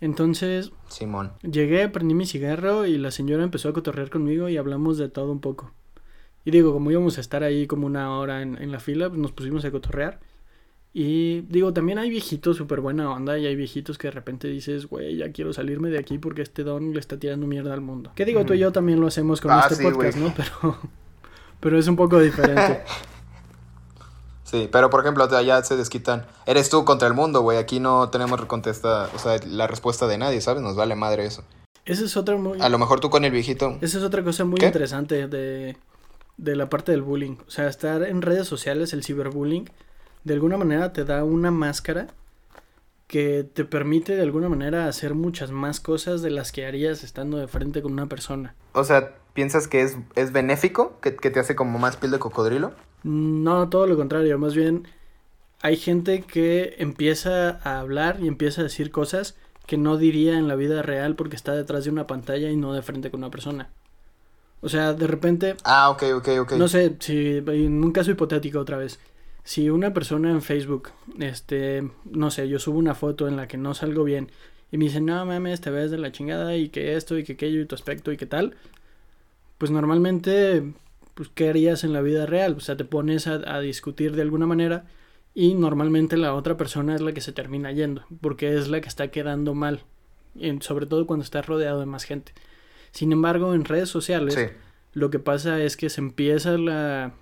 Entonces, 0.00 0.72
Simón. 0.88 1.32
Llegué, 1.42 1.88
prendí 1.88 2.14
mi 2.14 2.26
cigarro 2.26 2.86
y 2.86 2.98
la 2.98 3.10
señora 3.10 3.42
empezó 3.42 3.68
a 3.68 3.72
cotorrear 3.72 4.10
conmigo 4.10 4.48
y 4.48 4.56
hablamos 4.56 4.98
de 4.98 5.08
todo 5.08 5.30
un 5.30 5.40
poco. 5.40 5.72
Y 6.44 6.50
digo, 6.50 6.72
como 6.72 6.90
íbamos 6.90 7.18
a 7.18 7.20
estar 7.20 7.42
ahí 7.42 7.66
como 7.66 7.86
una 7.86 8.16
hora 8.18 8.42
en, 8.42 8.60
en 8.60 8.70
la 8.70 8.80
fila, 8.80 9.08
pues 9.08 9.20
nos 9.20 9.32
pusimos 9.32 9.64
a 9.64 9.70
cotorrear. 9.70 10.20
Y 10.96 11.40
digo, 11.48 11.72
también 11.72 11.98
hay 11.98 12.08
viejitos 12.08 12.56
súper 12.56 12.80
buena 12.80 13.10
onda 13.10 13.36
y 13.36 13.46
hay 13.46 13.56
viejitos 13.56 13.98
que 13.98 14.06
de 14.06 14.12
repente 14.12 14.46
dices, 14.46 14.86
güey, 14.86 15.16
ya 15.16 15.32
quiero 15.32 15.52
salirme 15.52 15.90
de 15.90 15.98
aquí 15.98 16.18
porque 16.18 16.42
este 16.42 16.62
don 16.62 16.94
le 16.94 17.00
está 17.00 17.18
tirando 17.18 17.48
mierda 17.48 17.74
al 17.74 17.80
mundo. 17.80 18.12
¿Qué 18.14 18.24
digo? 18.24 18.44
Tú 18.46 18.54
y 18.54 18.60
yo 18.60 18.70
también 18.70 19.00
lo 19.00 19.08
hacemos 19.08 19.40
con 19.40 19.50
ah, 19.50 19.66
este 19.68 19.82
podcast, 19.82 20.16
¿no? 20.16 20.32
Pero, 20.36 20.78
pero 21.60 21.78
es 21.80 21.88
un 21.88 21.96
poco 21.96 22.20
diferente. 22.20 22.82
Sí, 24.44 24.68
pero 24.70 24.88
por 24.88 25.00
ejemplo, 25.00 25.24
allá 25.24 25.64
se 25.64 25.74
desquitan. 25.74 26.26
Eres 26.46 26.70
tú 26.70 26.84
contra 26.84 27.08
el 27.08 27.14
mundo, 27.14 27.40
güey. 27.40 27.58
Aquí 27.58 27.80
no 27.80 28.10
tenemos 28.10 28.40
contesta, 28.44 29.08
o 29.12 29.18
sea, 29.18 29.40
la 29.48 29.66
respuesta 29.66 30.06
de 30.06 30.16
nadie, 30.16 30.40
¿sabes? 30.40 30.62
Nos 30.62 30.76
vale 30.76 30.94
madre 30.94 31.24
eso. 31.24 31.42
Esa 31.86 32.04
es 32.04 32.16
otra 32.16 32.36
muy... 32.36 32.60
A 32.60 32.68
lo 32.68 32.78
mejor 32.78 33.00
tú 33.00 33.10
con 33.10 33.24
el 33.24 33.32
viejito. 33.32 33.78
Esa 33.80 33.98
es 33.98 34.04
otra 34.04 34.22
cosa 34.22 34.44
muy 34.44 34.60
interesante 34.62 35.26
de, 35.26 35.76
de 36.36 36.56
la 36.56 36.68
parte 36.68 36.92
del 36.92 37.02
bullying. 37.02 37.36
O 37.48 37.50
sea, 37.50 37.66
estar 37.66 38.04
en 38.04 38.22
redes 38.22 38.46
sociales, 38.46 38.92
el 38.92 39.02
ciberbullying, 39.02 39.68
de 40.24 40.34
alguna 40.34 40.56
manera 40.56 40.92
te 40.92 41.04
da 41.04 41.24
una 41.24 41.50
máscara 41.50 42.08
que 43.06 43.44
te 43.44 43.64
permite 43.64 44.16
de 44.16 44.22
alguna 44.22 44.48
manera 44.48 44.88
hacer 44.88 45.14
muchas 45.14 45.50
más 45.50 45.78
cosas 45.78 46.22
de 46.22 46.30
las 46.30 46.50
que 46.50 46.66
harías 46.66 47.04
estando 47.04 47.36
de 47.36 47.46
frente 47.46 47.82
con 47.82 47.92
una 47.92 48.06
persona. 48.06 48.54
O 48.72 48.84
sea, 48.84 49.14
¿piensas 49.34 49.68
que 49.68 49.82
es, 49.82 49.96
es 50.16 50.32
benéfico? 50.32 50.98
¿Que, 51.00 51.14
¿Que 51.14 51.30
te 51.30 51.40
hace 51.40 51.54
como 51.54 51.78
más 51.78 51.96
piel 51.96 52.12
de 52.12 52.18
cocodrilo? 52.18 52.72
No, 53.02 53.68
todo 53.68 53.86
lo 53.86 53.96
contrario, 53.96 54.38
más 54.38 54.54
bien 54.54 54.88
hay 55.60 55.76
gente 55.76 56.22
que 56.22 56.76
empieza 56.78 57.60
a 57.62 57.80
hablar 57.80 58.18
y 58.20 58.28
empieza 58.28 58.62
a 58.62 58.64
decir 58.64 58.90
cosas 58.90 59.36
que 59.66 59.78
no 59.78 59.96
diría 59.96 60.38
en 60.38 60.48
la 60.48 60.56
vida 60.56 60.82
real 60.82 61.14
porque 61.14 61.36
está 61.36 61.52
detrás 61.52 61.84
de 61.84 61.90
una 61.90 62.06
pantalla 62.06 62.50
y 62.50 62.56
no 62.56 62.72
de 62.72 62.82
frente 62.82 63.10
con 63.10 63.20
una 63.20 63.30
persona. 63.30 63.70
O 64.60 64.68
sea, 64.68 64.92
de 64.92 65.06
repente... 65.06 65.56
Ah, 65.64 65.90
ok, 65.90 66.02
ok, 66.16 66.28
ok. 66.40 66.52
No 66.52 66.68
sé, 66.68 66.96
si 67.00 67.38
en 67.38 67.84
un 67.84 67.92
caso 67.92 68.10
hipotético 68.10 68.58
otra 68.58 68.76
vez. 68.76 68.98
Si 69.44 69.70
una 69.70 69.92
persona 69.92 70.30
en 70.30 70.42
Facebook, 70.42 70.90
este, 71.20 71.88
no 72.10 72.30
sé, 72.30 72.48
yo 72.48 72.58
subo 72.58 72.78
una 72.78 72.94
foto 72.94 73.28
en 73.28 73.36
la 73.36 73.46
que 73.46 73.58
no 73.58 73.74
salgo 73.74 74.02
bien 74.02 74.30
y 74.72 74.78
me 74.78 74.86
dicen, 74.86 75.06
no 75.06 75.24
mames, 75.24 75.60
te 75.60 75.70
ves 75.70 75.90
de 75.90 75.98
la 75.98 76.10
chingada 76.10 76.56
y 76.56 76.70
que 76.70 76.96
esto 76.96 77.16
y 77.18 77.24
que 77.24 77.34
aquello 77.34 77.60
y 77.60 77.66
tu 77.66 77.74
aspecto 77.74 78.10
y 78.10 78.16
que 78.16 78.26
tal, 78.26 78.56
pues 79.58 79.70
normalmente 79.70 80.74
pues, 81.14 81.28
¿qué 81.32 81.48
harías 81.48 81.84
en 81.84 81.92
la 81.92 82.00
vida 82.00 82.26
real? 82.26 82.54
O 82.56 82.60
sea, 82.60 82.76
te 82.76 82.84
pones 82.84 83.26
a, 83.26 83.60
discutir 83.60 84.16
de 84.16 84.22
alguna 84.22 84.46
manera 84.46 84.84
y 85.34 85.54
normalmente 85.54 86.16
la 86.16 86.34
otra 86.34 86.56
persona 86.56 86.94
es 86.94 87.00
la 87.00 87.12
que 87.12 87.20
se 87.20 87.32
termina 87.32 87.72
yendo, 87.72 88.04
porque 88.20 88.56
es 88.56 88.68
la 88.68 88.80
que 88.80 88.88
está 88.88 89.08
quedando 89.08 89.54
mal, 89.54 89.82
sobre 90.60 90.86
todo 90.86 91.06
cuando 91.06 91.24
estás 91.24 91.46
rodeado 91.46 91.80
de 91.80 91.86
más 91.86 92.04
gente. 92.04 92.32
Sin 92.92 93.12
embargo, 93.12 93.54
en 93.54 93.64
redes 93.64 93.88
sociales, 93.88 94.36
lo 94.92 95.10
que 95.10 95.18
pasa 95.18 95.60
es 95.62 95.76
que 95.76 95.90
se 95.90 96.00
empieza 96.00 96.56
la... 96.58 97.12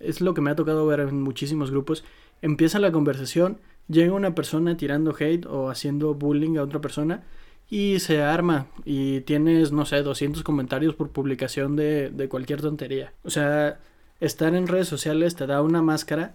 Es 0.00 0.20
lo 0.20 0.34
que 0.34 0.40
me 0.40 0.50
ha 0.50 0.56
tocado 0.56 0.86
ver 0.86 1.00
en 1.00 1.22
muchísimos 1.22 1.70
grupos. 1.70 2.04
Empieza 2.42 2.78
la 2.78 2.92
conversación, 2.92 3.58
llega 3.88 4.14
una 4.14 4.34
persona 4.34 4.76
tirando 4.76 5.14
hate 5.18 5.46
o 5.46 5.70
haciendo 5.70 6.14
bullying 6.14 6.56
a 6.56 6.62
otra 6.62 6.80
persona 6.80 7.22
y 7.70 8.00
se 8.00 8.22
arma 8.22 8.66
y 8.84 9.20
tienes, 9.22 9.72
no 9.72 9.86
sé, 9.86 10.02
200 10.02 10.42
comentarios 10.42 10.94
por 10.94 11.10
publicación 11.10 11.76
de, 11.76 12.10
de 12.10 12.28
cualquier 12.28 12.60
tontería. 12.60 13.12
O 13.24 13.30
sea, 13.30 13.78
estar 14.20 14.54
en 14.54 14.66
redes 14.66 14.88
sociales 14.88 15.34
te 15.34 15.46
da 15.46 15.62
una 15.62 15.82
máscara 15.82 16.34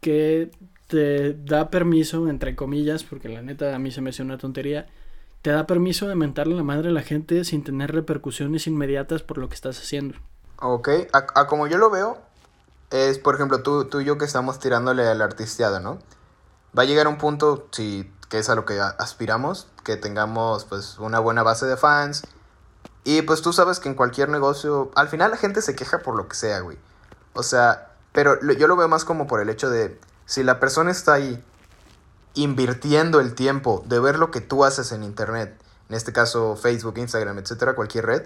que 0.00 0.50
te 0.88 1.34
da 1.34 1.70
permiso, 1.70 2.28
entre 2.28 2.56
comillas, 2.56 3.04
porque 3.04 3.28
la 3.28 3.42
neta 3.42 3.74
a 3.74 3.78
mí 3.78 3.90
se 3.90 4.00
me 4.00 4.10
hace 4.10 4.22
una 4.22 4.38
tontería, 4.38 4.86
te 5.42 5.50
da 5.50 5.66
permiso 5.66 6.08
de 6.08 6.14
mentarle 6.14 6.56
la 6.56 6.62
madre 6.62 6.88
a 6.88 6.92
la 6.92 7.02
gente 7.02 7.44
sin 7.44 7.62
tener 7.62 7.92
repercusiones 7.92 8.66
inmediatas 8.66 9.22
por 9.22 9.38
lo 9.38 9.48
que 9.48 9.54
estás 9.54 9.78
haciendo. 9.78 10.16
Ok, 10.60 10.88
a, 11.12 11.46
como 11.46 11.68
yo 11.68 11.78
lo 11.78 11.90
veo, 11.90 12.18
es 12.90 13.18
por 13.18 13.34
ejemplo 13.34 13.62
tú, 13.62 13.84
tú 13.84 14.00
y 14.00 14.04
yo 14.04 14.18
que 14.18 14.24
estamos 14.24 14.58
tirándole 14.58 15.06
al 15.06 15.20
artisteado, 15.20 15.80
¿no? 15.80 15.98
Va 16.76 16.82
a 16.82 16.86
llegar 16.86 17.08
un 17.08 17.18
punto, 17.18 17.66
si, 17.70 18.12
que 18.28 18.38
es 18.38 18.48
a 18.48 18.54
lo 18.54 18.64
que 18.64 18.80
aspiramos, 18.80 19.68
que 19.84 19.96
tengamos 19.96 20.64
pues 20.64 20.98
una 20.98 21.18
buena 21.18 21.42
base 21.42 21.66
de 21.66 21.76
fans. 21.76 22.22
Y 23.04 23.22
pues 23.22 23.40
tú 23.42 23.52
sabes 23.52 23.80
que 23.80 23.88
en 23.88 23.94
cualquier 23.94 24.28
negocio, 24.28 24.90
al 24.94 25.08
final 25.08 25.30
la 25.30 25.36
gente 25.36 25.62
se 25.62 25.74
queja 25.74 26.00
por 26.00 26.14
lo 26.14 26.28
que 26.28 26.36
sea, 26.36 26.60
güey. 26.60 26.78
O 27.32 27.42
sea, 27.42 27.92
pero 28.12 28.38
yo 28.52 28.66
lo 28.66 28.76
veo 28.76 28.88
más 28.88 29.04
como 29.04 29.26
por 29.26 29.40
el 29.40 29.48
hecho 29.48 29.70
de, 29.70 29.98
si 30.26 30.42
la 30.42 30.60
persona 30.60 30.90
está 30.90 31.14
ahí 31.14 31.42
invirtiendo 32.34 33.20
el 33.20 33.34
tiempo 33.34 33.82
de 33.86 33.98
ver 33.98 34.18
lo 34.18 34.30
que 34.30 34.40
tú 34.40 34.64
haces 34.64 34.92
en 34.92 35.02
Internet, 35.02 35.58
en 35.88 35.96
este 35.96 36.12
caso 36.12 36.56
Facebook, 36.56 36.98
Instagram, 36.98 37.38
etcétera, 37.38 37.74
cualquier 37.74 38.06
red, 38.06 38.22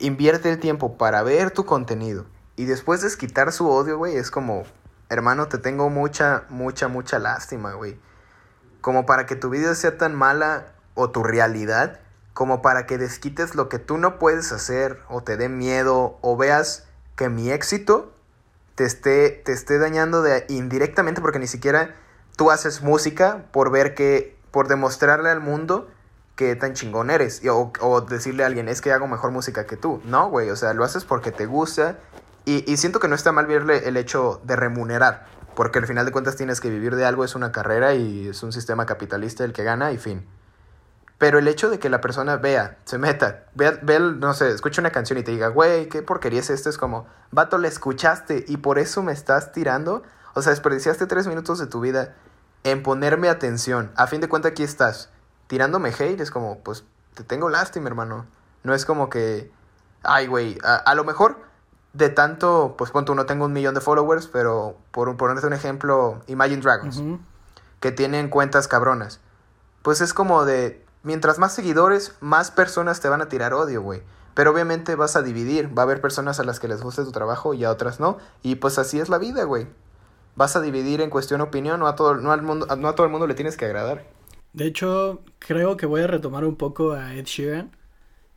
invierte 0.00 0.50
el 0.50 0.58
tiempo 0.58 0.96
para 0.96 1.22
ver 1.22 1.50
tu 1.50 1.66
contenido 1.66 2.24
y 2.62 2.64
después 2.64 3.00
desquitar 3.00 3.50
su 3.50 3.68
odio, 3.68 3.98
güey, 3.98 4.16
es 4.16 4.30
como, 4.30 4.62
hermano, 5.08 5.48
te 5.48 5.58
tengo 5.58 5.90
mucha, 5.90 6.44
mucha, 6.48 6.86
mucha 6.86 7.18
lástima, 7.18 7.72
güey. 7.72 7.98
Como 8.80 9.04
para 9.04 9.26
que 9.26 9.34
tu 9.34 9.50
vida 9.50 9.74
sea 9.74 9.98
tan 9.98 10.14
mala 10.14 10.68
o 10.94 11.10
tu 11.10 11.24
realidad, 11.24 11.98
como 12.34 12.62
para 12.62 12.86
que 12.86 12.98
desquites 12.98 13.56
lo 13.56 13.68
que 13.68 13.80
tú 13.80 13.98
no 13.98 14.20
puedes 14.20 14.52
hacer 14.52 15.00
o 15.08 15.24
te 15.24 15.36
dé 15.36 15.48
miedo 15.48 16.18
o 16.20 16.36
veas 16.36 16.86
que 17.16 17.28
mi 17.28 17.50
éxito 17.50 18.12
te 18.76 18.84
esté, 18.84 19.30
te 19.30 19.50
esté 19.50 19.80
dañando 19.80 20.22
de, 20.22 20.46
indirectamente 20.48 21.20
porque 21.20 21.40
ni 21.40 21.48
siquiera 21.48 21.96
tú 22.36 22.52
haces 22.52 22.80
música 22.80 23.46
por 23.50 23.72
ver 23.72 23.96
que, 23.96 24.38
por 24.52 24.68
demostrarle 24.68 25.30
al 25.30 25.40
mundo 25.40 25.88
que 26.36 26.54
tan 26.54 26.74
chingón 26.74 27.10
eres. 27.10 27.42
o, 27.44 27.72
o, 27.80 28.00
decirle 28.02 28.44
a 28.44 28.46
alguien, 28.46 28.68
es 28.68 28.80
que 28.80 28.92
hago 28.92 29.08
mejor 29.08 29.32
música 29.32 29.66
que 29.66 29.76
tú. 29.76 30.00
No, 30.04 30.30
güey, 30.30 30.48
o 30.50 30.54
sea, 30.54 30.74
lo 30.74 30.84
haces 30.84 31.04
porque 31.04 31.32
te 31.32 31.46
gusta. 31.46 31.98
Y, 32.44 32.70
y, 32.70 32.76
siento 32.76 32.98
que 32.98 33.08
no 33.08 33.14
está 33.14 33.32
mal 33.32 33.46
verle 33.46 33.88
el 33.88 33.96
hecho 33.96 34.40
de 34.44 34.56
remunerar. 34.56 35.26
Porque 35.54 35.78
al 35.78 35.86
final 35.86 36.06
de 36.06 36.12
cuentas 36.12 36.36
tienes 36.36 36.60
que 36.60 36.70
vivir 36.70 36.96
de 36.96 37.04
algo, 37.04 37.24
es 37.24 37.34
una 37.34 37.52
carrera 37.52 37.94
y 37.94 38.28
es 38.28 38.42
un 38.42 38.52
sistema 38.52 38.86
capitalista 38.86 39.44
el 39.44 39.52
que 39.52 39.64
gana 39.64 39.92
y 39.92 39.98
fin. 39.98 40.26
Pero 41.18 41.38
el 41.38 41.46
hecho 41.46 41.70
de 41.70 41.78
que 41.78 41.88
la 41.88 42.00
persona 42.00 42.36
vea, 42.36 42.78
se 42.84 42.98
meta, 42.98 43.44
vea, 43.54 43.78
no 44.00 44.34
sé, 44.34 44.50
escucha 44.50 44.80
una 44.80 44.90
canción 44.90 45.20
y 45.20 45.22
te 45.22 45.30
diga, 45.30 45.48
güey, 45.48 45.88
qué 45.88 46.02
porquería 46.02 46.40
es 46.40 46.50
esto, 46.50 46.68
es 46.68 46.78
como, 46.78 47.06
vato, 47.30 47.58
la 47.58 47.68
escuchaste 47.68 48.44
y 48.48 48.56
por 48.56 48.80
eso 48.80 49.04
me 49.04 49.12
estás 49.12 49.52
tirando. 49.52 50.02
O 50.34 50.42
sea, 50.42 50.50
desperdiciaste 50.50 51.06
tres 51.06 51.28
minutos 51.28 51.60
de 51.60 51.68
tu 51.68 51.80
vida 51.80 52.16
en 52.64 52.82
ponerme 52.82 53.28
atención. 53.28 53.92
A 53.94 54.06
fin 54.06 54.20
de 54.20 54.28
cuentas, 54.28 54.50
aquí 54.50 54.62
estás, 54.62 55.10
tirándome 55.46 55.90
hate. 55.90 56.20
Es 56.20 56.32
como, 56.32 56.58
pues, 56.58 56.84
te 57.14 57.24
tengo 57.24 57.48
lástima, 57.50 57.88
hermano. 57.88 58.26
No 58.64 58.74
es 58.74 58.84
como 58.84 59.08
que, 59.08 59.50
ay, 60.02 60.26
güey, 60.26 60.58
a, 60.64 60.94
lo 60.94 61.04
mejor 61.04 61.40
de 61.92 62.08
tanto, 62.08 62.74
pues, 62.78 62.90
punto, 62.90 63.14
no 63.14 63.26
tengo 63.26 63.44
un 63.44 63.52
millón 63.52 63.74
de 63.74 63.80
followers, 63.80 64.26
pero 64.26 64.76
por 64.90 65.16
ponerte 65.16 65.46
un 65.46 65.52
ejemplo, 65.52 66.22
Imagine 66.26 66.62
Dragons, 66.62 67.02
que 67.80 67.92
tienen 67.92 68.28
cuentas 68.28 68.68
cabronas. 68.68 69.20
Pues 69.82 70.00
es 70.00 70.14
como 70.14 70.44
de, 70.44 70.84
mientras 71.02 71.38
más 71.38 71.54
seguidores, 71.54 72.14
más 72.20 72.50
personas 72.50 73.00
te 73.00 73.08
van 73.08 73.20
a 73.20 73.28
tirar 73.28 73.52
odio, 73.52 73.82
güey. 73.82 74.02
Pero 74.34 74.52
obviamente 74.52 74.94
vas 74.94 75.16
a 75.16 75.22
dividir. 75.22 75.76
Va 75.76 75.82
a 75.82 75.84
haber 75.84 76.00
personas 76.00 76.40
a 76.40 76.44
las 76.44 76.60
que 76.60 76.68
les 76.68 76.82
guste 76.82 77.04
tu 77.04 77.12
trabajo 77.12 77.52
y 77.52 77.64
a 77.64 77.70
otras 77.70 78.00
no. 78.00 78.18
Y 78.42 78.54
pues 78.54 78.78
así 78.78 78.98
es 78.98 79.08
la 79.08 79.18
vida, 79.18 79.44
güey. 79.44 79.66
Vas 80.36 80.56
a 80.56 80.62
dividir 80.62 81.02
en 81.02 81.10
cuestión 81.10 81.42
opinión, 81.42 81.80
no 81.80 81.86
a 81.86 81.96
todo, 81.96 82.14
no 82.14 82.32
al 82.32 82.40
mundo, 82.40 82.66
no 82.76 82.88
a 82.88 82.94
todo 82.94 83.04
el 83.04 83.12
mundo 83.12 83.26
le 83.26 83.34
tienes 83.34 83.56
que 83.58 83.66
agradar. 83.66 84.06
De 84.54 84.66
hecho, 84.66 85.20
creo 85.38 85.76
que 85.76 85.86
voy 85.86 86.02
a 86.02 86.06
retomar 86.06 86.44
un 86.44 86.56
poco 86.56 86.92
a 86.92 87.14
Ed 87.14 87.24
Sheeran. 87.24 87.76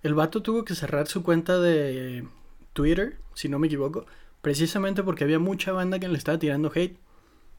El 0.03 0.13
vato 0.13 0.41
tuvo 0.41 0.65
que 0.65 0.75
cerrar 0.75 1.07
su 1.07 1.23
cuenta 1.23 1.59
de 1.59 2.27
Twitter, 2.75 3.17
si 3.33 3.49
no 3.49 3.57
me 3.57 3.67
equivoco, 3.67 4.05
precisamente 4.41 5.01
porque 5.01 5.23
había 5.23 5.39
mucha 5.39 5.71
banda 5.71 5.97
que 5.97 6.09
le 6.09 6.17
estaba 6.17 6.37
tirando 6.37 6.71
hate. 6.75 6.99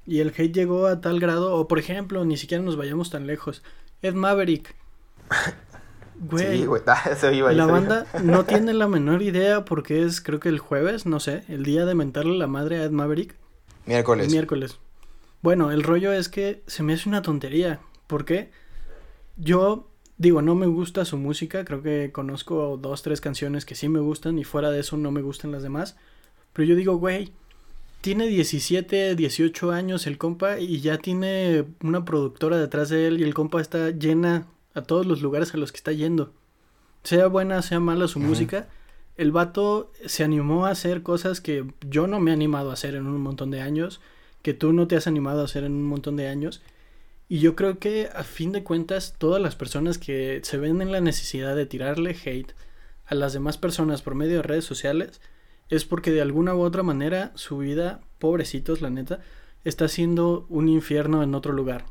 Y 0.05 0.21
el 0.21 0.29
hate 0.29 0.53
llegó 0.53 0.87
a 0.87 1.01
tal 1.01 1.19
grado, 1.19 1.55
o 1.55 1.67
por 1.67 1.81
ejemplo, 1.81 2.25
ni 2.25 2.37
siquiera 2.37 2.63
nos 2.63 2.77
vayamos 2.77 3.11
tan 3.11 3.27
lejos. 3.27 3.65
Ed 4.03 4.15
Maverick 4.15 4.77
Güey, 6.19 6.67
la 7.55 7.67
banda 7.67 8.07
no 8.23 8.45
tiene 8.47 8.73
la 8.73 8.89
menor 8.89 9.23
idea 9.23 9.65
porque 9.65 10.03
es, 10.03 10.21
creo 10.21 10.41
que 10.41 10.49
el 10.49 10.59
jueves, 10.59 11.07
no 11.07 11.21
sé, 11.21 11.45
el 11.49 11.65
día 11.65 11.85
de 11.85 11.95
mentarle 11.95 12.39
la 12.39 12.47
madre 12.47 12.79
a 12.79 12.85
Ed 12.85 12.91
Maverick. 12.91 13.37
Miércoles. 13.85 14.31
miércoles. 14.31 14.79
Bueno, 15.43 15.71
el 15.71 15.83
rollo 15.83 16.13
es 16.13 16.29
que 16.29 16.63
se 16.67 16.83
me 16.83 16.95
hace 16.95 17.09
una 17.09 17.23
tontería. 17.23 17.81
¿Por 18.07 18.25
qué? 18.25 18.51
Yo 19.37 19.91
digo, 20.19 20.43
no 20.43 20.55
me 20.55 20.67
gusta 20.67 21.05
su 21.05 21.17
música, 21.17 21.65
creo 21.65 21.83
que 21.83 22.11
conozco 22.13 22.79
dos, 22.81 23.03
tres 23.03 23.21
canciones 23.21 23.65
que 23.65 23.75
sí 23.75 23.89
me 23.89 24.01
gustan 24.01 24.39
y 24.39 24.45
fuera 24.45 24.71
de 24.71 24.81
eso 24.81 24.97
no 24.97 25.11
me 25.11 25.23
gustan 25.23 25.53
las 25.53 25.63
demás. 25.63 25.97
Pero 26.53 26.69
yo 26.69 26.77
digo, 26.77 26.97
güey, 26.97 27.33
tiene 28.01 28.27
17, 28.27 29.15
18 29.15 29.73
años 29.73 30.07
el 30.07 30.19
compa 30.19 30.59
y 30.59 30.81
ya 30.81 30.99
tiene 30.99 31.65
una 31.83 32.05
productora 32.05 32.59
detrás 32.59 32.89
de 32.89 33.09
él 33.09 33.21
y 33.21 33.25
el 33.25 33.35
compa 33.35 33.61
está 33.61 33.91
llena 33.91 34.47
a 34.75 34.83
todos 34.83 35.07
los 35.07 35.23
lugares 35.23 35.55
a 35.55 35.59
los 35.59 35.73
que 35.73 35.79
está 35.79 35.93
yendo. 35.93 36.33
Sea 37.03 37.27
buena, 37.29 37.63
sea 37.63 37.81
mala 37.81 38.09
su 38.09 38.19
música, 38.19 38.69
el 39.17 39.33
vato 39.33 39.93
se 40.05 40.25
animó 40.25 40.67
a 40.67 40.71
hacer 40.71 41.03
cosas 41.03 41.41
que 41.41 41.65
yo 41.89 42.07
no 42.07 42.21
me 42.21 42.31
he 42.31 42.35
animado 42.35 42.71
a 42.71 42.75
hacer 42.75 42.95
en 42.95 43.07
un 43.07 43.21
montón 43.21 43.51
de 43.51 43.61
años, 43.61 44.01
que 44.43 44.55
tú 44.55 44.73
no 44.73 44.87
te 44.87 44.97
has 44.97 45.07
animado 45.07 45.41
a 45.41 45.45
hacer 45.45 45.65
en 45.65 45.73
un 45.73 45.85
montón 45.85 46.17
de 46.17 46.29
años. 46.29 46.63
Y 47.29 47.41
yo 47.41 47.57
creo 47.57 47.79
que 47.79 48.09
a 48.15 48.23
fin 48.23 48.53
de 48.53 48.63
cuentas 48.63 49.15
todas 49.19 49.43
las 49.43 49.57
personas 49.57 49.99
que 49.99 50.41
se 50.45 50.59
ven 50.59 50.81
en 50.81 50.93
la 50.93 51.01
necesidad 51.01 51.57
de 51.57 51.67
tirarle 51.67 52.17
hate 52.25 52.53
a 53.07 53.15
las 53.15 53.33
demás 53.33 53.59
personas 53.59 54.03
por 54.03 54.15
medio 54.15 54.37
de 54.37 54.43
redes 54.43 54.65
sociales 54.65 55.21
es 55.69 55.85
porque 55.85 56.13
de 56.13 56.21
alguna 56.21 56.55
u 56.55 56.61
otra 56.61 56.85
manera 56.85 57.33
su 57.35 57.59
vida, 57.59 58.01
pobrecitos 58.19 58.81
la 58.81 58.91
neta, 58.91 59.21
está 59.65 59.89
siendo 59.89 60.47
un 60.49 60.69
infierno 60.69 61.23
en 61.25 61.35
otro 61.35 61.53
lugar. 61.53 61.87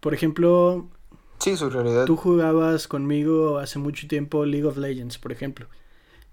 Por 0.00 0.14
ejemplo, 0.14 0.90
Sí, 1.38 1.56
su 1.56 1.70
realidad. 1.70 2.06
Tú 2.06 2.16
jugabas 2.16 2.88
conmigo 2.88 3.58
hace 3.58 3.78
mucho 3.78 4.08
tiempo 4.08 4.44
League 4.44 4.66
of 4.66 4.76
Legends, 4.76 5.18
por 5.18 5.32
ejemplo. 5.32 5.66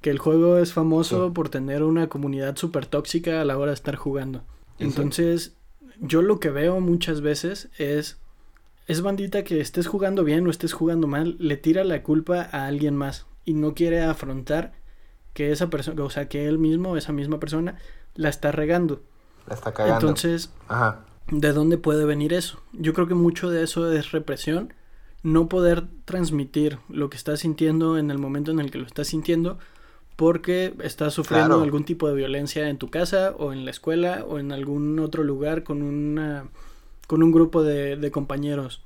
Que 0.01 0.09
el 0.09 0.17
juego 0.17 0.57
es 0.57 0.73
famoso 0.73 1.33
por 1.33 1.49
tener 1.49 1.83
una 1.83 2.09
comunidad 2.09 2.57
súper 2.57 2.85
tóxica 2.85 3.41
a 3.41 3.45
la 3.45 3.57
hora 3.57 3.71
de 3.71 3.75
estar 3.75 3.95
jugando. 3.95 4.43
Entonces, 4.79 5.55
yo 5.99 6.21
lo 6.21 6.39
que 6.39 6.49
veo 6.49 6.79
muchas 6.79 7.21
veces 7.21 7.69
es. 7.77 8.19
Es 8.85 8.99
bandita 9.01 9.45
que 9.45 9.61
estés 9.61 9.87
jugando 9.87 10.25
bien 10.25 10.45
o 10.45 10.49
estés 10.49 10.73
jugando 10.73 11.07
mal, 11.07 11.37
le 11.39 11.55
tira 11.55 11.85
la 11.85 12.03
culpa 12.03 12.49
a 12.51 12.67
alguien 12.67 12.97
más 12.97 13.25
y 13.45 13.53
no 13.53 13.75
quiere 13.75 14.01
afrontar 14.01 14.73
que 15.33 15.53
esa 15.53 15.69
persona, 15.69 16.03
o 16.03 16.09
sea, 16.09 16.27
que 16.27 16.47
él 16.47 16.59
mismo, 16.59 16.97
esa 16.97 17.13
misma 17.13 17.39
persona, 17.39 17.77
la 18.15 18.27
está 18.27 18.51
regando. 18.51 19.01
La 19.47 19.55
está 19.55 19.73
cagando. 19.73 19.95
Entonces, 19.95 20.51
¿de 21.31 21.53
dónde 21.53 21.77
puede 21.77 22.03
venir 22.03 22.33
eso? 22.33 22.59
Yo 22.73 22.93
creo 22.93 23.07
que 23.07 23.13
mucho 23.13 23.49
de 23.49 23.63
eso 23.63 23.89
es 23.91 24.11
represión 24.11 24.73
no 25.23 25.47
poder 25.47 25.87
transmitir 26.03 26.79
lo 26.89 27.09
que 27.09 27.17
estás 27.17 27.39
sintiendo 27.39 27.97
en 27.97 28.11
el 28.11 28.17
momento 28.17 28.51
en 28.51 28.59
el 28.59 28.69
que 28.69 28.77
lo 28.77 28.85
estás 28.85 29.07
sintiendo 29.07 29.57
porque 30.15 30.73
estás 30.81 31.13
sufriendo 31.13 31.61
algún 31.61 31.85
tipo 31.85 32.07
de 32.07 32.15
violencia 32.15 32.69
en 32.69 32.77
tu 32.77 32.89
casa 32.89 33.33
o 33.37 33.53
en 33.53 33.65
la 33.65 33.71
escuela 33.71 34.25
o 34.27 34.39
en 34.39 34.51
algún 34.51 34.99
otro 34.99 35.23
lugar 35.23 35.63
con 35.63 35.81
una 35.81 36.45
con 37.07 37.21
un 37.21 37.31
grupo 37.31 37.63
de, 37.63 38.11
compañeros. 38.11 38.81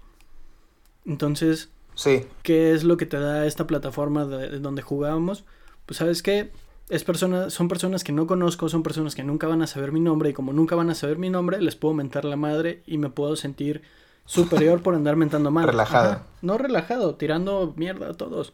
Entonces 1.06 1.70
sí. 1.96 2.26
qué 2.44 2.74
es 2.74 2.84
lo 2.84 2.98
que 2.98 3.06
te 3.06 3.20
da 3.20 3.46
esta 3.46 3.68
plataforma 3.68 4.26
de, 4.26 4.60
donde 4.60 4.82
jugábamos 4.82 5.46
pues 5.88 5.98
sabes 5.98 6.22
qué 6.22 6.52
es 6.90 7.04
persona, 7.04 7.50
son 7.50 7.68
personas 7.68 8.04
que 8.04 8.12
no 8.12 8.28
conozco, 8.28 8.70
son 8.70 8.84
personas 8.84 9.16
que 9.16 9.24
nunca 9.24 9.48
van 9.48 9.62
a 9.62 9.68
saber 9.68 9.92
mi 9.92 10.00
nombre 10.00 10.30
y 10.30 10.34
como 10.34 10.54
nunca 10.54 10.76
van 10.76 10.90
a 10.90 10.96
saber 10.96 11.18
mi 11.18 11.30
nombre, 11.30 11.62
les 11.62 11.76
puedo 11.76 11.94
mentar 11.94 12.24
la 12.26 12.36
madre 12.36 12.84
y 12.86 12.98
me 12.98 13.10
puedo 13.10 13.36
sentir 13.36 13.82
superior 14.26 14.82
por 14.82 14.96
andar 14.96 15.16
mentando 15.16 15.50
mal. 15.50 15.66
Relajado. 15.68 16.22
No 16.42 16.58
relajado, 16.58 17.16
tirando 17.16 17.74
mierda 17.76 18.10
a 18.10 18.14
todos. 18.14 18.54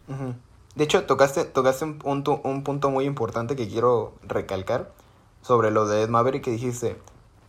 De 0.76 0.84
hecho, 0.84 1.05
tocaste, 1.05 1.45
tocaste 1.45 1.86
un, 1.86 1.99
punto, 1.99 2.41
un 2.43 2.63
punto 2.63 2.89
muy 2.89 3.05
importante 3.05 3.55
que 3.55 3.67
quiero 3.67 4.13
recalcar 4.24 4.91
sobre 5.41 5.69
lo 5.69 5.88
de 5.88 6.03
Ed 6.03 6.09
Maverick 6.09 6.43
que 6.43 6.51
dijiste. 6.51 6.99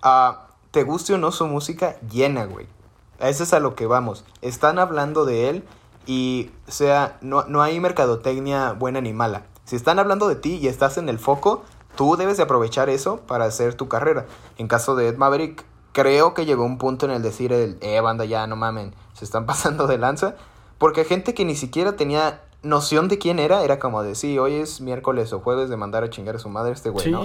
Ah, 0.03 0.49
te 0.71 0.83
guste 0.83 1.15
o 1.15 1.19
no 1.19 1.33
su 1.33 1.47
música, 1.47 1.97
llena, 2.11 2.45
güey. 2.45 2.67
A 3.21 3.29
eso 3.29 3.45
es 3.45 3.55
a 3.55 3.61
lo 3.61 3.75
que 3.75 3.87
vamos. 3.87 4.25
Están 4.43 4.79
hablando 4.79 5.25
de 5.25 5.49
él 5.49 5.65
y, 6.07 6.51
o 6.69 6.73
sea, 6.73 7.17
no, 7.23 7.45
no 7.45 7.63
hay 7.63 7.81
mercadotecnia 7.81 8.73
buena 8.73 9.01
ni 9.01 9.13
mala. 9.13 9.47
Si 9.65 9.77
están 9.77 9.99
hablando 9.99 10.29
de 10.29 10.37
ti 10.37 10.59
y 10.61 10.67
estás 10.67 10.99
en 10.99 11.09
el 11.09 11.19
foco, 11.19 11.63
tú 11.97 12.17
debes 12.17 12.37
de 12.37 12.43
aprovechar 12.43 12.91
eso 12.91 13.21
para 13.21 13.47
hacer 13.47 13.75
tu 13.75 13.89
carrera. 13.89 14.27
En 14.59 14.69
caso 14.69 14.95
de 14.97 15.09
Ed 15.09 15.17
Maverick, 15.17 15.65
creo 15.93 16.35
que 16.35 16.45
llegó 16.45 16.65
un 16.65 16.77
punto 16.77 17.07
en 17.07 17.13
el 17.13 17.23
decir 17.23 17.53
el, 17.53 17.79
eh, 17.81 18.01
banda, 18.01 18.27
ya 18.27 18.47
no 18.47 18.57
mamen, 18.57 18.95
se 19.15 19.25
están 19.25 19.47
pasando 19.47 19.87
de 19.87 19.97
lanza. 19.97 20.37
Porque 20.77 21.05
gente 21.05 21.33
que 21.33 21.45
ni 21.45 21.55
siquiera 21.55 21.97
tenía 21.97 22.43
noción 22.65 23.09
de 23.09 23.19
quién 23.19 23.39
era, 23.39 23.65
era 23.65 23.79
como 23.79 24.03
de, 24.03 24.15
sí, 24.15 24.39
hoy 24.39 24.55
es 24.55 24.81
miércoles 24.81 25.33
o 25.33 25.41
jueves 25.41 25.69
de 25.69 25.77
mandar 25.77 26.05
a 26.05 26.11
chingar 26.11 26.37
a 26.37 26.39
su 26.39 26.49
madre 26.49 26.73
este 26.73 26.91
güey, 26.91 27.11
¿no? 27.11 27.25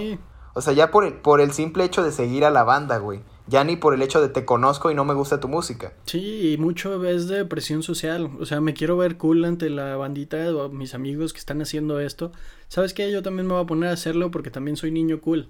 O 0.54 0.62
sea, 0.62 0.74
ya 0.74 0.92
por 0.92 1.06
el, 1.06 1.14
por 1.14 1.42
el 1.42 1.52
simple 1.54 1.84
hecho 1.84 2.04
de 2.04 2.12
seguir 2.12 2.44
a 2.44 2.50
la 2.50 2.64
banda, 2.64 2.98
güey. 2.98 3.22
Ya 3.48 3.64
ni 3.64 3.76
por 3.76 3.94
el 3.94 4.02
hecho 4.02 4.22
de 4.22 4.30
te 4.30 4.46
conozco 4.46 4.92
y 4.92 4.96
no 4.96 5.06
me 5.06 5.14
gusta 5.14 5.40
tu 5.40 5.48
música. 5.48 5.94
Sí, 6.06 6.54
y 6.54 6.58
mucho 6.58 7.04
es 7.06 7.28
de 7.28 7.46
presión 7.46 7.82
social. 7.82 8.30
O 8.40 8.46
sea, 8.46 8.62
me 8.62 8.74
quiero 8.74 8.98
ver 8.98 9.18
cool 9.18 9.46
ante 9.46 9.70
la 9.70 9.96
bandita 9.96 10.38
o 10.56 10.70
mis 10.70 10.94
amigos 10.94 11.34
que 11.34 11.40
están 11.40 11.62
haciendo 11.62 12.00
esto. 12.00 12.32
¿Sabes 12.68 12.94
qué? 12.94 13.12
Yo 13.12 13.24
también 13.24 13.48
me 13.48 13.54
voy 13.54 13.64
a 13.64 13.68
poner 13.68 13.90
a 13.90 13.94
hacerlo 13.94 14.32
porque 14.32 14.52
también 14.52 14.78
soy 14.78 14.92
niño 14.92 15.22
cool. 15.22 15.50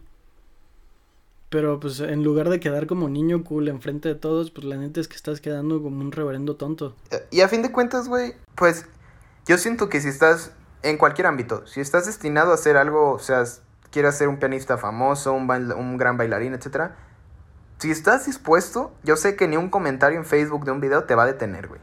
Pero 1.49 1.79
pues 1.79 1.99
en 1.99 2.23
lugar 2.23 2.49
de 2.49 2.59
quedar 2.59 2.85
como 2.85 3.09
niño 3.09 3.43
cool 3.43 3.67
enfrente 3.67 4.07
de 4.07 4.15
todos, 4.15 4.51
pues 4.51 4.65
la 4.65 4.77
neta 4.77 5.01
es 5.01 5.07
que 5.07 5.15
estás 5.15 5.41
quedando 5.41 5.81
como 5.81 5.99
un 5.99 6.11
reverendo 6.11 6.55
tonto. 6.55 6.95
Eh, 7.11 7.25
y 7.31 7.41
a 7.41 7.49
fin 7.49 7.63
de 7.63 7.71
cuentas, 7.71 8.07
güey, 8.07 8.33
pues 8.55 8.85
yo 9.49 9.57
siento 9.57 9.89
que 9.89 9.99
si 9.99 10.09
estás 10.09 10.51
en 10.83 10.97
cualquier 10.97 11.25
ámbito, 11.25 11.65
si 11.65 11.81
estás 11.81 12.05
destinado 12.05 12.51
a 12.51 12.53
hacer 12.53 12.77
algo, 12.77 13.13
o 13.13 13.17
sea, 13.17 13.43
quieres 13.89 14.15
ser 14.15 14.27
un 14.27 14.37
pianista 14.37 14.77
famoso, 14.77 15.33
un, 15.33 15.49
un 15.71 15.97
gran 15.97 16.17
bailarín, 16.17 16.53
etcétera, 16.53 16.95
si 17.79 17.89
estás 17.89 18.27
dispuesto, 18.27 18.93
yo 19.03 19.15
sé 19.15 19.35
que 19.35 19.47
ni 19.47 19.57
un 19.57 19.71
comentario 19.71 20.19
en 20.19 20.25
Facebook 20.25 20.65
de 20.65 20.71
un 20.71 20.81
video 20.81 21.05
te 21.05 21.15
va 21.15 21.23
a 21.23 21.25
detener, 21.25 21.67
güey. 21.67 21.81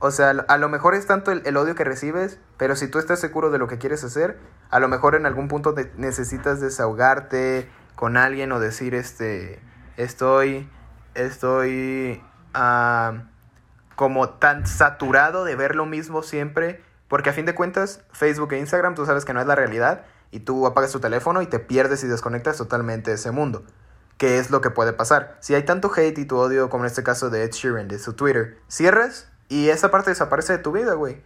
O 0.00 0.10
sea, 0.10 0.30
a 0.30 0.58
lo 0.58 0.68
mejor 0.68 0.96
es 0.96 1.06
tanto 1.06 1.30
el, 1.30 1.56
odio 1.56 1.76
que 1.76 1.84
recibes, 1.84 2.40
pero 2.56 2.74
si 2.74 2.88
tú 2.88 2.98
estás 2.98 3.20
seguro 3.20 3.52
de 3.52 3.58
lo 3.58 3.68
que 3.68 3.78
quieres 3.78 4.02
hacer, 4.02 4.36
a 4.70 4.80
lo 4.80 4.88
mejor 4.88 5.14
en 5.14 5.26
algún 5.26 5.46
punto 5.46 5.72
necesitas 5.96 6.60
desahogarte, 6.60 7.68
con 7.94 8.16
alguien 8.16 8.50
o 8.50 8.58
decir, 8.58 8.96
este, 8.96 9.60
estoy, 9.96 10.68
estoy 11.14 12.20
ah, 12.54 13.22
como 13.96 14.30
tan 14.30 14.66
saturado 14.66 15.44
de 15.44 15.56
ver 15.56 15.76
lo 15.76 15.86
mismo 15.86 16.22
siempre, 16.22 16.82
porque 17.08 17.30
a 17.30 17.32
fin 17.32 17.46
de 17.46 17.54
cuentas, 17.54 18.02
Facebook 18.12 18.52
e 18.52 18.58
Instagram 18.58 18.94
tú 18.94 19.06
sabes 19.06 19.24
que 19.24 19.34
no 19.34 19.40
es 19.40 19.46
la 19.46 19.54
realidad 19.54 20.04
y 20.30 20.40
tú 20.40 20.66
apagas 20.66 20.92
tu 20.92 21.00
teléfono 21.00 21.42
y 21.42 21.46
te 21.46 21.58
pierdes 21.58 22.02
y 22.04 22.08
desconectas 22.08 22.56
totalmente 22.56 23.10
de 23.10 23.16
ese 23.16 23.30
mundo. 23.30 23.64
¿Qué 24.18 24.38
es 24.38 24.50
lo 24.50 24.60
que 24.60 24.70
puede 24.70 24.92
pasar? 24.92 25.36
Si 25.40 25.54
hay 25.54 25.64
tanto 25.64 25.90
hate 25.94 26.18
y 26.18 26.24
tu 26.24 26.36
odio, 26.36 26.70
como 26.70 26.84
en 26.84 26.88
este 26.88 27.02
caso 27.02 27.30
de 27.30 27.44
Ed 27.44 27.50
Sheeran, 27.52 27.88
de 27.88 27.98
su 27.98 28.14
Twitter, 28.14 28.58
cierras 28.68 29.28
y 29.48 29.68
esa 29.68 29.90
parte 29.90 30.10
desaparece 30.10 30.54
de 30.54 30.58
tu 30.58 30.72
vida, 30.72 30.94
güey. 30.94 31.22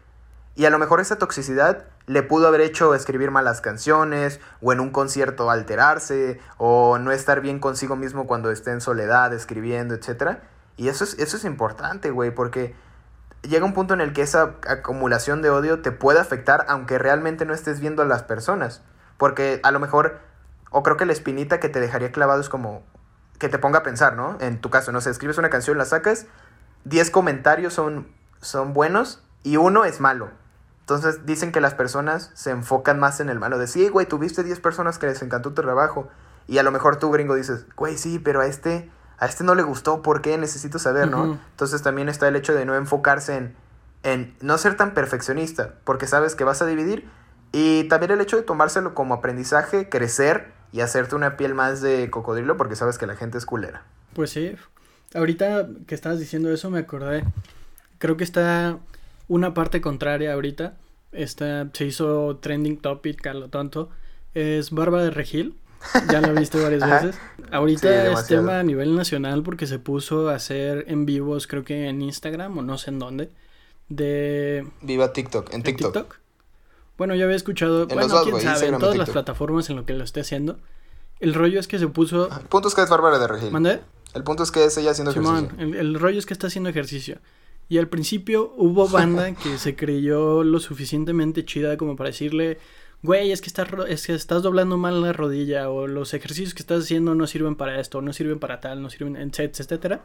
Y 0.58 0.64
a 0.64 0.70
lo 0.70 0.78
mejor 0.78 1.00
esa 1.00 1.16
toxicidad 1.16 1.84
le 2.06 2.22
pudo 2.24 2.48
haber 2.48 2.62
hecho 2.62 2.94
escribir 2.94 3.30
malas 3.30 3.60
canciones, 3.60 4.40
o 4.60 4.72
en 4.72 4.80
un 4.80 4.90
concierto 4.90 5.50
alterarse, 5.50 6.40
o 6.56 6.98
no 6.98 7.12
estar 7.12 7.40
bien 7.40 7.60
consigo 7.60 7.94
mismo 7.94 8.26
cuando 8.26 8.50
esté 8.50 8.72
en 8.72 8.80
soledad 8.80 9.32
escribiendo, 9.32 9.94
etc. 9.94 10.38
Y 10.78 10.88
eso 10.88 11.04
es, 11.04 11.18
eso 11.18 11.36
es 11.36 11.44
importante, 11.44 12.10
güey, 12.10 12.30
porque 12.30 12.74
llega 13.42 13.66
un 13.66 13.74
punto 13.74 13.94
en 13.94 14.00
el 14.00 14.12
que 14.12 14.22
esa 14.22 14.54
acumulación 14.66 15.42
de 15.42 15.50
odio 15.50 15.82
te 15.82 15.92
puede 15.92 16.20
afectar 16.20 16.64
aunque 16.68 16.98
realmente 16.98 17.44
no 17.44 17.52
estés 17.52 17.80
viendo 17.80 18.00
a 18.00 18.06
las 18.06 18.22
personas. 18.22 18.80
Porque 19.18 19.60
a 19.64 19.72
lo 19.72 19.80
mejor, 19.80 20.20
o 20.70 20.82
creo 20.82 20.96
que 20.96 21.04
la 21.04 21.12
espinita 21.12 21.60
que 21.60 21.68
te 21.68 21.80
dejaría 21.80 22.12
clavado 22.12 22.40
es 22.40 22.48
como 22.48 22.84
que 23.38 23.48
te 23.48 23.58
ponga 23.58 23.80
a 23.80 23.82
pensar, 23.82 24.14
¿no? 24.16 24.38
En 24.40 24.60
tu 24.60 24.70
caso, 24.70 24.92
no 24.92 25.00
sé, 25.00 25.10
escribes 25.10 25.36
una 25.36 25.50
canción, 25.50 25.76
la 25.78 25.84
sacas, 25.84 26.26
10 26.84 27.10
comentarios 27.10 27.74
son, 27.74 28.08
son 28.40 28.72
buenos 28.72 29.22
y 29.42 29.56
uno 29.56 29.84
es 29.84 30.00
malo. 30.00 30.30
Entonces 30.80 31.26
dicen 31.26 31.50
que 31.50 31.60
las 31.60 31.74
personas 31.74 32.30
se 32.34 32.50
enfocan 32.50 33.00
más 33.00 33.18
en 33.18 33.28
el 33.28 33.40
malo. 33.40 33.58
De 33.58 33.90
güey, 33.90 34.06
tuviste 34.06 34.44
10 34.44 34.60
personas 34.60 34.98
que 34.98 35.06
les 35.06 35.20
encantó 35.22 35.52
tu 35.52 35.62
trabajo. 35.62 36.08
Y 36.46 36.58
a 36.58 36.62
lo 36.62 36.70
mejor 36.70 36.96
tú, 36.96 37.10
gringo, 37.10 37.34
dices, 37.34 37.66
güey, 37.76 37.98
sí, 37.98 38.18
pero 38.18 38.40
a 38.40 38.46
este, 38.46 38.90
a 39.18 39.26
este 39.26 39.44
no 39.44 39.54
le 39.54 39.62
gustó, 39.62 40.02
¿por 40.02 40.22
qué? 40.22 40.38
Necesito 40.38 40.78
saber, 40.78 41.08
¿no? 41.08 41.38
Entonces 41.50 41.82
también 41.82 42.08
está 42.08 42.28
el 42.28 42.36
hecho 42.36 42.54
de 42.54 42.64
no 42.64 42.76
enfocarse 42.76 43.36
en, 43.36 43.54
en 44.02 44.34
no 44.40 44.58
ser 44.58 44.76
tan 44.76 44.94
perfeccionista, 44.94 45.74
porque 45.84 46.06
sabes 46.06 46.34
que 46.34 46.44
vas 46.44 46.62
a 46.62 46.66
dividir. 46.66 47.08
Y 47.52 47.84
también 47.84 48.12
el 48.12 48.20
hecho 48.20 48.36
de 48.36 48.42
tomárselo 48.42 48.94
como 48.94 49.14
aprendizaje, 49.14 49.88
crecer 49.88 50.52
y 50.72 50.80
hacerte 50.80 51.14
una 51.14 51.36
piel 51.36 51.54
más 51.54 51.80
de 51.80 52.10
cocodrilo, 52.10 52.56
porque 52.56 52.76
sabes 52.76 52.98
que 52.98 53.06
la 53.06 53.16
gente 53.16 53.38
es 53.38 53.46
culera. 53.46 53.82
Pues 54.14 54.30
sí. 54.30 54.54
Ahorita 55.14 55.66
que 55.86 55.94
estabas 55.94 56.18
diciendo 56.18 56.52
eso 56.52 56.70
me 56.70 56.80
acordé. 56.80 57.24
Creo 57.98 58.16
que 58.16 58.24
está 58.24 58.78
una 59.26 59.54
parte 59.54 59.80
contraria 59.80 60.32
ahorita, 60.32 60.74
esta, 61.12 61.68
se 61.72 61.84
hizo 61.84 62.36
trending 62.36 62.78
topic 62.78 63.26
a 63.26 63.34
lo 63.34 63.48
tonto, 63.48 63.90
es 64.34 64.70
Bárbara 64.70 65.04
de 65.04 65.10
Regil. 65.10 65.58
Ya 66.10 66.20
lo 66.20 66.28
he 66.28 66.40
visto 66.40 66.62
varias 66.62 66.88
veces. 66.88 67.20
Ahorita 67.50 68.12
es 68.12 68.26
tema 68.26 68.60
a 68.60 68.62
nivel 68.62 68.94
nacional 68.94 69.42
porque 69.42 69.66
se 69.66 69.78
puso 69.78 70.28
a 70.28 70.34
hacer 70.34 70.84
en 70.88 71.06
vivos, 71.06 71.46
creo 71.46 71.64
que 71.64 71.88
en 71.88 72.02
Instagram 72.02 72.58
o 72.58 72.62
no 72.62 72.78
sé 72.78 72.90
en 72.90 72.98
dónde. 72.98 73.30
De. 73.88 74.66
Viva 74.82 75.12
TikTok, 75.12 75.52
en 75.54 75.62
TikTok. 75.62 76.16
Bueno, 76.98 77.14
yo 77.14 77.24
había 77.24 77.36
escuchado. 77.36 77.86
bueno, 77.86 78.22
quién 78.24 78.40
sabe, 78.40 78.66
en 78.66 78.78
todas 78.78 78.96
las 78.96 79.10
plataformas 79.10 79.70
en 79.70 79.76
lo 79.76 79.86
que 79.86 79.94
lo 79.94 80.04
esté 80.04 80.20
haciendo. 80.20 80.58
El 81.20 81.34
rollo 81.34 81.58
es 81.58 81.68
que 81.68 81.78
se 81.78 81.88
puso. 81.88 82.28
El 82.28 82.46
punto 82.46 82.68
es 82.68 82.74
que 82.74 82.82
es 82.82 82.90
Bárbara 82.90 83.18
de 83.18 83.26
Regil. 83.26 83.50
¿Mandé? 83.50 83.80
El 84.14 84.24
punto 84.24 84.42
es 84.42 84.50
que 84.50 84.64
es 84.64 84.76
ella 84.78 84.90
haciendo 84.90 85.10
ejercicio. 85.12 85.50
el 85.58 85.98
rollo 85.98 86.18
es 86.18 86.26
que 86.26 86.34
está 86.34 86.48
haciendo 86.48 86.70
ejercicio. 86.70 87.18
Y 87.68 87.78
al 87.78 87.88
principio 87.88 88.54
hubo 88.56 88.88
banda 88.88 89.32
que 89.42 89.58
se 89.58 89.76
creyó 89.76 90.42
lo 90.42 90.58
suficientemente 90.58 91.44
chida 91.44 91.76
como 91.76 91.96
para 91.96 92.10
decirle, 92.10 92.58
güey, 93.02 93.32
es 93.32 93.40
que, 93.40 93.48
estás, 93.48 93.68
es 93.88 94.06
que 94.06 94.14
estás 94.14 94.42
doblando 94.42 94.76
mal 94.76 95.00
la 95.00 95.12
rodilla 95.12 95.70
o 95.70 95.86
los 95.86 96.14
ejercicios 96.14 96.54
que 96.54 96.62
estás 96.62 96.84
haciendo 96.84 97.14
no 97.14 97.26
sirven 97.26 97.56
para 97.56 97.80
esto, 97.80 98.02
no 98.02 98.12
sirven 98.12 98.38
para 98.38 98.60
tal, 98.60 98.82
no 98.82 98.90
sirven, 98.90 99.16
etcétera. 99.16 100.02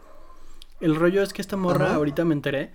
El 0.80 0.96
rollo 0.96 1.24
es 1.24 1.34
que 1.34 1.41
esta 1.41 1.58
morra, 1.58 1.96
ahorita 1.96 2.26
me 2.26 2.34
enteré, 2.34 2.74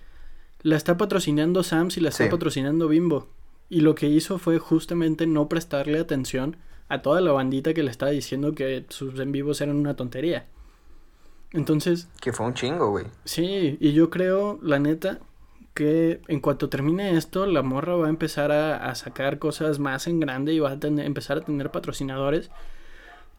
la 0.62 0.77
está 0.77 0.97
patrocinando 0.97 1.62
Sams 1.62 1.97
y 1.97 2.01
la 2.01 2.09
está 2.09 2.29
patrocinando 2.29 2.89
Bimbo. 2.89 3.29
Y 3.69 3.83
lo 3.83 3.95
que 3.95 4.09
hizo 4.09 4.39
fue 4.39 4.59
justamente 4.59 5.27
no 5.27 5.49
prestarle 5.49 5.99
atención 5.99 6.57
a 6.89 7.03
toda 7.03 7.21
la 7.21 7.33
bandita 7.33 7.75
que 7.75 7.83
le 7.83 7.91
estaba 7.91 8.11
diciendo 8.11 8.55
que 8.55 8.87
sus 8.89 9.19
en 9.21 9.31
vivos 9.31 9.61
eran 9.61 9.77
una 9.77 9.95
tontería. 9.95 10.47
Entonces... 11.53 12.09
Que 12.21 12.33
fue 12.33 12.47
un 12.47 12.55
chingo, 12.55 12.91
güey. 12.91 13.07
Sí, 13.25 13.77
y 13.79 13.93
yo 13.93 14.11
creo, 14.11 14.59
la 14.62 14.79
neta, 14.79 15.21
que 15.75 16.21
en 16.29 16.41
cuanto 16.41 16.69
termine 16.69 17.16
esto, 17.16 17.47
la 17.47 17.62
morra 17.62 17.95
va 17.95 18.07
a 18.07 18.11
empezar 18.11 18.53
a, 18.53 18.95
sacar 18.95 19.39
cosas 19.39 19.79
más 19.79 20.07
en 20.07 20.21
grande 20.21 20.53
y 20.53 20.59
va 20.59 20.71
a 20.71 20.79
empezar 20.83 21.39
a 21.39 21.41
tener 21.43 21.71
patrocinadores. 21.71 22.51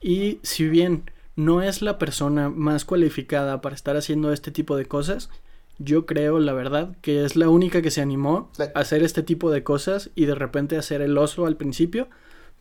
Y 0.02 0.40
si 0.44 0.70
bien 0.70 1.12
no 1.36 1.62
es 1.62 1.82
la 1.82 1.98
persona 1.98 2.50
más 2.50 2.86
cualificada 2.86 3.62
para 3.62 3.76
estar 3.76 3.98
haciendo 3.98 4.32
este 4.32 4.52
tipo 4.52 4.78
de 4.78 4.86
cosas, 4.86 5.30
yo 5.78 6.06
creo, 6.06 6.40
la 6.40 6.54
verdad, 6.54 6.96
que 7.02 7.26
es 7.26 7.36
la 7.36 7.50
única 7.50 7.82
que 7.82 7.92
se 7.92 8.02
animó 8.02 8.52
a 8.60 8.80
hacer 8.80 9.04
este 9.04 9.24
tipo 9.24 9.52
de 9.52 9.64
cosas 9.64 10.10
y 10.16 10.26
de 10.26 10.36
repente 10.36 10.78
hacer 10.78 11.02
el 11.02 11.18
oso 11.18 11.46
al 11.46 11.56
principio 11.56 12.10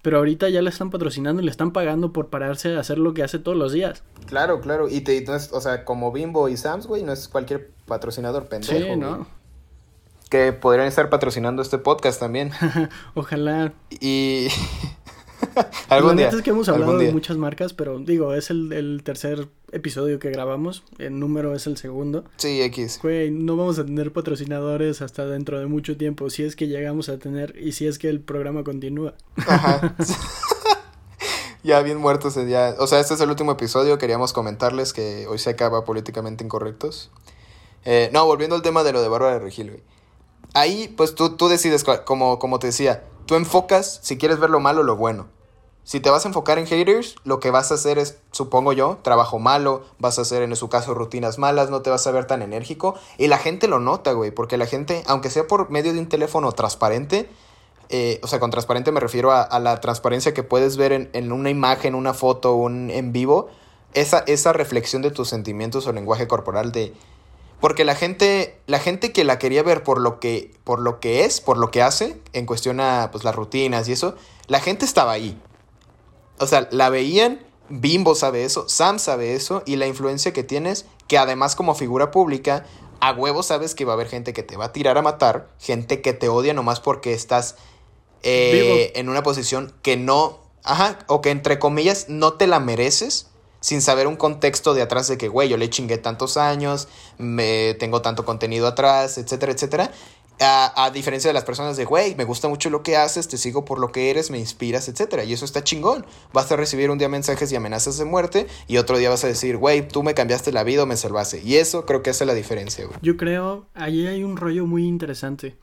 pero 0.03 0.19
ahorita 0.19 0.49
ya 0.49 0.63
le 0.63 0.71
están 0.71 0.91
patrocinando 0.91 1.43
y 1.43 1.45
le 1.45 1.51
están 1.51 1.73
pagando 1.73 2.13
por 2.13 2.29
pararse 2.29 2.77
a 2.77 2.81
hacer 2.81 2.99
lo 2.99 3.15
que 3.15 3.23
hace 3.23 3.39
todos 3.39 3.57
los 3.57 3.73
días. 3.73 4.03
Claro, 4.27 4.61
claro. 4.61 4.89
Y 4.89 5.01
te, 5.01 5.25
o 5.29 5.61
sea, 5.61 5.85
como 5.85 6.13
Bimbo 6.13 6.49
y 6.49 6.57
Sam's, 6.57 6.87
güey, 6.87 7.03
no 7.03 7.13
es 7.13 7.29
cualquier 7.29 7.71
patrocinador 7.87 8.47
pendejo. 8.49 8.73
Sí, 8.73 8.97
¿no? 8.97 9.27
Que 10.29 10.53
podrían 10.53 10.87
estar 10.87 11.09
patrocinando 11.09 11.63
este 11.63 11.79
podcast 11.79 12.21
también. 12.21 12.53
Ojalá. 13.15 13.73
Y. 14.01 14.49
algún 15.89 16.17
día. 16.17 16.29
es 16.29 16.43
que 16.43 16.51
hemos 16.51 16.69
hablado 16.69 16.99
de 16.99 17.13
muchas 17.13 17.37
marcas, 17.37 17.73
pero 17.73 17.99
digo, 17.99 18.35
es 18.35 18.51
el, 18.51 18.73
el, 18.73 19.03
tercer 19.03 19.49
episodio 19.73 20.19
que 20.19 20.31
grabamos. 20.31 20.83
El 20.99 21.19
número 21.19 21.55
es 21.55 21.67
el 21.67 21.77
segundo. 21.77 22.25
Sí, 22.37 22.61
X. 22.63 22.99
Güey, 23.03 23.31
no 23.31 23.57
vamos 23.57 23.79
a 23.79 23.85
tener 23.85 24.13
patrocinadores 24.13 25.01
hasta 25.01 25.27
dentro 25.27 25.59
de 25.59 25.67
mucho 25.67 25.97
tiempo. 25.97 26.29
Si 26.31 26.43
es 26.43 26.57
que 26.57 26.69
llegamos 26.69 27.09
a 27.09 27.19
tener 27.19 27.55
y 27.59 27.73
si 27.73 27.87
es 27.87 27.99
que 27.99 28.09
el 28.09 28.21
programa 28.21 28.65
continúa. 28.65 29.15
Ajá. 29.37 29.95
ya 31.63 31.81
bien 31.83 31.99
muertos. 31.99 32.35
Ya. 32.47 32.75
O 32.79 32.87
sea, 32.87 33.01
este 33.01 33.15
es 33.15 33.21
el 33.21 33.31
último 33.31 33.53
episodio. 33.53 33.99
Queríamos 33.99 34.33
comentarles 34.33 34.93
que 34.93 35.27
hoy 35.27 35.39
se 35.39 35.51
acaba 35.51 35.85
políticamente 35.85 36.45
incorrectos. 36.45 37.11
Eh, 37.85 38.11
no, 38.13 38.27
volviendo 38.27 38.57
al 38.57 38.63
tema 38.63 38.85
de 38.85 38.93
lo 38.93 39.01
de 39.01 39.09
Bárbara 39.09 39.35
de 39.35 39.41
Regil, 39.41 39.71
güey. 39.71 39.83
Ahí, 40.59 40.93
pues 40.97 41.15
tú, 41.15 41.37
tú 41.37 41.47
decides, 41.47 41.85
como, 42.05 42.41
como 42.41 42.59
te 42.59 42.67
decía, 42.67 43.05
tú 43.27 43.37
enfocas 43.37 44.01
si 44.03 44.19
quieres 44.19 44.41
ver 44.41 44.51
lo 44.51 44.59
malo 44.59 44.81
o 44.81 44.83
lo 44.83 44.97
bueno. 44.97 45.29
Si 45.85 46.01
te 46.01 46.11
vas 46.11 46.25
a 46.25 46.29
enfocar 46.29 46.59
en 46.59 46.67
haters, 46.67 47.15
lo 47.23 47.39
que 47.39 47.53
vas 47.53 47.71
a 47.71 47.75
hacer 47.75 47.97
es, 47.97 48.19
supongo 48.33 48.73
yo, 48.73 48.99
trabajo 49.03 49.39
malo, 49.39 49.85
vas 50.01 50.19
a 50.19 50.23
hacer 50.23 50.43
en 50.43 50.57
su 50.57 50.69
caso 50.69 50.95
rutinas 50.95 51.39
malas, 51.39 51.71
no 51.71 51.81
te 51.81 51.91
vas 51.91 52.05
a 52.09 52.11
ver 52.11 52.25
tan 52.25 52.43
enérgico. 52.43 52.97
Y 53.19 53.29
la 53.29 53.39
gente 53.39 53.69
lo 53.69 53.79
nota, 53.79 54.11
güey, 54.15 54.33
porque 54.33 54.57
la 54.57 54.67
gente, 54.67 55.05
aunque 55.07 55.31
sea 55.31 55.47
por 55.47 55.71
medio 55.71 55.93
de 55.93 56.01
un 56.01 56.09
teléfono 56.09 56.51
transparente, 56.51 57.31
eh, 57.89 58.19
o 58.25 58.27
sea, 58.27 58.41
con 58.41 58.51
transparente 58.51 58.91
me 58.91 58.99
refiero 58.99 59.31
a, 59.31 59.61
la 59.61 59.81
transparencia 59.81 60.35
que 60.35 60.43
puedes 60.43 60.77
ver 60.77 61.09
en, 61.13 61.31
una 61.31 61.51
imagen, 61.51 61.95
una 61.95 62.15
foto, 62.15 62.57
un 62.57 62.91
en 62.91 63.13
vivo, 63.13 63.49
esa, 63.95 64.25
esa 64.27 64.53
reflexión 64.53 65.03
de 65.03 65.13
tus 65.13 65.29
sentimientos 65.29 65.87
o 65.87 65.93
lenguaje 65.93 66.27
corporal 66.27 66.73
de... 66.73 66.95
Porque 67.61 67.85
la 67.85 67.95
gente, 67.95 68.61
la 68.67 68.79
gente 68.79 69.13
que 69.13 69.25
la 69.25 69.39
quería 69.39 69.63
ver 69.63 69.83
por 69.83 70.01
lo 70.01 70.21
que, 70.21 70.53
por 70.65 70.79
lo 70.79 71.01
que 71.01 71.25
es, 71.25 71.41
por 71.41 71.59
lo 71.59 71.71
que 71.71 71.83
hace, 71.83 72.21
en 72.33 72.47
cuestión 72.47 72.81
a 72.81 73.11
pues, 73.11 73.25
las 73.25 73.35
rutinas 73.35 73.89
y 73.89 73.93
eso, 73.93 74.15
la 74.47 74.61
gente 74.61 74.85
estaba 74.85 75.13
ahí. 75.13 75.41
O 76.39 76.47
sea, 76.47 76.69
la 76.71 76.89
veían, 76.89 77.45
Bimbo 77.69 78.15
sabe 78.15 78.45
eso, 78.45 78.69
Sam 78.69 78.99
sabe 78.99 79.35
eso, 79.35 79.63
y 79.67 79.77
la 79.77 79.89
influencia 79.89 80.33
que 80.33 80.45
tienes, 80.45 80.87
que 81.09 81.19
además 81.19 81.57
como 81.57 81.75
figura 81.75 82.13
pública, 82.13 82.65
a 83.01 83.13
huevo 83.13 83.43
sabes 83.43 83.75
que 83.75 83.85
va 83.85 83.93
a 83.93 83.95
haber 83.95 84.09
gente 84.09 84.33
que 84.33 84.43
te 84.43 84.57
va 84.57 84.67
a 84.67 84.73
tirar 84.73 84.99
a 84.99 85.03
matar, 85.03 85.49
gente 85.59 86.01
que 86.01 86.13
te 86.13 86.29
odia 86.29 86.55
nomás 86.55 86.81
porque 86.81 87.13
estás 87.13 87.57
eh, 88.23 88.93
en 88.95 89.09
una 89.09 89.23
posición 89.23 89.73
que 89.83 89.97
no, 89.97 90.41
ajá, 90.65 90.99
o 91.07 91.21
que 91.21 91.31
entre 91.31 91.59
comillas 91.59 92.09
no 92.09 92.35
te 92.35 92.47
la 92.47 92.61
mereces 92.61 93.28
sin 93.61 93.83
saber 93.83 94.07
un 94.07 94.17
contexto 94.17 94.75
de 94.75 94.83
atrás 94.83 95.09
de 95.09 95.19
que, 95.19 95.29
güey, 95.29 95.49
yo 95.49 95.57
le 95.57 95.71
chingué 95.71 95.99
tantos 95.99 96.37
años, 96.37 96.89
me 97.19 97.75
tengo 97.75 98.03
tanto 98.03 98.25
contenido 98.25 98.67
atrás, 98.67 99.19
etcétera, 99.19 99.53
etcétera. 99.53 99.91
A, 100.41 100.85
a, 100.85 100.91
diferencia 100.93 101.29
de 101.29 101.35
las 101.35 101.43
personas 101.43 101.77
de, 101.77 101.85
güey, 101.85 102.15
me 102.15 102.23
gusta 102.23 102.47
mucho 102.47 102.71
lo 102.71 102.85
que 102.85 102.97
haces, 102.97 103.27
te 103.27 103.37
sigo 103.37 103.65
por 103.65 103.81
lo 103.81 103.91
que 103.91 104.11
eres, 104.11 104.31
me 104.31 104.39
inspiras, 104.39 104.89
etcétera. 104.89 105.25
Y 105.25 105.33
eso 105.33 105.45
está 105.45 105.65
chingón. 105.65 106.07
Vas 106.33 106.53
a 106.53 106.57
recibir 106.57 106.91
un 106.91 106.99
día 106.99 107.09
mensajes 107.09 107.51
y 107.51 107.57
amenazas 107.57 107.99
de 107.99 108.05
muerte 108.05 108.47
y 108.69 108.77
otro 108.77 108.99
día 108.99 109.11
vas 109.11 109.25
a 109.25 109.27
decir, 109.27 109.57
güey, 109.57 109.89
tú 109.89 110.05
me 110.05 110.15
cambiaste 110.15 110.53
la 110.53 110.63
vida 110.63 110.85
o 110.85 110.87
me 110.87 110.97
salvaste. 110.97 111.43
Y 111.43 111.57
eso 111.57 111.85
creo 111.87 112.05
que 112.05 112.11
hace 112.11 112.25
la 112.25 112.35
diferencia, 112.35 112.87
güey. 112.87 112.97
Yo 113.03 113.17
creo, 113.17 113.67
ahí 113.75 114.07
hay 114.07 114.23
un 114.23 114.37
rollo 114.37 114.65
muy 114.65 114.87
interesante. 114.87 115.57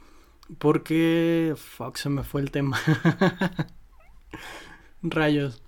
Porque, 0.60 1.56
fuck, 1.58 1.96
se 1.96 2.10
me 2.10 2.24
fue 2.24 2.42
el 2.42 2.52
tema. 2.52 2.80
Rayos. 5.02 5.65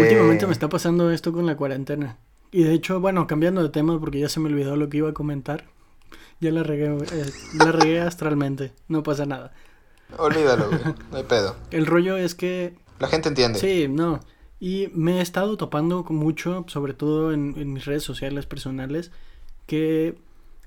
Últimamente 0.00 0.46
me 0.46 0.52
está 0.52 0.68
pasando 0.68 1.10
esto 1.10 1.32
con 1.32 1.46
la 1.46 1.56
cuarentena. 1.56 2.18
Y 2.52 2.64
de 2.64 2.72
hecho, 2.72 3.00
bueno, 3.00 3.26
cambiando 3.26 3.62
de 3.62 3.68
tema 3.68 3.98
porque 4.00 4.18
ya 4.18 4.28
se 4.28 4.40
me 4.40 4.48
olvidó 4.48 4.76
lo 4.76 4.88
que 4.88 4.98
iba 4.98 5.10
a 5.10 5.14
comentar. 5.14 5.64
Ya 6.40 6.50
la 6.50 6.62
regué, 6.62 6.86
eh, 6.86 7.30
la 7.58 7.70
regué 7.72 8.00
astralmente. 8.00 8.72
No 8.88 9.02
pasa 9.02 9.26
nada. 9.26 9.52
Olvídalo, 10.16 10.68
güey. 10.68 10.80
No 11.10 11.16
hay 11.18 11.24
pedo. 11.24 11.56
El 11.70 11.86
rollo 11.86 12.16
es 12.16 12.34
que... 12.34 12.74
La 12.98 13.08
gente 13.08 13.28
entiende. 13.28 13.58
Sí, 13.58 13.86
no. 13.88 14.20
Y 14.58 14.90
me 14.94 15.18
he 15.18 15.20
estado 15.20 15.56
topando 15.56 16.04
mucho, 16.04 16.64
sobre 16.68 16.92
todo 16.92 17.32
en, 17.32 17.54
en 17.56 17.72
mis 17.72 17.84
redes 17.84 18.02
sociales 18.02 18.46
personales, 18.46 19.10
que, 19.66 20.18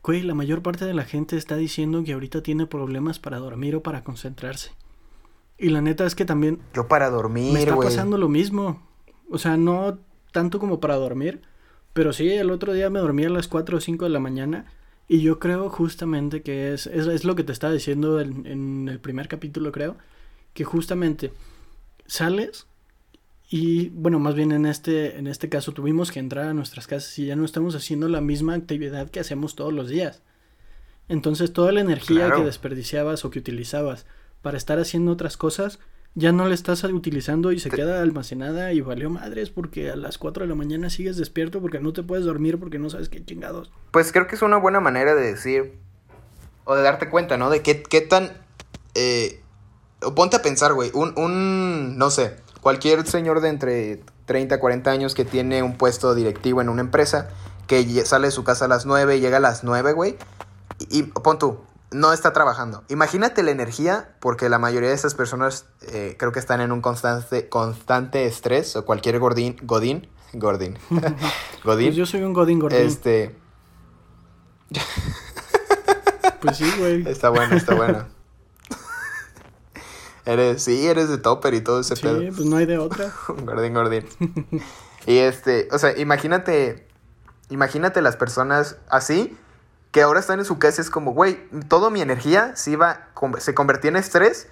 güey, 0.01 0.21
la 0.21 0.33
mayor 0.33 0.61
parte 0.61 0.85
de 0.85 0.93
la 0.93 1.03
gente 1.03 1.37
está 1.37 1.57
diciendo 1.57 2.03
que 2.03 2.13
ahorita 2.13 2.41
tiene 2.41 2.65
problemas 2.65 3.19
para 3.19 3.37
dormir 3.37 3.75
o 3.75 3.83
para 3.83 4.03
concentrarse. 4.03 4.71
Y 5.57 5.69
la 5.69 5.81
neta 5.81 6.05
es 6.05 6.15
que 6.15 6.25
también... 6.25 6.59
Yo 6.73 6.87
para 6.87 7.09
dormir, 7.09 7.53
Me 7.53 7.59
está 7.59 7.75
pasando 7.75 8.17
lo 8.17 8.29
mismo. 8.29 8.81
O 9.33 9.39
sea, 9.39 9.57
no 9.57 9.99
tanto 10.31 10.59
como 10.59 10.79
para 10.79 10.95
dormir, 10.95 11.41
pero 11.93 12.13
sí, 12.13 12.29
el 12.31 12.51
otro 12.51 12.73
día 12.73 12.89
me 12.89 12.99
dormí 12.99 13.25
a 13.25 13.29
las 13.29 13.47
4 13.47 13.77
o 13.77 13.81
5 13.81 14.05
de 14.05 14.11
la 14.11 14.19
mañana 14.19 14.65
y 15.07 15.21
yo 15.21 15.39
creo 15.39 15.69
justamente 15.69 16.41
que 16.41 16.73
es, 16.73 16.87
es, 16.87 17.25
lo 17.25 17.35
que 17.35 17.43
te 17.43 17.51
estaba 17.51 17.73
diciendo 17.73 18.21
en, 18.21 18.45
en, 18.45 18.89
el 18.89 18.99
primer 18.99 19.27
capítulo, 19.27 19.71
creo, 19.71 19.97
que 20.53 20.63
justamente 20.63 21.33
sales 22.07 22.67
y, 23.49 23.89
bueno, 23.89 24.17
más 24.17 24.33
bien 24.33 24.51
en 24.51 24.65
este, 24.65 25.17
en 25.17 25.27
este 25.27 25.49
caso 25.49 25.73
tuvimos 25.73 26.11
que 26.11 26.19
entrar 26.19 26.47
a 26.47 26.53
nuestras 26.53 26.87
casas 26.87 27.19
y 27.19 27.27
ya 27.27 27.35
no 27.35 27.45
estamos 27.45 27.75
haciendo 27.75 28.09
la 28.09 28.21
misma 28.21 28.55
actividad 28.55 29.09
que 29.09 29.19
hacemos 29.19 29.55
todos 29.55 29.73
los 29.73 29.89
días. 29.89 30.21
Entonces 31.07 31.53
toda 31.53 31.71
la 31.71 31.81
energía 31.81 32.31
que 32.31 32.43
desperdiciabas 32.43 33.25
o 33.25 33.29
que 33.29 33.39
utilizabas 33.39 34.05
para 34.41 34.57
estar 34.57 34.79
haciendo 34.79 35.11
otras 35.11 35.37
cosas, 35.37 35.79
ya 36.15 36.31
no 36.31 36.47
la 36.47 36.53
estás 36.53 36.83
utilizando 36.83 37.51
y 37.51 37.59
se 37.59 37.71
queda 37.71 38.01
almacenada 38.01 38.71
y 38.71 38.81
valió 38.81 39.09
madres 39.09 39.49
porque 39.49 39.89
a 39.89 39.95
las 39.95 40.17
4 40.17 40.43
de 40.43 40.49
la 40.49 40.55
mañana 40.55 40.89
sigues 40.89 41.17
despierto 41.17 41.59
porque 41.59 41.79
no 41.79 41.91
te 41.93 42.03
puedes 42.03 42.25
dormir 42.25 42.59
porque 42.59 42.77
no 42.77 42.89
sabes 42.89 43.09
qué 43.09 43.23
chingados. 43.25 43.71
Pues 43.91 44.11
creo 44.11 44.27
que 44.27 44.35
es 44.35 44.41
una 44.41 44.57
buena 44.57 44.79
manera 44.79 45.15
de 45.15 45.23
decir 45.23 45.73
o 46.65 46.75
de 46.75 46.83
darte 46.83 47.09
cuenta, 47.09 47.37
¿no? 47.37 47.49
De 47.49 47.61
qué, 47.61 47.81
qué 47.81 48.01
tan... 48.01 48.31
Eh, 48.93 49.41
ponte 50.15 50.35
a 50.35 50.41
pensar, 50.41 50.73
güey, 50.73 50.91
un, 50.93 51.17
un, 51.17 51.97
no 51.97 52.11
sé, 52.11 52.35
cualquier 52.61 53.07
señor 53.07 53.41
de 53.41 53.49
entre 53.49 54.03
30, 54.25 54.59
40 54.59 54.91
años 54.91 55.15
que 55.15 55.25
tiene 55.25 55.63
un 55.63 55.77
puesto 55.77 56.13
directivo 56.13 56.61
en 56.61 56.69
una 56.69 56.81
empresa, 56.81 57.29
que 57.67 58.05
sale 58.05 58.27
de 58.27 58.31
su 58.31 58.43
casa 58.43 58.65
a 58.65 58.67
las 58.67 58.85
9 58.85 59.17
y 59.17 59.19
llega 59.19 59.37
a 59.37 59.39
las 59.39 59.63
9, 59.63 59.93
güey, 59.93 60.17
y, 60.79 60.99
y 60.99 61.03
pon 61.03 61.39
tú, 61.39 61.59
no 61.93 62.13
está 62.13 62.33
trabajando. 62.33 62.83
Imagínate 62.89 63.43
la 63.43 63.51
energía, 63.51 64.15
porque 64.19 64.49
la 64.49 64.59
mayoría 64.59 64.89
de 64.89 64.95
esas 64.95 65.15
personas 65.15 65.65
eh, 65.81 66.15
creo 66.17 66.31
que 66.31 66.39
están 66.39 66.61
en 66.61 66.71
un 66.71 66.81
constante, 66.81 67.49
constante 67.49 68.25
estrés, 68.25 68.75
o 68.75 68.85
cualquier 68.85 69.19
gordín, 69.19 69.57
godín, 69.63 70.07
gordín, 70.33 70.77
godín. 71.63 71.87
Pues 71.87 71.95
yo 71.95 72.05
soy 72.05 72.23
un 72.23 72.33
godín 72.33 72.59
gordín. 72.59 72.81
Este... 72.81 73.35
pues 76.41 76.57
sí, 76.57 76.71
güey. 76.77 77.07
Está 77.07 77.29
bueno, 77.29 77.55
está 77.55 77.75
bueno. 77.75 78.05
eres, 80.25 80.63
sí, 80.63 80.87
eres 80.87 81.09
de 81.09 81.17
topper 81.17 81.53
y 81.53 81.61
todo 81.61 81.79
ese 81.79 81.95
pedo. 81.95 82.19
Sí, 82.19 82.31
pues 82.35 82.45
no 82.45 82.57
hay 82.57 82.65
de 82.65 82.77
otra. 82.77 83.13
gordín, 83.27 83.73
gordín. 83.73 84.05
y 85.05 85.17
este, 85.17 85.67
o 85.71 85.77
sea, 85.77 85.97
imagínate, 85.97 86.87
imagínate 87.49 88.01
las 88.01 88.15
personas 88.15 88.77
así 88.89 89.37
que 89.93 90.01
ahora 90.01 90.19
están 90.19 90.39
en 90.39 90.45
su 90.45 90.57
casa 90.57 90.81
es 90.81 90.89
como, 90.89 91.13
güey, 91.13 91.47
toda 91.67 91.91
mi 91.91 92.01
energía 92.01 92.55
se 92.55 92.71
iba, 92.71 93.09
se 93.37 93.53
convertía 93.53 93.89
en 93.89 93.95
estrés 93.95 94.49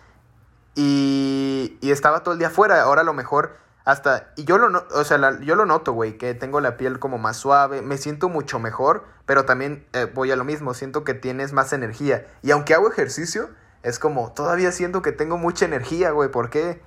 y, 0.76 1.80
estaba 1.82 2.22
todo 2.22 2.34
el 2.34 2.38
día 2.38 2.50
afuera. 2.50 2.80
Ahora 2.84 3.02
a 3.02 3.04
lo 3.04 3.14
mejor 3.14 3.58
hasta, 3.84 4.32
y 4.38 4.44
yo 4.46 4.60
lo, 4.60 4.86
o 4.94 5.04
sea, 5.04 5.40
yo 5.40 5.56
lo 5.56 5.66
noto, 5.66 5.94
güey, 5.94 6.20
que 6.20 6.36
tengo 6.36 6.62
la 6.62 6.78
piel 6.78 7.00
como 7.00 7.18
más 7.18 7.38
suave, 7.38 7.82
me 7.82 7.98
siento 7.98 8.30
mucho 8.30 8.60
mejor, 8.60 9.04
pero 9.26 9.44
también 9.44 9.88
eh, 9.94 10.06
voy 10.14 10.30
a 10.30 10.36
lo 10.36 10.44
mismo, 10.44 10.76
siento 10.76 11.04
que 11.04 11.16
tienes 11.16 11.54
más 11.54 11.74
energía. 11.74 12.28
Y 12.44 12.52
aunque 12.52 12.76
hago 12.76 12.88
ejercicio, 12.88 13.50
es 13.82 13.98
como, 13.98 14.34
todavía 14.34 14.72
siento 14.72 15.02
que 15.02 15.12
tengo 15.12 15.40
mucha 15.40 15.66
energía, 15.66 16.12
güey, 16.12 16.30
¿por 16.30 16.52
qué? 16.52 16.84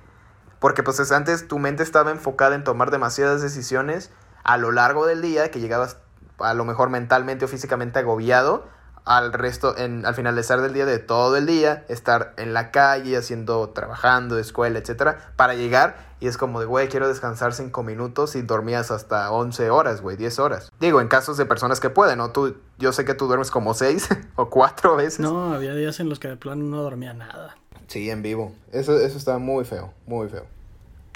Porque 0.59 0.81
pues 0.81 1.11
antes 1.11 1.49
tu 1.49 1.59
mente 1.59 1.83
estaba 1.83 2.11
enfocada 2.11 2.55
en 2.55 2.63
tomar 2.63 2.89
demasiadas 2.89 3.41
decisiones 3.41 4.11
a 4.45 4.55
lo 4.57 4.71
largo 4.71 5.05
del 5.05 5.21
día, 5.21 5.51
que 5.51 5.59
llegabas 5.59 5.97
a 6.39 6.53
lo 6.53 6.65
mejor 6.65 6.89
mentalmente 6.89 7.45
o 7.45 7.47
físicamente 7.47 7.99
agobiado 7.99 8.65
al 9.05 9.33
resto, 9.33 9.77
en, 9.77 10.05
al 10.05 10.15
finalizar 10.15 10.61
del 10.61 10.73
día 10.73 10.85
de 10.85 10.97
todo 10.97 11.37
el 11.37 11.45
día, 11.45 11.85
estar 11.89 12.33
en 12.37 12.53
la 12.53 12.71
calle, 12.71 13.15
haciendo, 13.15 13.69
trabajando, 13.69 14.39
escuela, 14.39 14.79
etcétera, 14.79 15.31
para 15.35 15.53
llegar 15.53 16.15
y 16.19 16.27
es 16.27 16.37
como 16.37 16.59
de, 16.59 16.65
güey, 16.65 16.87
quiero 16.87 17.07
descansar 17.07 17.53
cinco 17.53 17.83
minutos 17.83 18.35
y 18.35 18.41
dormías 18.41 18.89
hasta 18.89 19.31
11 19.31 19.69
horas, 19.69 20.01
güey, 20.01 20.17
10 20.17 20.39
horas. 20.39 20.71
Digo, 20.79 21.01
en 21.01 21.07
casos 21.07 21.37
de 21.37 21.45
personas 21.45 21.79
que 21.79 21.89
pueden, 21.89 22.17
¿no? 22.17 22.31
Tú, 22.31 22.55
yo 22.79 22.93
sé 22.93 23.05
que 23.05 23.13
tú 23.13 23.27
duermes 23.27 23.51
como 23.51 23.73
6 23.73 24.09
o 24.35 24.49
4 24.49 24.95
veces. 24.95 25.19
No, 25.19 25.53
había 25.53 25.75
días 25.75 25.99
en 25.99 26.09
los 26.09 26.19
que 26.19 26.29
de 26.29 26.37
plano 26.37 26.63
no 26.63 26.81
dormía 26.81 27.13
nada. 27.13 27.57
Sí, 27.87 28.09
en 28.09 28.21
vivo. 28.21 28.53
Eso, 28.71 28.97
eso 28.99 29.17
está 29.17 29.37
muy 29.37 29.65
feo, 29.65 29.93
muy 30.07 30.29
feo. 30.29 30.47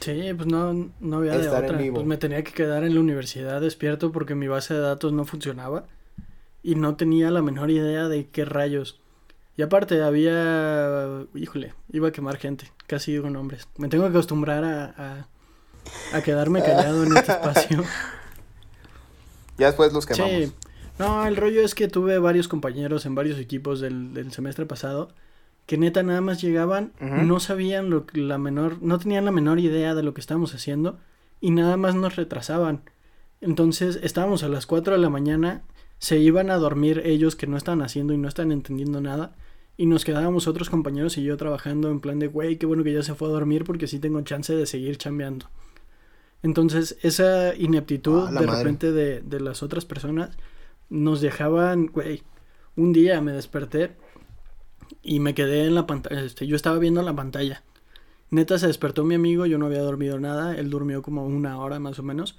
Sí, 0.02 0.34
pues 0.36 0.48
no, 0.48 0.92
no 1.00 1.18
había 1.18 1.38
de 1.38 1.50
otra. 1.50 1.78
Pues 1.78 2.06
me 2.06 2.18
tenía 2.18 2.44
que 2.44 2.54
quedar 2.54 2.84
en 2.84 2.96
la 2.96 3.02
universidad 3.02 3.60
despierto 3.60 4.12
porque 4.12 4.34
mi 4.36 4.48
base 4.48 4.74
de 4.74 4.80
datos 4.80 5.12
no 5.12 5.26
funcionaba 5.26 5.86
y 6.64 6.76
no 6.76 6.96
tenía 6.96 7.32
la 7.32 7.42
menor 7.42 7.70
idea 7.70 8.08
de 8.08 8.28
qué 8.28 8.46
rayos. 8.46 9.00
Y 9.58 9.62
aparte 9.62 10.02
había, 10.02 11.26
híjole, 11.36 11.74
iba 11.92 12.08
a 12.08 12.12
quemar 12.12 12.38
gente, 12.38 12.72
casi 12.88 13.12
digo 13.12 13.30
nombres. 13.30 13.68
Me 13.78 13.90
tengo 13.90 14.06
que 14.06 14.12
acostumbrar 14.12 14.64
a, 14.64 15.28
a, 16.14 16.22
quedarme 16.22 16.62
callado 16.62 17.04
en 17.04 17.18
este 17.18 17.32
espacio. 17.32 17.84
Ya 19.58 19.66
después 19.66 19.92
los 19.92 20.06
quemamos. 20.06 20.32
Sí. 20.32 20.54
No, 21.00 21.28
el 21.28 21.36
rollo 21.36 21.60
es 21.60 21.76
que 21.76 21.90
tuve 21.90 22.18
varios 22.18 22.48
compañeros 22.48 23.06
en 23.06 23.14
varios 23.14 23.38
equipos 23.38 23.82
del, 23.82 24.14
del 24.14 24.32
semestre 24.32 24.66
pasado 24.66 25.10
que 25.70 25.78
neta 25.78 26.02
nada 26.02 26.20
más 26.20 26.42
llegaban, 26.42 26.94
no 27.00 27.40
sabían 27.40 27.92
lo 27.92 28.08
la 28.14 28.40
menor, 28.40 28.82
no 28.82 28.98
tenían 28.98 29.26
la 29.26 29.32
menor 29.32 29.60
idea 29.60 29.94
de 29.94 30.02
lo 30.02 30.16
que 30.16 30.20
estábamos 30.20 30.56
haciendo 30.56 30.98
y 31.42 31.52
nada 31.52 31.78
más 31.78 31.94
nos 31.94 32.16
retrasaban. 32.16 32.82
Entonces 33.40 34.00
estábamos 34.02 34.42
a 34.42 34.50
las 34.50 34.66
4 34.66 34.94
de 34.94 35.00
la 35.00 35.12
mañana, 35.12 35.62
se 36.00 36.18
iban 36.18 36.50
a 36.50 36.56
dormir 36.56 37.04
ellos 37.06 37.36
que 37.36 37.46
no 37.46 37.56
estaban 37.56 37.84
haciendo 37.84 38.14
y 38.14 38.18
no 38.18 38.28
están 38.28 38.52
entendiendo 38.52 39.00
nada 39.00 39.36
y 39.78 39.86
nos 39.86 40.06
quedábamos 40.06 40.48
otros 40.48 40.72
compañeros 40.72 41.20
y 41.20 41.24
yo 41.24 41.38
trabajando 41.38 41.92
en 41.92 42.00
plan 42.00 42.18
de, 42.18 42.30
güey, 42.30 42.58
qué 42.58 42.66
bueno 42.66 42.84
que 42.84 42.94
ya 42.94 43.04
se 43.04 43.14
fue 43.14 43.28
a 43.28 43.32
dormir 43.32 43.64
porque 43.64 43.86
así 43.86 44.00
tengo 44.00 44.20
chance 44.22 44.56
de 44.56 44.66
seguir 44.66 44.98
chambeando. 44.98 45.52
Entonces 46.42 46.98
esa 47.04 47.54
ineptitud 47.56 48.26
ah, 48.28 48.32
de 48.32 48.48
repente 48.48 48.92
de, 48.92 49.22
de 49.22 49.40
las 49.40 49.62
otras 49.62 49.86
personas 49.86 50.36
nos 50.90 51.22
dejaban, 51.22 51.86
güey, 51.86 52.24
un 52.76 52.92
día 52.92 53.22
me 53.22 53.34
desperté 53.34 53.92
y 55.10 55.20
me 55.20 55.34
quedé 55.34 55.66
en 55.66 55.74
la 55.74 55.88
pantalla, 55.88 56.22
este, 56.22 56.46
yo 56.46 56.56
estaba 56.56 56.78
viendo 56.78 57.02
la 57.02 57.16
pantalla. 57.16 57.64
Neta 58.30 58.60
se 58.60 58.68
despertó 58.68 59.04
mi 59.04 59.16
amigo, 59.16 59.48
yo 59.48 59.58
no 59.58 59.66
había 59.66 59.82
dormido 59.82 60.20
nada, 60.20 60.56
él 60.56 60.70
durmió 60.70 61.02
como 61.02 61.26
una 61.26 61.58
hora 61.58 61.80
más 61.80 61.98
o 61.98 62.04
menos. 62.04 62.38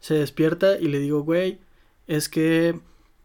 Se 0.00 0.12
despierta 0.12 0.76
y 0.78 0.88
le 0.88 0.98
digo, 0.98 1.22
güey, 1.22 1.60
es 2.08 2.28
que, 2.28 2.78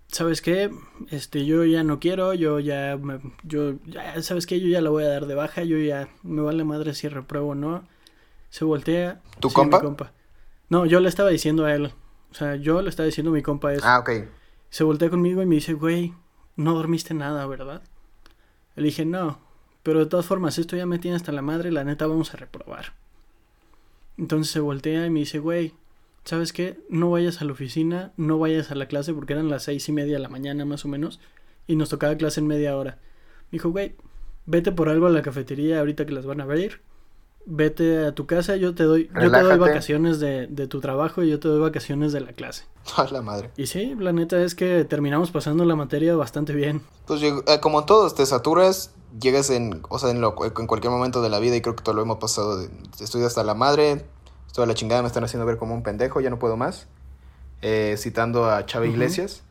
¿sabes 0.08 0.42
qué? 0.42 0.72
Este, 1.12 1.46
yo 1.46 1.66
ya 1.66 1.84
no 1.84 2.00
quiero, 2.00 2.34
yo 2.36 2.62
ya, 2.62 2.98
yo, 3.44 3.74
ya, 3.86 4.22
¿sabes 4.22 4.48
qué? 4.48 4.62
Yo 4.62 4.70
ya 4.70 4.80
la 4.80 4.92
voy 4.92 5.04
a 5.04 5.10
dar 5.10 5.26
de 5.26 5.36
baja, 5.36 5.64
yo 5.64 5.78
ya, 5.78 6.08
me 6.24 6.42
vale 6.42 6.64
madre 6.64 6.94
si 6.94 7.10
repruebo 7.10 7.50
o 7.50 7.56
no. 7.56 7.86
Se 8.50 8.64
voltea. 8.64 9.22
¿Tu 9.42 9.52
compa? 9.52 9.82
compa? 9.82 10.14
No, 10.70 10.86
yo 10.86 11.02
le 11.02 11.10
estaba 11.10 11.32
diciendo 11.32 11.66
a 11.66 11.76
él, 11.76 11.92
o 12.32 12.34
sea, 12.34 12.56
yo 12.56 12.82
le 12.82 12.88
estaba 12.88 13.08
diciendo 13.08 13.32
a 13.32 13.34
mi 13.34 13.42
compa 13.42 13.74
eso. 13.74 13.86
Ah, 13.86 14.00
ok. 14.00 14.10
Se 14.70 14.86
voltea 14.86 15.10
conmigo 15.10 15.42
y 15.42 15.46
me 15.46 15.56
dice, 15.56 15.74
güey, 15.74 16.14
no 16.56 16.76
dormiste 16.76 17.14
nada, 17.14 17.46
¿verdad? 17.46 17.84
Le 18.76 18.84
dije, 18.84 19.06
no, 19.06 19.40
pero 19.84 20.00
de 20.00 20.06
todas 20.08 20.26
formas, 20.26 20.58
esto 20.58 20.76
ya 20.76 20.86
me 20.86 21.00
tiene 21.00 21.16
hasta 21.16 21.32
la 21.32 21.42
madre, 21.42 21.72
la 21.72 21.84
neta 21.84 22.08
vamos 22.08 22.34
a 22.34 22.38
reprobar. 22.38 22.94
Entonces 24.18 24.52
se 24.52 24.60
voltea 24.60 25.06
y 25.06 25.10
me 25.10 25.20
dice, 25.20 25.40
güey, 25.40 25.74
¿sabes 26.24 26.54
qué? 26.54 26.80
No 26.90 27.12
vayas 27.12 27.42
a 27.42 27.46
la 27.46 27.52
oficina, 27.52 28.12
no 28.18 28.40
vayas 28.40 28.72
a 28.72 28.76
la 28.76 28.88
clase 28.88 29.14
porque 29.14 29.34
eran 29.34 29.50
las 29.50 29.64
seis 29.64 29.88
y 29.88 29.92
media 29.92 30.14
de 30.14 30.24
la 30.24 30.30
mañana 30.30 30.66
más 30.66 30.86
o 30.86 30.88
menos 30.88 31.20
y 31.68 31.76
nos 31.76 31.90
tocaba 31.90 32.16
clase 32.18 32.40
en 32.40 32.48
media 32.48 32.78
hora. 32.78 33.00
Me 33.52 33.58
dijo, 33.58 33.70
güey, 33.70 33.96
vete 34.46 34.72
por 34.72 34.90
algo 34.90 35.08
a 35.08 35.12
la 35.12 35.22
cafetería 35.22 35.80
ahorita 35.80 36.06
que 36.06 36.14
las 36.14 36.26
van 36.26 36.42
a 36.42 36.46
ver. 36.46 36.82
Vete 37.48 38.06
a 38.06 38.16
tu 38.16 38.26
casa, 38.26 38.56
yo 38.56 38.74
te 38.74 38.84
doy, 38.84 39.10
yo 39.22 39.32
te 39.32 39.42
doy 39.42 39.58
vacaciones 39.58 40.20
de, 40.20 40.48
de, 40.48 40.68
tu 40.68 40.82
trabajo 40.82 41.22
y 41.22 41.30
yo 41.30 41.40
te 41.40 41.48
doy 41.48 41.60
vacaciones 41.60 42.12
de 42.12 42.22
la 42.22 42.34
clase. 42.34 42.66
A 42.98 43.06
la 43.12 43.22
madre. 43.22 43.52
Y 43.56 43.68
sí, 43.68 43.96
la 44.00 44.14
neta 44.14 44.42
es 44.42 44.56
que 44.56 44.84
terminamos 44.84 45.32
pasando 45.32 45.64
la 45.66 45.76
materia 45.76 46.16
bastante 46.16 46.54
bien. 46.54 46.82
Pues 47.06 47.22
eh, 47.22 47.34
como 47.62 47.86
todos, 47.86 48.16
te 48.16 48.26
saturas, 48.26 48.92
llegas 49.20 49.50
en, 49.50 49.82
o 49.90 50.00
sea, 50.00 50.10
en, 50.10 50.22
lo, 50.22 50.36
en 50.44 50.68
cualquier 50.68 50.92
momento 50.92 51.22
de 51.22 51.30
la 51.30 51.40
vida 51.40 51.56
y 51.56 51.62
creo 51.62 51.76
que 51.76 51.84
todo 51.84 51.96
lo 51.96 52.02
hemos 52.02 52.18
pasado. 52.18 52.68
estoy 53.00 53.24
hasta 53.24 53.44
la 53.44 53.54
madre, 53.54 54.06
estoy 54.48 54.64
a 54.64 54.68
la 54.68 54.74
chingada, 54.74 55.02
me 55.02 55.08
están 55.08 55.24
haciendo 55.24 55.46
ver 55.46 55.58
como 55.58 55.76
un 55.76 55.84
pendejo, 55.84 56.22
ya 56.22 56.30
no 56.30 56.40
puedo 56.40 56.58
más. 56.58 56.88
Eh, 57.62 57.96
citando 57.98 58.50
a 58.50 58.66
Chava 58.66 58.86
Iglesias. 58.86 59.44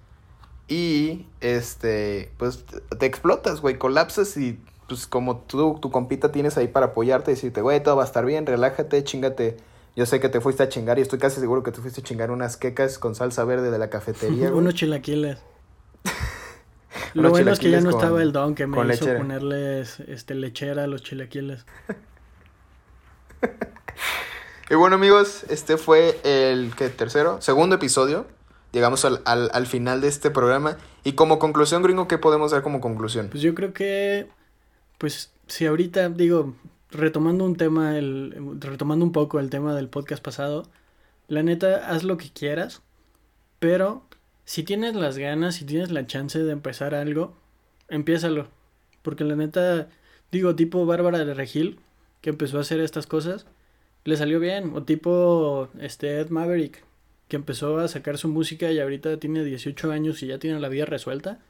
Y, 0.67 1.27
este, 1.41 2.33
pues 2.39 2.65
te 2.99 3.07
explotas, 3.07 3.61
güey, 3.61 3.79
colapsas 3.79 4.37
y 4.37 4.59
pues 4.89 5.07
como 5.07 5.39
tú, 5.39 5.79
tu 5.81 5.91
compita 5.91 6.31
tienes 6.33 6.57
ahí 6.57 6.69
para 6.69 6.87
apoyarte 6.87 7.31
y 7.31 7.35
decirte, 7.35 7.61
güey, 7.61 7.83
todo 7.83 7.97
va 7.97 8.03
a 8.03 8.07
estar 8.07 8.25
bien, 8.25 8.47
relájate, 8.47 9.03
chingate. 9.05 9.57
Yo 9.97 10.07
sé 10.07 10.19
que 10.21 10.29
te 10.29 10.41
fuiste 10.41 10.63
a 10.63 10.69
chingar 10.69 10.99
y 10.99 11.03
estoy 11.03 11.19
casi 11.19 11.41
seguro 11.41 11.63
que 11.63 11.71
te 11.71 11.81
fuiste 11.81 12.01
a 12.01 12.05
chingar 12.05 12.31
unas 12.31 12.57
quecas 12.57 12.99
con 12.99 13.15
salsa 13.15 13.45
verde 13.45 13.71
de 13.71 13.79
la 13.79 13.91
cafetería. 13.91 14.51
Unos 14.53 14.75
chilaquiles. 14.75 15.39
Lo 17.15 17.31
bueno 17.31 17.53
es 17.53 17.61
que 17.61 17.71
ya 17.71 17.81
no 17.81 17.91
estaba 17.91 18.21
el 18.23 18.33
don 18.33 18.55
que 18.55 18.67
me 18.67 18.93
hizo 18.93 19.07
ponerles 19.17 20.01
este, 20.01 20.35
lechera 20.35 20.85
a 20.85 20.87
los 20.87 21.03
chilaquiles. 21.03 21.65
y 24.71 24.75
bueno, 24.75 24.97
amigos, 24.97 25.45
este 25.49 25.77
fue 25.77 26.19
el 26.25 26.73
¿qué, 26.77 26.89
tercero, 26.89 27.41
segundo 27.41 27.77
episodio. 27.77 28.27
Llegamos 28.73 29.05
al, 29.05 29.23
al, 29.25 29.51
al 29.53 29.67
final 29.67 30.01
de 30.01 30.09
este 30.09 30.31
programa. 30.31 30.77
Y 31.05 31.13
como 31.13 31.39
conclusión, 31.39 31.83
gringo, 31.83 32.09
¿qué 32.09 32.19
podemos 32.19 32.51
dar 32.51 32.63
como 32.63 32.81
conclusión? 32.81 33.29
Pues 33.31 33.43
yo 33.43 33.55
creo 33.55 33.73
que 33.73 34.29
pues 35.05 35.35
si 35.49 35.67
ahorita 35.67 36.09
digo, 36.09 36.55
retomando 36.91 37.45
un 37.45 37.57
tema, 37.57 37.99
el, 37.99 38.35
retomando 38.59 39.05
un 39.05 39.13
poco 39.13 39.39
el 39.39 39.51
tema 39.51 39.75
del 39.75 39.91
podcast 39.91 40.25
pasado, 40.25 40.67
la 41.29 41.43
neta, 41.43 41.91
haz 41.91 42.05
lo 42.05 42.17
que 42.17 42.31
quieras, 42.31 42.81
pero 43.59 44.07
si 44.47 44.63
tienes 44.63 44.95
las 44.95 45.19
ganas, 45.19 45.57
si 45.57 45.67
tienes 45.67 45.91
la 45.91 46.07
chance 46.07 46.39
de 46.39 46.51
empezar 46.51 46.95
algo, 46.95 47.37
empiézalo. 47.91 48.49
Porque 49.03 49.25
la 49.25 49.37
neta, 49.37 49.91
digo, 50.33 50.57
tipo 50.57 50.87
Bárbara 50.87 51.23
de 51.27 51.35
Regil, 51.35 51.81
que 52.23 52.31
empezó 52.31 52.57
a 52.57 52.63
hacer 52.63 52.81
estas 52.81 53.07
cosas, 53.07 53.45
le 54.05 54.17
salió 54.17 54.41
bien. 54.41 54.73
O 54.75 54.85
tipo 54.85 55.69
este 55.81 56.19
Ed 56.19 56.31
Maverick, 56.31 56.83
que 57.29 57.37
empezó 57.37 57.79
a 57.79 57.89
sacar 57.89 58.17
su 58.17 58.29
música 58.29 58.73
y 58.73 58.81
ahorita 58.81 59.19
tiene 59.19 59.45
18 59.45 59.93
años 59.93 60.23
y 60.23 60.29
ya 60.29 60.39
tiene 60.39 60.61
la 60.61 60.71
vida 60.71 60.87
resuelta 60.87 61.41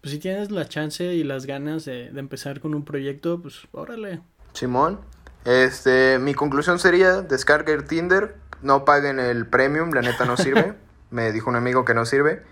pues 0.00 0.12
si 0.12 0.18
tienes 0.18 0.50
la 0.50 0.66
chance 0.68 1.04
y 1.04 1.24
las 1.24 1.46
ganas 1.46 1.84
de, 1.84 2.06
empezar 2.08 2.60
con 2.60 2.74
un 2.74 2.84
proyecto, 2.84 3.40
pues 3.40 3.68
órale. 3.72 4.20
Simón, 4.54 5.00
este, 5.44 6.18
mi 6.18 6.34
conclusión 6.34 6.78
sería, 6.78 7.22
descarguen 7.22 7.86
Tinder, 7.86 8.36
no 8.62 8.84
paguen 8.84 9.20
el 9.20 9.46
premium, 9.46 9.90
la 9.92 10.02
neta 10.02 10.24
no 10.24 10.36
sirve. 10.36 10.74
Me 11.10 11.32
dijo 11.32 11.50
un 11.50 11.56
amigo 11.56 11.84
que 11.84 11.94
no 11.94 12.06
sirve. 12.06 12.42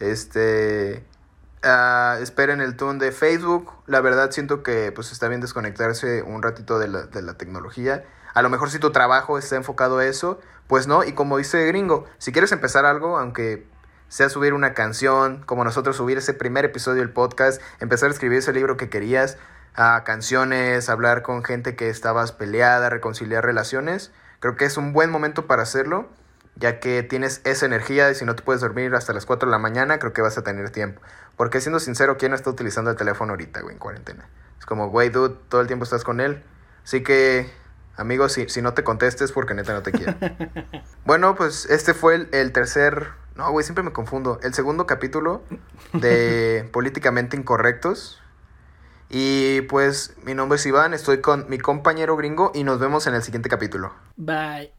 Este, 0.00 1.04
uh, 1.64 2.22
esperen 2.22 2.60
el 2.60 2.76
tune 2.76 3.04
de 3.04 3.12
Facebook. 3.12 3.72
La 3.86 4.00
verdad 4.00 4.30
siento 4.30 4.62
que 4.62 4.92
pues 4.92 5.12
está 5.12 5.28
bien 5.28 5.40
desconectarse 5.40 6.22
un 6.22 6.42
ratito 6.42 6.78
de 6.78 6.88
la, 6.88 7.06
de 7.06 7.22
la 7.22 7.34
tecnología. 7.34 8.04
A 8.32 8.42
lo 8.42 8.48
mejor 8.50 8.70
si 8.70 8.78
tu 8.78 8.90
trabajo 8.92 9.38
está 9.38 9.56
enfocado 9.56 9.98
a 9.98 10.06
eso, 10.06 10.38
pues 10.66 10.86
no. 10.86 11.04
Y 11.04 11.12
como 11.12 11.38
dice 11.38 11.66
Gringo, 11.66 12.04
si 12.18 12.32
quieres 12.32 12.52
empezar 12.52 12.84
algo, 12.84 13.18
aunque 13.18 13.66
sea 14.08 14.28
subir 14.28 14.54
una 14.54 14.74
canción, 14.74 15.42
como 15.44 15.64
nosotros 15.64 15.96
subir 15.96 16.18
ese 16.18 16.34
primer 16.34 16.64
episodio 16.64 17.00
del 17.00 17.10
podcast, 17.10 17.60
empezar 17.80 18.08
a 18.08 18.12
escribir 18.12 18.38
ese 18.38 18.52
libro 18.52 18.76
que 18.76 18.88
querías, 18.88 19.38
a 19.74 20.04
canciones, 20.04 20.88
hablar 20.88 21.22
con 21.22 21.44
gente 21.44 21.76
que 21.76 21.88
estabas 21.88 22.32
peleada, 22.32 22.88
reconciliar 22.88 23.44
relaciones. 23.44 24.12
Creo 24.40 24.56
que 24.56 24.64
es 24.64 24.76
un 24.76 24.92
buen 24.92 25.10
momento 25.10 25.46
para 25.46 25.62
hacerlo, 25.62 26.08
ya 26.54 26.80
que 26.80 27.02
tienes 27.02 27.40
esa 27.44 27.66
energía 27.66 28.10
y 28.10 28.14
si 28.14 28.24
no 28.24 28.34
te 28.34 28.42
puedes 28.42 28.62
dormir 28.62 28.94
hasta 28.94 29.12
las 29.12 29.26
4 29.26 29.48
de 29.48 29.50
la 29.50 29.58
mañana, 29.58 29.98
creo 29.98 30.12
que 30.12 30.22
vas 30.22 30.38
a 30.38 30.42
tener 30.42 30.70
tiempo. 30.70 31.02
Porque 31.36 31.60
siendo 31.60 31.80
sincero, 31.80 32.16
¿quién 32.16 32.30
no 32.30 32.36
está 32.36 32.48
utilizando 32.48 32.90
el 32.90 32.96
teléfono 32.96 33.32
ahorita, 33.32 33.60
güey, 33.60 33.74
en 33.74 33.78
cuarentena? 33.78 34.28
Es 34.58 34.64
como, 34.64 34.88
güey, 34.88 35.10
dude, 35.10 35.36
todo 35.48 35.60
el 35.60 35.66
tiempo 35.66 35.84
estás 35.84 36.04
con 36.04 36.20
él. 36.20 36.42
Así 36.82 37.02
que 37.02 37.50
Amigo, 37.96 38.28
si, 38.28 38.48
si 38.48 38.60
no 38.60 38.74
te 38.74 38.84
contestes 38.84 39.32
porque 39.32 39.54
neta 39.54 39.72
no 39.72 39.82
te 39.82 39.90
quiero. 39.90 40.14
bueno, 41.06 41.34
pues 41.34 41.66
este 41.66 41.94
fue 41.94 42.28
el, 42.30 42.52
tercer... 42.52 43.08
No, 43.36 43.50
güey, 43.50 43.64
siempre 43.64 43.84
me 43.84 43.92
confundo. 43.92 44.40
El 44.42 44.54
segundo 44.54 44.86
capítulo 44.86 45.42
de 45.92 46.68
Políticamente 46.72 47.36
Incorrectos. 47.36 48.20
Y 49.08 49.60
pues 49.62 50.16
mi 50.24 50.34
nombre 50.34 50.56
es 50.56 50.66
Iván, 50.66 50.92
estoy 50.94 51.20
con 51.20 51.48
mi 51.48 51.58
compañero 51.58 52.16
gringo 52.16 52.50
y 52.54 52.64
nos 52.64 52.80
vemos 52.80 53.06
en 53.06 53.14
el 53.14 53.22
siguiente 53.22 53.48
capítulo. 53.48 53.92
Bye. 54.16 54.72